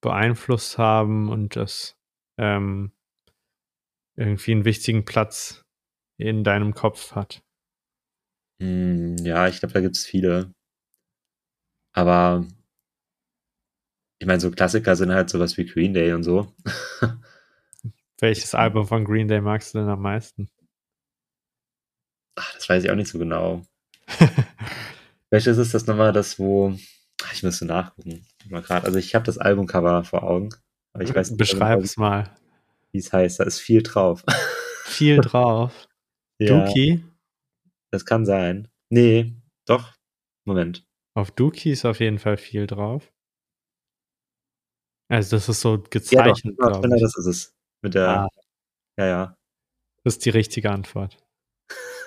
beeinflusst 0.02 0.76
haben 0.76 1.30
und 1.30 1.56
das 1.56 1.96
ähm, 2.38 2.92
irgendwie 4.16 4.52
einen 4.52 4.64
wichtigen 4.66 5.06
Platz 5.06 5.64
in 6.18 6.44
deinem 6.44 6.74
Kopf 6.74 7.12
hat? 7.12 7.42
Hm, 8.60 9.16
ja, 9.18 9.48
ich 9.48 9.60
glaube, 9.60 9.72
da 9.72 9.80
gibt's 9.80 10.04
viele. 10.04 10.52
Aber 11.94 12.46
ich 14.18 14.26
meine, 14.26 14.40
so 14.40 14.50
Klassiker 14.50 14.96
sind 14.96 15.12
halt 15.12 15.30
sowas 15.30 15.56
wie 15.56 15.64
Green 15.66 15.94
Day 15.94 16.12
und 16.12 16.22
so. 16.24 16.52
Welches 18.20 18.54
Album 18.54 18.86
von 18.86 19.04
Green 19.04 19.28
Day 19.28 19.40
magst 19.40 19.74
du 19.74 19.78
denn 19.78 19.88
am 19.88 20.02
meisten? 20.02 20.48
Ach, 22.36 22.54
das 22.54 22.68
weiß 22.68 22.84
ich 22.84 22.90
auch 22.90 22.96
nicht 22.96 23.08
so 23.08 23.18
genau. 23.18 23.62
Welches 25.30 25.58
ist 25.58 25.74
das 25.74 25.86
nochmal, 25.86 26.12
das 26.12 26.38
wo. 26.38 26.74
Ach, 27.22 27.32
Ich 27.32 27.42
müsste 27.42 27.64
nachgucken. 27.66 28.24
Mal 28.48 28.62
grad. 28.62 28.84
Also 28.84 28.98
ich 28.98 29.14
habe 29.14 29.24
das 29.24 29.38
Albumcover 29.38 30.04
vor 30.04 30.22
Augen. 30.22 30.48
Aber 30.92 31.04
ich 31.04 31.14
weiß 31.14 31.30
nicht, 31.30 31.38
Beschreib's 31.38 31.96
mal. 31.96 32.34
wie 32.92 32.98
es 32.98 33.12
heißt. 33.12 33.40
Da 33.40 33.44
ist 33.44 33.60
viel 33.60 33.82
drauf. 33.82 34.24
Viel 34.84 35.16
drauf. 35.20 35.86
ja, 36.38 36.64
Dookie? 36.64 37.04
das 37.90 38.04
kann 38.04 38.24
sein. 38.24 38.68
Nee, 38.90 39.34
doch. 39.66 39.92
Moment. 40.44 40.86
Auf 41.14 41.30
Dookie 41.30 41.72
ist 41.72 41.84
auf 41.84 42.00
jeden 42.00 42.18
Fall 42.18 42.36
viel 42.36 42.66
drauf. 42.66 43.12
Also 45.08 45.36
das 45.36 45.48
ist 45.48 45.60
so 45.60 45.72
Ja, 45.72 45.78
doch, 45.78 45.90
gezeichnet, 45.90 46.56
genau, 46.58 46.82
das 46.82 47.16
ist 47.16 47.26
es. 47.26 47.54
Mit 47.82 47.94
der. 47.94 48.08
Ah, 48.08 48.28
Ja, 48.98 49.06
ja. 49.06 49.34
das 50.04 50.14
ist 50.14 50.24
die 50.24 50.30
richtige 50.30 50.70
Antwort. 50.70 51.16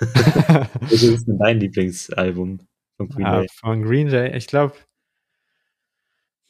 Welches 0.00 1.02
ist 1.02 1.26
denn 1.26 1.38
dein 1.38 1.60
Lieblingsalbum 1.60 2.60
von 2.96 3.08
Green 3.08 3.26
Ah, 3.26 3.40
Day? 3.40 3.48
von 3.60 3.82
Green 3.82 4.08
Day, 4.08 4.36
ich 4.36 4.46
glaube, 4.46 4.74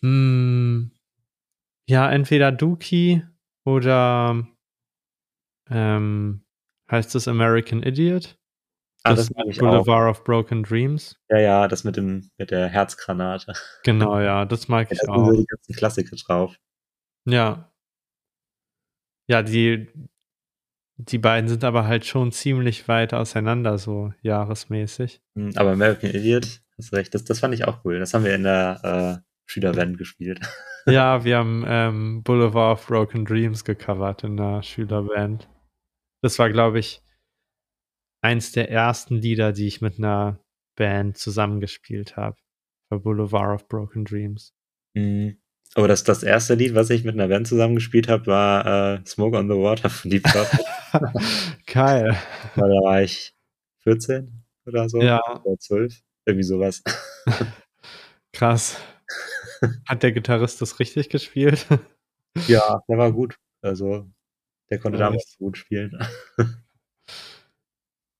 hm, 0.03 0.91
ja, 1.89 2.11
entweder 2.11 2.53
Dookie 2.53 3.25
oder 3.65 4.47
ähm, 5.71 6.45
heißt 6.91 7.15
es 7.15 7.29
American 7.29 7.83
Idiot? 7.83 8.39
Ah, 9.05 9.15
Das 9.15 9.29
das 9.29 9.47
ich 9.49 9.61
auch. 9.61 9.71
Boulevard 9.85 10.11
of 10.11 10.25
Broken 10.25 10.63
Dreams. 10.63 11.17
Ja, 11.29 11.39
ja, 11.39 11.69
das 11.69 11.85
mit 11.85 11.97
dem, 11.97 12.31
mit 12.39 12.51
der 12.51 12.69
Herzgranate. 12.69 13.53
Genau, 13.85 14.21
ja, 14.21 14.45
das 14.45 14.69
mag 14.69 14.89
Ja, 14.91 14.93
ich 14.93 14.99
da 15.01 15.05
sind 15.07 15.15
auch. 15.15 15.27
so 15.31 15.37
die 15.41 15.47
ganzen 15.47 15.75
Klassiker 15.75 16.17
drauf. 16.17 16.57
Ja. 17.27 17.73
Ja, 19.29 19.43
die, 19.43 19.89
die 20.97 21.19
beiden 21.19 21.49
sind 21.49 21.65
aber 21.65 21.87
halt 21.87 22.05
schon 22.05 22.33
ziemlich 22.33 22.87
weit 22.89 23.15
auseinander, 23.15 23.79
so 23.79 24.13
jahresmäßig. 24.23 25.21
Hm, 25.37 25.53
Aber 25.57 25.73
American 25.73 26.11
Idiot, 26.11 26.61
hast 26.77 26.93
recht, 26.93 27.15
das, 27.15 27.25
das 27.25 27.41
fand 27.41 27.55
ich 27.55 27.65
auch 27.65 27.85
cool. 27.85 27.99
Das 27.99 28.15
haben 28.15 28.25
wir 28.25 28.35
in 28.35 28.43
der 28.45 29.23
äh, 29.25 29.29
Schülerband 29.51 29.99
gespielt. 29.99 30.41
Ja, 30.85 31.23
wir 31.23 31.39
haben 31.39 31.63
ähm, 31.65 32.23
Boulevard 32.25 32.77
of 32.81 32.87
Broken 32.89 33.25
Dreams 33.25 33.65
gecovert 33.65 34.25
in 34.25 34.37
der 34.37 34.65
Schülerband. 34.65 35.49
Das 36.23 36.41
war, 36.41 36.51
glaube 36.51 36.81
ich, 36.81 37.05
eins 38.23 38.53
der 38.53 38.71
ersten 38.71 39.17
Lieder, 39.17 39.53
die 39.53 39.67
ich 39.67 39.81
mit 39.81 39.99
einer 39.99 40.39
Band 40.77 41.19
zusammengespielt 41.19 42.17
habe. 42.17 42.37
War 42.89 43.01
Boulevard 43.01 43.55
of 43.55 43.69
Broken 43.69 44.05
Dreams. 44.05 44.55
Mhm. 44.95 45.39
Aber 45.75 45.89
das, 45.89 46.05
das 46.05 46.23
erste 46.23 46.55
Lied, 46.55 46.75
was 46.75 46.91
ich 46.91 47.05
mit 47.05 47.15
einer 47.15 47.29
Band 47.29 47.49
zusammengespielt 47.49 48.09
habe, 48.09 48.27
war 48.27 48.95
äh, 48.95 49.07
Smoke 49.07 49.37
on 49.37 49.49
the 49.49 49.55
Water 49.55 49.89
von 49.89 50.11
Deep 50.11 50.23
Purple. 50.23 50.65
Geil. 51.67 52.17
Da 52.57 52.63
war 52.63 53.03
ich 53.03 53.35
14 53.81 54.45
oder 54.67 54.89
so. 54.89 55.01
Ja. 55.01 55.21
Oder 55.45 55.59
12. 55.59 56.03
Irgendwie 56.27 56.45
sowas. 56.45 56.83
Krass. 58.33 58.81
Hat 59.89 60.03
der 60.03 60.13
Gitarrist 60.13 60.61
das 60.61 60.79
richtig 60.79 61.09
gespielt? 61.09 61.67
Ja, 62.49 62.83
der 62.89 62.99
war 62.99 63.13
gut. 63.13 63.37
Also, 63.63 64.11
der 64.71 64.79
konnte 64.79 64.99
Ja, 64.99 65.07
damals 65.07 65.37
gut 65.39 65.57
spielen. 65.57 65.99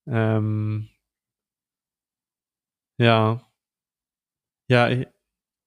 Ähm, 0.07 0.89
ja. 2.99 3.41
Ja, 4.69 4.89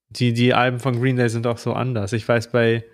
die, 0.08 0.32
die 0.32 0.54
Alben 0.54 0.80
von 0.80 1.00
Green 1.00 1.16
Day 1.16 1.28
sind 1.28 1.46
auch 1.46 1.58
so 1.58 1.72
anders. 1.72 2.12
Ich 2.12 2.26
weiß, 2.26 2.50
bei, 2.52 2.84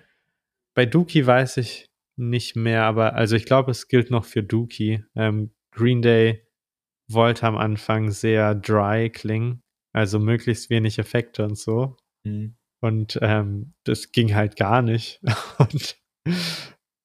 bei 0.75 0.87
Dookie 0.87 1.27
weiß 1.27 1.59
ich 1.59 1.91
nicht 2.17 2.57
mehr, 2.57 2.85
aber 2.85 3.15
also 3.15 3.37
ich 3.37 3.47
glaube, 3.47 3.71
es 3.71 3.89
gilt 3.89 4.11
noch 4.11 4.25
für 4.25 4.43
Dookie. 4.43 5.05
Ähm, 5.15 5.53
Green 5.73 6.03
Day 6.03 6.47
wollte 7.09 7.47
am 7.47 7.57
Anfang 7.57 8.11
sehr 8.11 8.55
dry 8.55 9.11
klingen, 9.11 9.63
also 9.93 10.19
möglichst 10.19 10.71
wenig 10.71 10.99
Effekte 10.99 11.45
und 11.45 11.59
so. 11.59 11.97
Mhm. 12.25 12.57
Und 12.81 13.19
ähm, 13.23 13.75
das 13.85 14.13
ging 14.13 14.35
halt 14.35 14.57
gar 14.57 14.83
nicht. 14.83 15.21
Und 15.59 15.97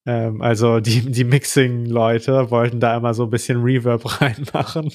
ähm, 0.07 0.41
also 0.41 0.79
die, 0.79 1.11
die 1.11 1.25
Mixing-Leute 1.25 2.49
wollten 2.49 2.79
da 2.79 2.95
immer 2.95 3.13
so 3.13 3.25
ein 3.25 3.29
bisschen 3.29 3.61
Reverb 3.61 4.03
reinmachen. 4.21 4.89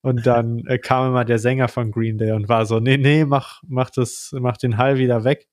Und 0.00 0.26
dann 0.26 0.66
äh, 0.66 0.78
kam 0.78 1.10
immer 1.10 1.26
der 1.26 1.38
Sänger 1.38 1.68
von 1.68 1.90
Green 1.92 2.16
Day 2.16 2.32
und 2.32 2.48
war 2.48 2.64
so, 2.64 2.80
nee, 2.80 2.96
nee, 2.96 3.26
mach, 3.26 3.62
mach 3.68 3.90
das, 3.90 4.34
mach 4.40 4.56
den 4.56 4.78
Hall 4.78 4.96
wieder 4.96 5.24
weg. 5.24 5.46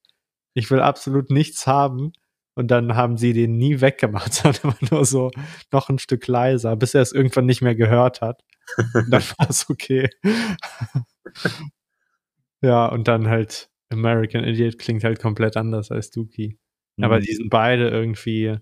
Ich 0.54 0.72
will 0.72 0.80
absolut 0.80 1.30
nichts 1.30 1.68
haben. 1.68 2.14
Und 2.56 2.72
dann 2.72 2.96
haben 2.96 3.18
sie 3.18 3.34
den 3.34 3.58
nie 3.58 3.82
weggemacht, 3.82 4.34
sondern 4.34 4.62
immer 4.64 4.90
nur 4.90 5.06
so 5.06 5.32
noch 5.72 5.90
ein 5.90 6.00
Stück 6.00 6.26
leiser, 6.28 6.78
bis 6.78 6.94
er 6.96 7.02
es 7.02 7.12
irgendwann 7.12 7.46
nicht 7.46 7.62
mehr 7.62 7.76
gehört 7.76 8.22
hat. 8.22 8.42
Und 8.94 9.12
dann 9.12 9.22
war 9.38 9.50
es 9.50 9.70
okay. 9.70 10.10
ja, 12.62 12.88
und 12.88 13.08
dann 13.10 13.28
halt 13.28 13.70
American 13.90 14.46
Idiot 14.46 14.80
klingt 14.80 15.04
halt 15.04 15.22
komplett 15.22 15.58
anders 15.58 15.92
als 15.92 16.10
Dookie. 16.10 16.58
Aber 17.02 17.18
Mhm. 17.20 17.24
die 17.24 17.34
sind 17.34 17.50
beide 17.50 17.90
irgendwie, 17.90 18.58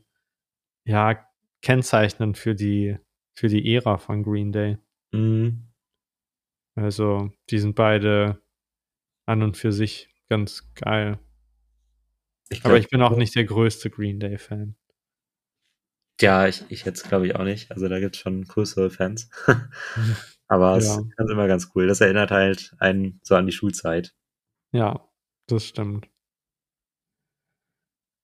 ja, 0.85 1.27
kennzeichnend 1.61 2.37
für 2.37 2.55
die, 2.55 2.97
für 3.37 3.47
die 3.47 3.75
Ära 3.75 3.97
von 3.97 4.23
Green 4.23 4.51
Day. 4.51 4.77
Mhm. 5.11 5.71
Also, 6.75 7.31
die 7.49 7.59
sind 7.59 7.75
beide 7.75 8.41
an 9.27 9.43
und 9.43 9.57
für 9.57 9.71
sich 9.71 10.09
ganz 10.29 10.73
geil. 10.75 11.19
Ich 12.49 12.59
Aber 12.65 12.75
glaub, 12.75 12.83
ich 12.83 12.89
bin 12.89 13.01
auch 13.01 13.15
nicht 13.17 13.35
der 13.35 13.45
größte 13.45 13.89
Green 13.89 14.19
Day-Fan. 14.19 14.75
Ja, 16.21 16.47
ich, 16.47 16.63
ich 16.69 16.85
jetzt 16.85 17.07
glaube 17.07 17.27
ich 17.27 17.35
auch 17.35 17.43
nicht. 17.43 17.71
Also 17.71 17.89
da 17.89 17.99
gibt 17.99 18.15
es 18.15 18.21
schon 18.21 18.43
größere 18.43 18.89
Fans. 18.89 19.29
Aber 20.47 20.77
es 20.77 20.85
Ja. 20.87 20.99
ist 21.01 21.15
ganz 21.17 21.31
immer 21.31 21.47
ganz 21.47 21.71
cool. 21.75 21.87
Das 21.87 22.01
erinnert 22.01 22.31
halt 22.31 22.73
einen 22.79 23.19
so 23.23 23.35
an 23.35 23.45
die 23.47 23.51
Schulzeit. 23.51 24.13
Ja, 24.73 25.09
das 25.47 25.65
stimmt. 25.65 26.07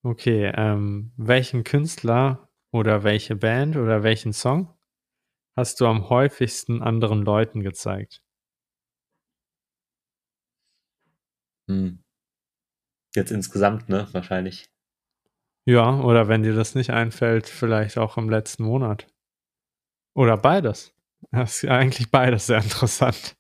Okay, 0.03 0.51
ähm, 0.55 1.11
welchen 1.17 1.63
Künstler 1.63 2.49
oder 2.71 3.03
welche 3.03 3.35
Band 3.35 3.77
oder 3.77 4.03
welchen 4.03 4.33
Song 4.33 4.73
hast 5.57 5.81
du 5.81 5.87
am 5.87 6.09
häufigsten 6.09 6.81
anderen 6.83 7.23
Leuten 7.23 7.61
gezeigt? 7.61 8.21
Hm. 11.67 12.01
Jetzt 13.15 13.31
insgesamt, 13.31 13.89
ne? 13.89 14.07
Wahrscheinlich. 14.11 14.69
Ja, 15.65 15.99
oder 15.99 16.27
wenn 16.27 16.43
dir 16.43 16.53
das 16.55 16.75
nicht 16.75 16.91
einfällt, 16.91 17.47
vielleicht 17.47 17.97
auch 17.97 18.17
im 18.17 18.29
letzten 18.29 18.63
Monat. 18.63 19.07
Oder 20.15 20.37
beides. 20.37 20.93
Das 21.31 21.57
ist 21.57 21.61
ja 21.63 21.71
eigentlich 21.77 22.09
beides 22.11 22.47
sehr 22.47 22.57
interessant. 22.63 23.35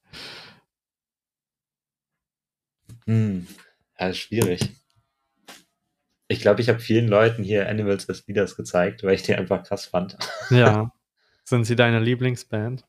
Hm. 3.07 3.47
Ja, 3.99 4.07
ist 4.09 4.17
schwierig. 4.19 4.80
Ich 6.31 6.39
glaube, 6.41 6.61
ich 6.61 6.69
habe 6.69 6.79
vielen 6.79 7.07
Leuten 7.07 7.43
hier 7.43 7.67
Animals 7.67 8.09
as 8.09 8.25
Leaders 8.25 8.55
gezeigt, 8.55 9.03
weil 9.03 9.15
ich 9.15 9.23
die 9.23 9.35
einfach 9.35 9.63
krass 9.63 9.85
fand. 9.85 10.17
Ja. 10.49 10.93
Sind 11.43 11.65
sie 11.65 11.75
deine 11.75 11.99
Lieblingsband? 11.99 12.85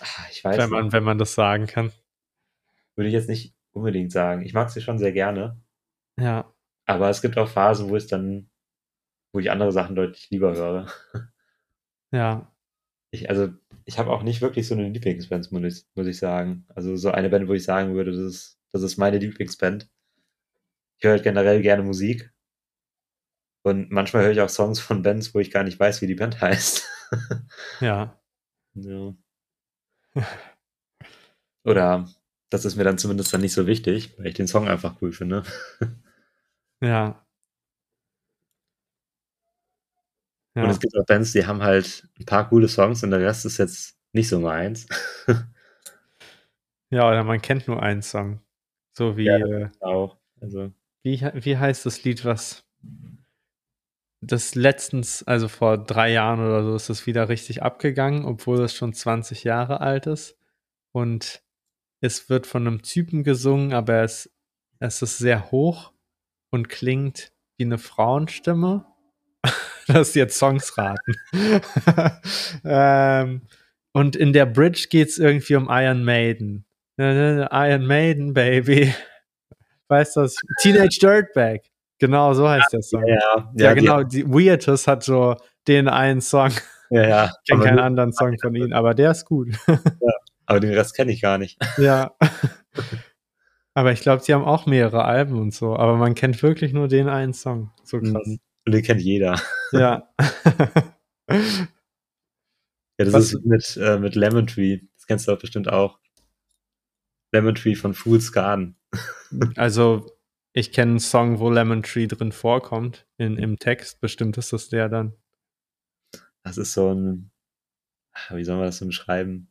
Ah, 0.00 0.06
Ich 0.30 0.42
weiß 0.42 0.58
Wenn 0.58 0.70
man, 0.70 0.84
nicht. 0.84 0.92
wenn 0.92 1.04
man 1.04 1.18
das 1.18 1.34
sagen 1.34 1.66
kann. 1.66 1.92
Würde 2.96 3.08
ich 3.08 3.14
jetzt 3.14 3.28
nicht 3.28 3.54
unbedingt 3.72 4.10
sagen. 4.12 4.42
Ich 4.42 4.52
mag 4.54 4.70
sie 4.70 4.80
schon 4.80 4.98
sehr 4.98 5.12
gerne. 5.12 5.60
Ja. 6.18 6.52
Aber 6.86 7.08
es 7.10 7.22
gibt 7.22 7.38
auch 7.38 7.48
Phasen, 7.48 7.88
wo 7.88 7.96
es 7.96 8.06
dann, 8.06 8.50
wo 9.32 9.38
ich 9.40 9.50
andere 9.50 9.72
Sachen 9.72 9.94
deutlich 9.94 10.30
lieber 10.30 10.54
höre. 10.54 10.86
Ja. 12.12 12.52
Ich, 13.10 13.30
also, 13.30 13.52
ich 13.84 13.98
habe 13.98 14.10
auch 14.10 14.22
nicht 14.22 14.40
wirklich 14.40 14.66
so 14.66 14.74
eine 14.74 14.88
Lieblingsband, 14.88 15.52
muss 15.52 15.62
ich, 15.64 15.86
muss 15.94 16.06
ich 16.06 16.18
sagen. 16.18 16.66
Also 16.74 16.96
so 16.96 17.10
eine 17.10 17.28
Band, 17.30 17.48
wo 17.48 17.52
ich 17.52 17.64
sagen 17.64 17.94
würde, 17.94 18.10
das 18.12 18.20
ist, 18.20 18.58
das 18.72 18.82
ist 18.82 18.96
meine 18.96 19.18
Lieblingsband. 19.18 19.88
Ich 20.98 21.04
höre 21.04 21.12
halt 21.12 21.22
generell 21.24 21.62
gerne 21.62 21.82
Musik. 21.82 22.32
Und 23.62 23.90
manchmal 23.90 24.24
höre 24.24 24.32
ich 24.32 24.40
auch 24.40 24.48
Songs 24.48 24.78
von 24.80 25.02
Bands, 25.02 25.34
wo 25.34 25.38
ich 25.40 25.50
gar 25.50 25.64
nicht 25.64 25.80
weiß, 25.80 26.02
wie 26.02 26.06
die 26.06 26.14
Band 26.14 26.40
heißt. 26.40 26.86
Ja. 27.80 28.18
ja. 28.74 29.14
Oder 31.64 32.08
das 32.50 32.64
ist 32.64 32.76
mir 32.76 32.84
dann 32.84 32.98
zumindest 32.98 33.32
dann 33.34 33.40
nicht 33.40 33.52
so 33.54 33.66
wichtig, 33.66 34.16
weil 34.18 34.26
ich 34.28 34.34
den 34.34 34.46
Song 34.48 34.68
einfach 34.68 35.00
cool 35.02 35.12
finde. 35.12 35.42
Ja. 36.80 37.24
Und 40.56 40.62
Ja. 40.62 40.70
es 40.70 40.78
gibt 40.80 40.96
auch 40.96 41.04
Bands, 41.06 41.32
die 41.32 41.46
haben 41.46 41.62
halt 41.62 42.08
ein 42.18 42.26
paar 42.26 42.48
coole 42.48 42.68
Songs 42.68 43.02
und 43.02 43.10
der 43.10 43.20
Rest 43.20 43.44
ist 43.44 43.58
jetzt 43.58 43.96
nicht 44.12 44.28
so 44.28 44.38
meins. 44.40 44.86
ja, 46.90 47.08
oder 47.08 47.24
man 47.24 47.40
kennt 47.42 47.66
nur 47.68 47.82
einen 47.82 48.02
Song. 48.02 48.40
So 48.92 49.16
wie, 49.16 49.24
Ja. 49.26 49.36
äh, 49.38 49.70
auch. 49.80 50.18
Also, 50.40 50.72
wie, 51.04 51.20
wie 51.20 51.56
heißt 51.56 51.86
das 51.86 52.02
Lied, 52.02 52.24
was 52.24 52.64
das 54.20 54.54
letztens, 54.54 55.22
also 55.22 55.48
vor 55.48 55.76
drei 55.76 56.10
Jahren 56.10 56.40
oder 56.40 56.64
so, 56.64 56.74
ist 56.74 56.88
es 56.88 57.06
wieder 57.06 57.28
richtig 57.28 57.62
abgegangen, 57.62 58.24
obwohl 58.24 58.62
es 58.62 58.74
schon 58.74 58.94
20 58.94 59.44
Jahre 59.44 59.80
alt 59.80 60.06
ist. 60.06 60.38
Und 60.92 61.42
es 62.00 62.30
wird 62.30 62.46
von 62.46 62.66
einem 62.66 62.82
Typen 62.82 63.22
gesungen, 63.22 63.74
aber 63.74 64.02
es, 64.02 64.32
es 64.78 65.02
ist 65.02 65.18
sehr 65.18 65.50
hoch 65.50 65.92
und 66.50 66.70
klingt 66.70 67.32
wie 67.58 67.64
eine 67.64 67.78
Frauenstimme. 67.78 68.86
das 69.86 70.08
ist 70.08 70.14
jetzt 70.14 70.38
Songs 70.38 70.78
raten. 70.78 71.14
ähm, 72.64 73.42
und 73.92 74.16
in 74.16 74.32
der 74.32 74.46
Bridge 74.46 74.86
geht 74.88 75.08
es 75.08 75.18
irgendwie 75.18 75.56
um 75.56 75.68
Iron 75.70 76.02
Maiden. 76.02 76.64
Iron 76.96 77.86
Maiden, 77.86 78.32
Baby. 78.32 78.94
Weißt 79.88 80.16
du 80.16 80.20
das? 80.22 80.36
Teenage 80.60 80.98
Dirtbag. 81.00 81.62
Genau, 81.98 82.34
so 82.34 82.48
heißt 82.48 82.72
der 82.72 82.82
Song. 82.82 83.06
ja, 83.06 83.16
Ja, 83.16 83.46
ja, 83.56 83.74
genau. 83.74 84.02
Die 84.02 84.26
Weirtus 84.26 84.86
hat 84.86 85.02
so 85.04 85.36
den 85.68 85.88
einen 85.88 86.20
Song. 86.20 86.50
Ja, 86.90 87.08
ja. 87.08 87.24
Ich 87.44 87.50
kenne 87.50 87.64
keinen 87.64 87.78
anderen 87.78 88.12
Song 88.12 88.36
von 88.38 88.54
ihnen, 88.54 88.72
aber 88.72 88.94
der 88.94 89.10
ist 89.12 89.24
gut. 89.24 89.48
aber 90.46 90.60
den 90.60 90.74
Rest 90.74 90.94
kenne 90.94 91.12
ich 91.12 91.22
gar 91.22 91.38
nicht. 91.38 91.58
ja. 91.78 92.14
Aber 93.76 93.90
ich 93.92 94.00
glaube, 94.02 94.22
die 94.24 94.32
haben 94.34 94.44
auch 94.44 94.66
mehrere 94.66 95.04
Alben 95.04 95.40
und 95.40 95.52
so. 95.54 95.74
Aber 95.76 95.96
man 95.96 96.14
kennt 96.14 96.40
wirklich 96.42 96.72
nur 96.72 96.86
den 96.88 97.08
einen 97.08 97.32
Song. 97.32 97.72
So 97.82 97.98
krass. 98.00 98.26
Mhm. 98.26 98.38
Und 98.66 98.72
den 98.74 98.82
kennt 98.82 99.00
jeder. 99.00 99.40
Ja. 99.72 100.08
Ja, 102.98 103.04
das 103.06 103.12
Was- 103.14 103.32
ist 103.32 103.44
mit, 103.44 103.76
äh, 103.82 103.98
mit 103.98 104.14
Lemon 104.14 104.46
Tree. 104.46 104.80
Das 104.96 105.06
kennst 105.06 105.26
du 105.26 105.32
doch 105.32 105.40
bestimmt 105.40 105.68
auch. 105.68 105.98
Lemon 107.34 107.56
Tree 107.56 107.74
von 107.74 107.94
Fool's 107.94 108.32
Garden. 108.32 108.76
also, 109.56 110.16
ich 110.52 110.72
kenne 110.72 110.92
einen 110.92 111.00
Song, 111.00 111.40
wo 111.40 111.50
Lemon 111.50 111.82
Tree 111.82 112.06
drin 112.06 112.30
vorkommt 112.30 113.06
in, 113.18 113.36
im 113.36 113.58
Text. 113.58 114.00
Bestimmt 114.00 114.38
ist 114.38 114.52
das 114.52 114.68
der 114.68 114.88
dann. 114.88 115.14
Das 116.44 116.58
ist 116.58 116.74
so 116.74 116.94
ein, 116.94 117.32
wie 118.30 118.44
soll 118.44 118.56
man 118.56 118.66
das 118.66 118.78
denn 118.78 118.88
beschreiben? 118.88 119.50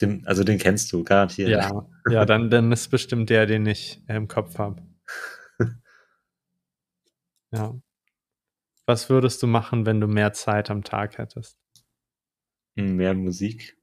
Den, 0.00 0.26
also 0.26 0.44
den 0.44 0.58
kennst 0.58 0.92
du, 0.92 1.02
garantiert. 1.02 1.48
Ja, 1.48 1.88
ja 2.10 2.24
dann, 2.26 2.50
dann 2.50 2.70
ist 2.70 2.88
bestimmt 2.88 3.30
der, 3.30 3.46
den 3.46 3.66
ich 3.66 4.02
äh, 4.06 4.16
im 4.16 4.28
Kopf 4.28 4.58
habe. 4.58 4.86
Ja. 7.50 7.74
Was 8.84 9.08
würdest 9.08 9.42
du 9.42 9.46
machen, 9.46 9.86
wenn 9.86 10.02
du 10.02 10.06
mehr 10.06 10.34
Zeit 10.34 10.70
am 10.70 10.84
Tag 10.84 11.16
hättest? 11.16 11.58
Mehr 12.74 13.14
Musik, 13.14 13.78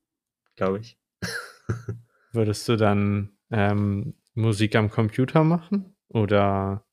glaube 0.56 0.82
ich. 0.82 1.00
Würdest 2.36 2.68
du 2.68 2.76
dann 2.76 3.38
ähm, 3.52 4.16
Musik 4.34 4.76
am 4.76 4.90
Computer 4.90 5.44
machen? 5.44 5.96
Oder 6.10 6.86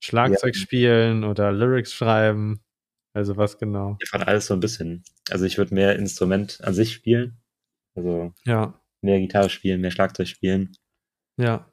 Schlagzeug 0.00 0.54
spielen 0.56 1.24
oder 1.24 1.50
Lyrics 1.52 1.92
schreiben? 1.94 2.62
Also 3.14 3.36
was 3.36 3.58
genau? 3.58 3.96
Ja, 4.00 4.06
Von 4.10 4.22
alles 4.22 4.46
so 4.46 4.54
ein 4.54 4.60
bisschen. 4.60 5.02
Also 5.30 5.44
ich 5.44 5.58
würde 5.58 5.74
mehr 5.74 5.96
Instrument 5.96 6.60
an 6.62 6.74
sich 6.74 6.92
spielen. 6.92 7.40
Also 7.94 8.32
Ja, 8.44 8.80
mehr 9.02 9.18
Gitarre 9.20 9.50
spielen, 9.50 9.80
mehr 9.80 9.90
Schlagzeug 9.90 10.28
spielen. 10.28 10.76
ja, 11.38 11.66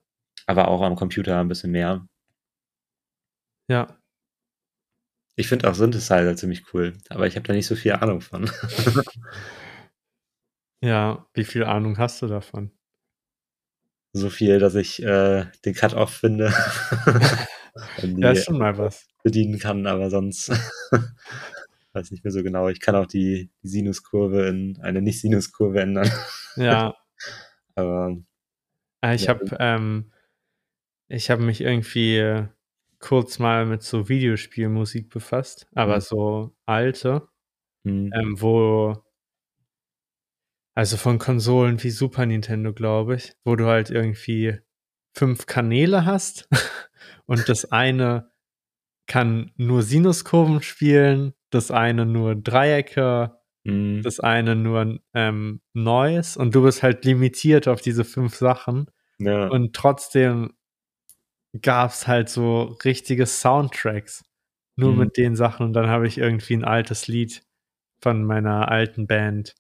Aber 0.48 0.68
auch 0.68 0.82
am 0.82 0.96
Computer 0.96 1.40
ein 1.40 1.48
bisschen 1.48 1.72
mehr. 1.72 2.08
ja. 3.68 3.88
Ich 5.36 5.48
finde 5.48 5.70
auch 5.70 5.74
Synthesizer 5.76 6.36
ziemlich 6.36 6.74
cool. 6.74 6.98
Aber 7.10 7.26
ich 7.26 7.36
habe 7.38 7.48
da 7.48 7.54
nicht 7.54 7.68
so 7.68 7.76
viel 7.76 7.94
Ahnung 7.94 8.20
von. 8.20 8.50
Ja, 10.82 11.28
wie 11.34 11.44
viel 11.44 11.64
Ahnung 11.66 11.98
hast 11.98 12.22
du 12.22 12.28
davon? 12.28 12.72
So 14.14 14.30
viel, 14.30 14.60
dass 14.60 14.76
ich 14.76 15.02
äh, 15.04 15.46
den 15.66 15.74
Cut-Off 15.74 16.12
finde. 16.14 16.54
ja, 18.18 18.32
ist 18.32 18.46
schon 18.46 18.58
mal 18.58 18.78
was. 18.78 19.08
bedienen 19.24 19.60
kann, 19.60 19.86
aber 19.88 20.10
sonst 20.10 20.50
weiß 21.94 22.12
nicht 22.12 22.24
mehr 22.24 22.32
so 22.32 22.44
genau. 22.44 22.70
Ich 22.70 22.80
kann 22.80 22.96
auch 22.96 23.06
die, 23.08 23.50
die 23.64 23.68
Sinuskurve 23.68 24.48
in 24.48 24.80
eine 24.82 25.02
Nicht-Sinuskurve 25.02 25.82
ändern. 25.82 26.10
Ja. 26.56 26.96
aber 27.76 28.18
Äh, 29.04 29.16
Ich 29.16 29.24
Ja. 29.24 29.30
habe 29.30 29.58
ähm, 29.60 30.12
ich 31.08 31.30
habe 31.32 31.44
mich 31.44 31.62
irgendwie 31.62 32.46
kurz 33.00 33.40
mal 33.40 33.66
mit 33.66 33.82
so 33.84 34.10
Videospielmusik 34.10 35.10
befasst, 35.10 35.68
aber 35.74 35.98
Mhm. 35.98 36.02
so 36.02 36.56
alte, 36.66 37.28
hm, 37.86 38.12
ähm, 38.14 38.42
wo 38.42 39.04
also 40.80 40.96
von 40.96 41.20
Konsolen 41.20 41.84
wie 41.84 41.90
Super 41.90 42.26
Nintendo, 42.26 42.72
glaube 42.72 43.16
ich, 43.16 43.34
wo 43.44 43.58
du 43.58 43.66
halt 43.66 43.90
irgendwie 43.90 44.60
fünf 45.14 45.46
Kanäle 45.46 46.06
hast 46.06 46.48
und 47.26 47.50
das 47.50 47.70
eine 47.74 48.32
kann 49.06 49.52
nur 49.58 49.84
Sinuskurven 49.84 50.62
spielen, 50.62 51.34
das 51.50 51.70
eine 51.70 52.06
nur 52.06 52.34
Dreiecke, 52.34 53.38
hm, 53.68 54.04
das 54.04 54.22
eine 54.22 54.56
nur 54.56 55.02
ähm, 55.14 55.60
Noise 55.74 56.40
und 56.40 56.56
du 56.56 56.64
bist 56.64 56.82
halt 56.82 57.04
limitiert 57.04 57.68
auf 57.68 57.82
diese 57.82 58.06
fünf 58.06 58.36
Sachen. 58.36 58.90
Ja, 59.20 59.50
und 59.50 59.76
trotzdem 59.76 60.54
gab 61.62 61.92
es 61.92 62.08
halt 62.08 62.30
so 62.30 62.78
richtige 62.86 63.26
Soundtracks 63.26 64.24
nur 64.78 64.94
Mhm. 64.94 64.98
mit 65.00 65.18
den 65.18 65.36
Sachen 65.36 65.66
und 65.66 65.74
dann 65.74 65.90
habe 65.90 66.08
ich 66.08 66.18
irgendwie 66.18 66.54
ein 66.54 66.64
altes 66.64 67.10
Lied 67.10 67.44
von 68.02 68.24
meiner 68.24 68.72
alten 68.72 69.08
Band 69.08 69.56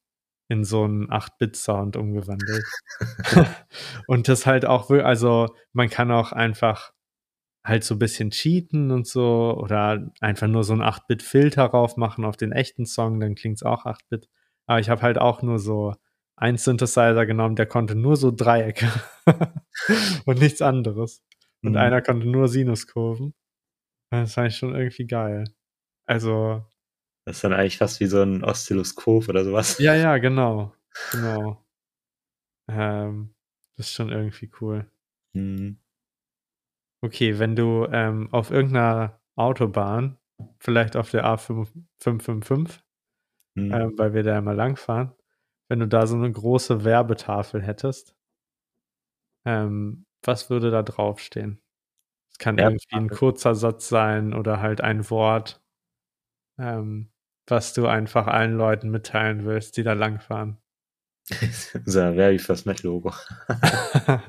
in 0.49 0.63
so 0.63 0.83
einen 0.83 1.09
8-Bit-Sound 1.09 1.95
umgewandelt. 1.95 2.65
und 4.07 4.27
das 4.27 4.45
halt 4.45 4.65
auch, 4.65 4.89
also 4.89 5.55
man 5.73 5.89
kann 5.89 6.11
auch 6.11 6.31
einfach 6.31 6.91
halt 7.65 7.83
so 7.83 7.95
ein 7.95 7.99
bisschen 7.99 8.31
cheaten 8.31 8.91
und 8.91 9.07
so 9.07 9.55
oder 9.57 10.11
einfach 10.19 10.47
nur 10.47 10.63
so 10.63 10.73
einen 10.73 10.81
8-Bit-Filter 10.81 11.69
drauf 11.69 11.97
machen 11.97 12.25
auf 12.25 12.35
den 12.35 12.51
echten 12.51 12.85
Song, 12.85 13.19
dann 13.19 13.35
klingt 13.35 13.57
es 13.57 13.63
auch 13.63 13.85
8-Bit. 13.85 14.27
Aber 14.65 14.79
ich 14.79 14.89
habe 14.89 15.01
halt 15.01 15.17
auch 15.19 15.41
nur 15.41 15.59
so 15.59 15.93
einen 16.35 16.57
Synthesizer 16.57 17.25
genommen, 17.25 17.55
der 17.55 17.65
konnte 17.65 17.95
nur 17.95 18.15
so 18.15 18.31
Dreiecke 18.31 18.87
und 20.25 20.39
nichts 20.39 20.61
anderes. 20.61 21.23
Und 21.61 21.71
hm. 21.71 21.77
einer 21.77 22.01
konnte 22.01 22.27
nur 22.27 22.47
Sinuskurven. 22.47 23.33
Das 24.11 24.33
fand 24.33 24.47
ich 24.49 24.57
schon 24.57 24.73
irgendwie 24.73 25.05
geil. 25.05 25.43
Also, 26.07 26.65
Das 27.29 27.37
ist 27.37 27.43
dann 27.43 27.53
eigentlich 27.53 27.77
fast 27.77 27.99
wie 27.99 28.07
so 28.07 28.23
ein 28.23 28.43
Oszilloskop 28.43 29.29
oder 29.29 29.45
sowas. 29.45 29.77
ja, 29.77 29.93
ja, 29.93 30.17
genau. 30.17 30.73
Genau. 31.11 31.63
Ähm, 32.67 33.35
das 33.77 33.85
ist 33.85 33.93
schon 33.93 34.09
irgendwie 34.09 34.51
cool. 34.59 34.89
Hm, 35.35 35.77
Okay, 37.01 37.37
wenn 37.37 37.55
du 37.55 37.85
ähm, 37.91 38.27
auf 38.33 38.49
irgendeiner 38.49 39.21
Autobahn, 39.35 40.17
vielleicht 40.59 40.97
auf 40.97 41.11
der 41.11 41.23
A555, 41.25 42.81
hm. 43.55 43.71
ähm, 43.71 43.93
weil 43.97 44.15
wir 44.15 44.23
da 44.23 44.37
immer 44.39 44.55
langfahren, 44.55 45.13
wenn 45.69 45.79
du 45.79 45.87
da 45.87 46.07
so 46.07 46.15
eine 46.15 46.31
große 46.31 46.83
Werbetafel 46.83 47.61
hättest, 47.61 48.15
ähm, 49.45 50.07
was 50.23 50.49
würde 50.49 50.71
da 50.71 50.81
draufstehen? 50.81 51.61
Es 52.31 52.39
kann 52.39 52.57
irgendwie 52.57 52.95
ein 52.95 53.09
kurzer 53.09 53.53
Satz 53.53 53.87
sein 53.87 54.33
oder 54.33 54.59
halt 54.59 54.81
ein 54.81 55.09
Wort, 55.11 55.61
ähm, 56.57 57.11
was 57.51 57.73
du 57.73 57.87
einfach 57.87 58.27
allen 58.27 58.57
Leuten 58.57 58.89
mitteilen 58.89 59.45
willst, 59.45 59.77
die 59.77 59.83
da 59.83 59.93
langfahren. 59.93 60.57
Unser 61.85 62.13
Very 62.15 62.39
First 62.39 62.65
Met 62.65 62.83
Logo. 62.83 63.13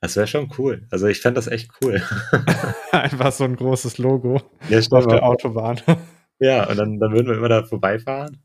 Das 0.00 0.14
wäre 0.16 0.28
schon 0.28 0.48
cool. 0.58 0.86
Also 0.90 1.06
ich 1.06 1.20
fände 1.20 1.38
das 1.38 1.48
echt 1.48 1.70
cool. 1.82 2.00
einfach 2.92 3.32
so 3.32 3.44
ein 3.44 3.56
großes 3.56 3.98
Logo 3.98 4.40
Ja, 4.68 4.78
auf 4.78 5.06
der. 5.08 5.24
Autobahn. 5.24 5.80
ja 6.38 6.68
und 6.68 6.76
dann, 6.76 7.00
dann 7.00 7.12
würden 7.12 7.26
wir 7.26 7.36
immer 7.36 7.48
da 7.48 7.64
vorbeifahren 7.64 8.40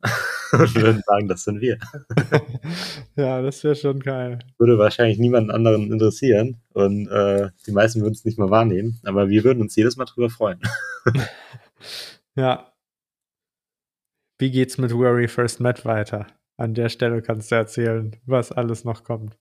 und 0.52 0.76
würden 0.76 1.04
sagen, 1.06 1.28
das 1.28 1.44
sind 1.44 1.62
wir. 1.62 1.78
ja, 3.16 3.42
das 3.44 3.64
wäre 3.64 3.76
schon 3.76 4.00
geil. 4.00 4.40
Würde 4.58 4.80
wahrscheinlich 4.80 5.20
niemanden 5.20 5.52
anderen 5.52 5.92
interessieren 5.92 6.58
und 6.74 7.08
äh, 7.10 7.50
die 7.68 7.72
meisten 7.72 8.02
würden 8.02 8.14
es 8.14 8.26
nicht 8.26 8.40
mal 8.40 8.50
wahrnehmen, 8.50 9.00
aber 9.04 9.30
wir 9.30 9.44
würden 9.44 9.62
uns 9.62 9.76
jedes 9.76 9.96
Mal 9.96 10.06
drüber 10.06 10.32
freuen. 10.32 10.60
Ja. 12.36 12.73
Wie 14.44 14.52
geht's 14.52 14.78
mit 14.78 14.92
Where 14.92 15.16
We 15.18 15.30
First 15.30 15.62
Met 15.62 15.86
weiter? 15.86 16.28
An 16.58 16.74
der 16.74 16.90
Stelle 16.90 17.22
kannst 17.22 17.50
du 17.50 17.56
erzählen, 17.56 18.14
was 18.26 18.52
alles 18.52 18.84
noch 18.84 19.06
kommt. 19.06 19.38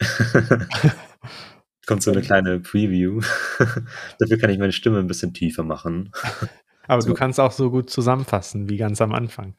Kommt 1.86 2.02
so 2.02 2.10
eine 2.10 2.20
kleine 2.20 2.58
Preview. 2.58 3.20
Dafür 4.18 4.36
kann 4.38 4.50
ich 4.50 4.58
meine 4.58 4.72
Stimme 4.72 4.98
ein 4.98 5.06
bisschen 5.06 5.34
tiefer 5.34 5.62
machen. 5.62 6.10
Aber 6.88 7.00
So. 7.00 7.10
du 7.10 7.14
kannst 7.14 7.38
auch 7.38 7.52
so 7.52 7.70
gut 7.70 7.90
zusammenfassen, 7.90 8.68
wie 8.68 8.76
ganz 8.76 9.00
am 9.00 9.12
Anfang. 9.12 9.54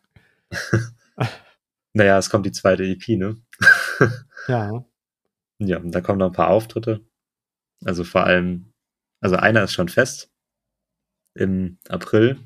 Naja, 1.94 2.18
es 2.18 2.30
kommt 2.30 2.46
die 2.46 2.52
zweite 2.52 2.84
EP, 2.84 3.08
ne? 3.18 3.38
Ja. 4.50 4.84
Ja, 5.60 5.78
und 5.78 5.92
da 5.92 6.02
kommen 6.02 6.20
noch 6.20 6.32
ein 6.32 6.36
paar 6.36 6.50
Auftritte. 6.50 7.00
Also 7.86 8.04
vor 8.04 8.26
allem, 8.26 8.74
also 9.22 9.38
einer 9.38 9.64
ist 9.64 9.72
schon 9.72 9.88
fest. 9.88 10.34
Im 11.34 11.78
April, 11.88 12.40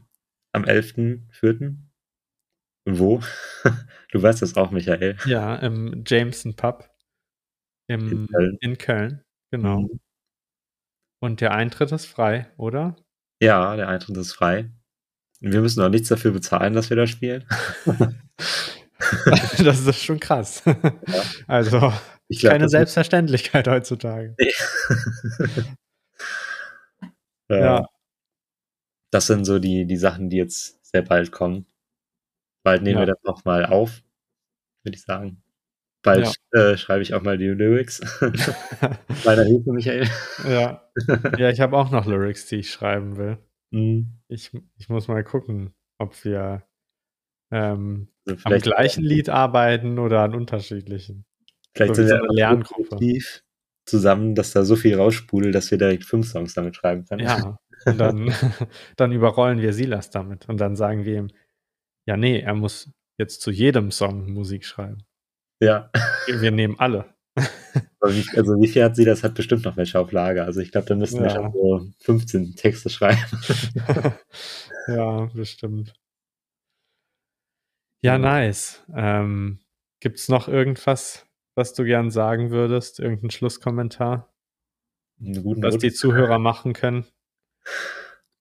am 0.51 0.65
11.04. 0.65 1.88
Wo? 2.97 3.21
Du 4.11 4.23
weißt 4.23 4.41
das 4.41 4.57
auch, 4.57 4.71
Michael. 4.71 5.17
Ja, 5.27 5.55
im 5.57 6.03
Jameson 6.03 6.55
Pub 6.55 6.89
im, 7.87 8.11
In 8.11 8.27
Köln. 8.27 8.57
in 8.59 8.77
Köln. 8.79 9.23
Genau. 9.51 9.81
Mhm. 9.81 9.99
Und 11.21 11.41
der 11.41 11.51
Eintritt 11.51 11.91
ist 11.91 12.07
frei, 12.07 12.51
oder? 12.57 12.95
Ja, 13.39 13.75
der 13.75 13.87
Eintritt 13.87 14.17
ist 14.17 14.33
frei. 14.33 14.71
Wir 15.41 15.61
müssen 15.61 15.83
auch 15.83 15.89
nichts 15.89 16.09
dafür 16.09 16.31
bezahlen, 16.31 16.73
dass 16.73 16.89
wir 16.89 16.97
da 16.97 17.05
spielen. 17.05 17.45
das 19.63 19.85
ist 19.85 20.03
schon 20.03 20.19
krass. 20.19 20.63
Also, 21.47 21.93
Ich 22.29 22.39
glaub, 22.39 22.53
keine 22.53 22.69
Selbstverständlichkeit 22.69 23.67
heutzutage. 23.67 24.35
Ja. 27.51 27.57
Ja. 27.57 27.85
Das 29.11 29.25
sind 29.25 29.43
so 29.43 29.57
die, 29.57 29.85
die 29.85 29.97
Sachen, 29.97 30.29
die 30.29 30.37
jetzt 30.37 30.85
sehr 30.85 31.01
bald 31.01 31.31
kommen. 31.31 31.65
Bald 32.69 32.83
nehmen 32.83 32.95
Ja. 32.99 33.01
wir 33.07 33.13
das 33.13 33.23
noch 33.23 33.45
mal 33.45 33.65
auf, 33.65 34.01
würde 34.83 34.95
ich 34.95 35.01
sagen. 35.03 35.41
Bald 36.01 36.33
äh, 36.53 36.77
schreibe 36.77 37.01
ich 37.01 37.13
auch 37.13 37.21
mal 37.23 37.37
die 37.37 37.47
Lyrics. 37.47 37.99
Meiner 39.25 39.43
Hilfe, 39.43 39.71
Michael. 39.73 40.07
ja. 40.47 40.89
ja, 41.37 41.49
ich 41.49 41.59
habe 41.59 41.75
auch 41.77 41.91
noch 41.91 42.05
Lyrics, 42.05 42.45
die 42.47 42.57
ich 42.57 42.71
schreiben 42.71 43.17
will. 43.17 43.37
Mhm. 43.71 44.13
Ich, 44.29 44.51
ich 44.77 44.87
muss 44.89 45.07
mal 45.07 45.23
gucken, 45.23 45.73
ob 45.97 46.23
wir 46.23 46.63
ähm, 47.51 48.07
Also 48.27 48.43
am 48.45 48.59
gleichen 48.59 49.03
Lied 49.03 49.29
arbeiten 49.29 49.99
oder 49.99 50.21
an 50.21 50.35
unterschiedlichen. 50.35 51.25
vielleicht 51.75 51.95
so 51.95 52.03
sind 52.03 52.07
so 52.09 52.13
wir 52.15 52.19
eine 52.21 52.27
so 52.29 52.33
Lerngruppe. 52.35 52.89
kreativ 52.89 53.43
zusammen, 53.85 54.35
dass 54.35 54.51
da 54.53 54.63
so 54.63 54.75
viel 54.75 54.95
rausspult, 54.95 55.53
dass 55.53 55.71
wir 55.71 55.77
direkt 55.79 56.05
fünf 56.05 56.27
Songs 56.27 56.53
damit 56.53 56.75
schreiben 56.75 57.05
können. 57.05 57.25
Ja, 57.25 57.57
und 57.85 57.97
dann, 57.97 58.31
dann 58.97 59.11
überrollen 59.11 59.59
wir 59.61 59.73
Silas 59.73 60.11
damit 60.11 60.47
und 60.47 60.61
dann 60.61 60.75
sagen 60.75 61.05
wir 61.05 61.17
ihm, 61.17 61.27
ja, 62.09 62.17
nee, 62.17 62.39
er 62.39 62.55
muss 62.55 62.91
jetzt 63.19 63.41
zu 63.41 63.51
jedem 63.51 63.91
Song 63.91 64.31
Musik 64.33 64.65
schreiben. 64.65 65.05
ja. 65.61 65.91
Wir 66.27 66.49
nehmen 66.51 66.79
alle. 66.79 67.13
Also 68.01 68.59
wie 68.61 68.67
viel 68.69 68.83
hat 68.83 68.95
sie 68.95 69.03
das? 69.05 69.23
Hat 69.23 69.35
bestimmt 69.35 69.65
noch 69.65 69.75
welche 69.77 69.99
auf 69.99 70.11
Lager. 70.13 70.45
Also 70.45 70.61
ich 70.61 70.71
glaube, 70.71 70.87
da 70.87 70.95
müssten 70.95 71.19
wir 71.19 71.27
Ja. 71.27 71.35
schon 71.35 71.51
so 71.51 71.87
15 71.99 72.55
Texte 72.55 72.89
schreiben. 72.89 73.19
ja, 74.87 75.25
bestimmt. 75.33 75.93
Ja, 78.01 78.17
nice. 78.17 78.83
Ähm, 78.95 79.59
Gibt 79.99 80.17
es 80.17 80.29
noch 80.29 80.47
irgendwas, 80.47 81.27
was 81.55 81.73
du 81.73 81.83
gern 81.83 82.09
sagen 82.09 82.51
würdest? 82.51 82.99
Irgendein 83.01 83.31
Schlusskommentar, 83.31 84.33
Einen 85.19 85.43
was 85.61 85.77
die. 85.77 85.91
Zuhörer 85.91 86.39
machen 86.39 86.71
können? 86.73 87.05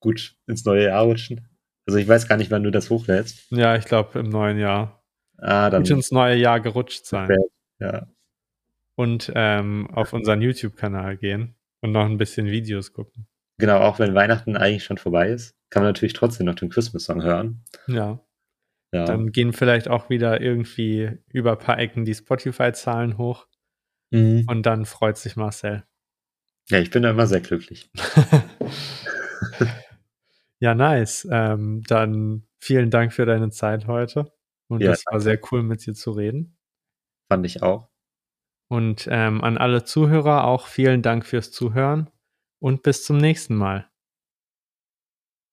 gut 0.01 0.37
ins 0.47 0.65
neue 0.65 0.85
Jahr 0.85 1.03
rutschen. 1.05 1.49
Also 1.89 1.99
ich 1.99 2.07
weiß 2.07 2.29
gar 2.29 2.37
nicht, 2.37 2.51
wann 2.51 2.63
du 2.63 2.71
das 2.71 2.91
hochlädst. 2.91 3.51
Ja, 3.51 3.75
ich 3.77 3.87
glaube 3.87 4.19
im 4.19 4.29
neuen 4.29 4.59
Jahr. 4.59 5.03
Ah, 5.39 5.71
dann. 5.71 5.83
Gut 5.85 5.91
ins 5.93 6.11
neue 6.11 6.37
Jahr 6.37 6.61
gerutscht 6.61 7.07
sein. 7.07 7.35
Ja. 7.81 8.07
Und 8.95 9.33
ähm, 9.35 9.89
auf 9.93 10.13
unseren 10.13 10.43
YouTube-Kanal 10.43 11.17
gehen 11.17 11.55
und 11.81 11.93
noch 11.93 12.05
ein 12.05 12.19
bisschen 12.19 12.47
Videos 12.47 12.93
gucken. 12.93 13.27
Genau, 13.57 13.79
auch 13.81 13.99
wenn 13.99 14.15
Weihnachten 14.15 14.57
eigentlich 14.57 14.85
schon 14.85 14.99
vorbei 14.99 15.31
ist, 15.31 15.55
kann 15.71 15.83
man 15.83 15.89
natürlich 15.91 16.13
trotzdem 16.13 16.45
noch 16.47 16.57
den 16.57 16.69
Christmas-Song 16.69 17.23
hören. 17.23 17.65
Ja. 17.87 18.21
Ja. 18.93 19.05
Dann 19.07 19.33
gehen 19.33 19.53
vielleicht 19.53 19.89
auch 19.89 20.11
wieder 20.11 20.41
irgendwie 20.43 21.11
über 21.33 21.53
ein 21.53 21.59
paar 21.59 21.79
Ecken 21.79 22.05
die 22.05 22.15
Spotify-Zahlen 22.15 23.17
hoch 23.19 23.47
Mhm. 24.11 24.45
und 24.49 24.65
dann 24.67 24.85
freut 24.87 25.17
sich 25.19 25.37
Marcel. 25.37 25.85
ja, 26.71 26.79
ich 26.81 26.91
bin 26.91 27.03
da 27.03 27.11
immer 27.11 27.27
sehr 27.27 27.41
glücklich. 27.41 27.91
ja, 30.61 30.75
nice. 30.75 31.27
Ähm, 31.31 31.83
dann 31.87 32.47
vielen 32.59 32.91
Dank 32.91 33.13
für 33.13 33.27
deine 33.27 33.51
Zeit 33.51 33.87
heute. 33.87 34.33
Und 34.69 34.83
Ja, 34.83 34.93
es 34.93 35.05
war 35.07 35.21
sehr 35.21 35.41
cool, 35.51 35.63
mit 35.63 35.85
dir 35.87 35.95
zu 35.95 36.11
reden. 36.13 36.59
Fand 37.31 37.47
ich 37.47 37.63
auch. 37.63 37.89
Und 38.71 39.09
ähm, 39.11 39.43
an 39.43 39.57
alle 39.57 39.85
Zuhörer 39.85 40.45
auch 40.45 40.67
vielen 40.67 41.03
Dank 41.03 41.25
fürs 41.25 41.51
Zuhören. 41.51 42.11
und 42.61 42.83
bis 42.83 43.05
zum 43.05 43.19
nächsten 43.19 43.55
Mal. 43.55 43.89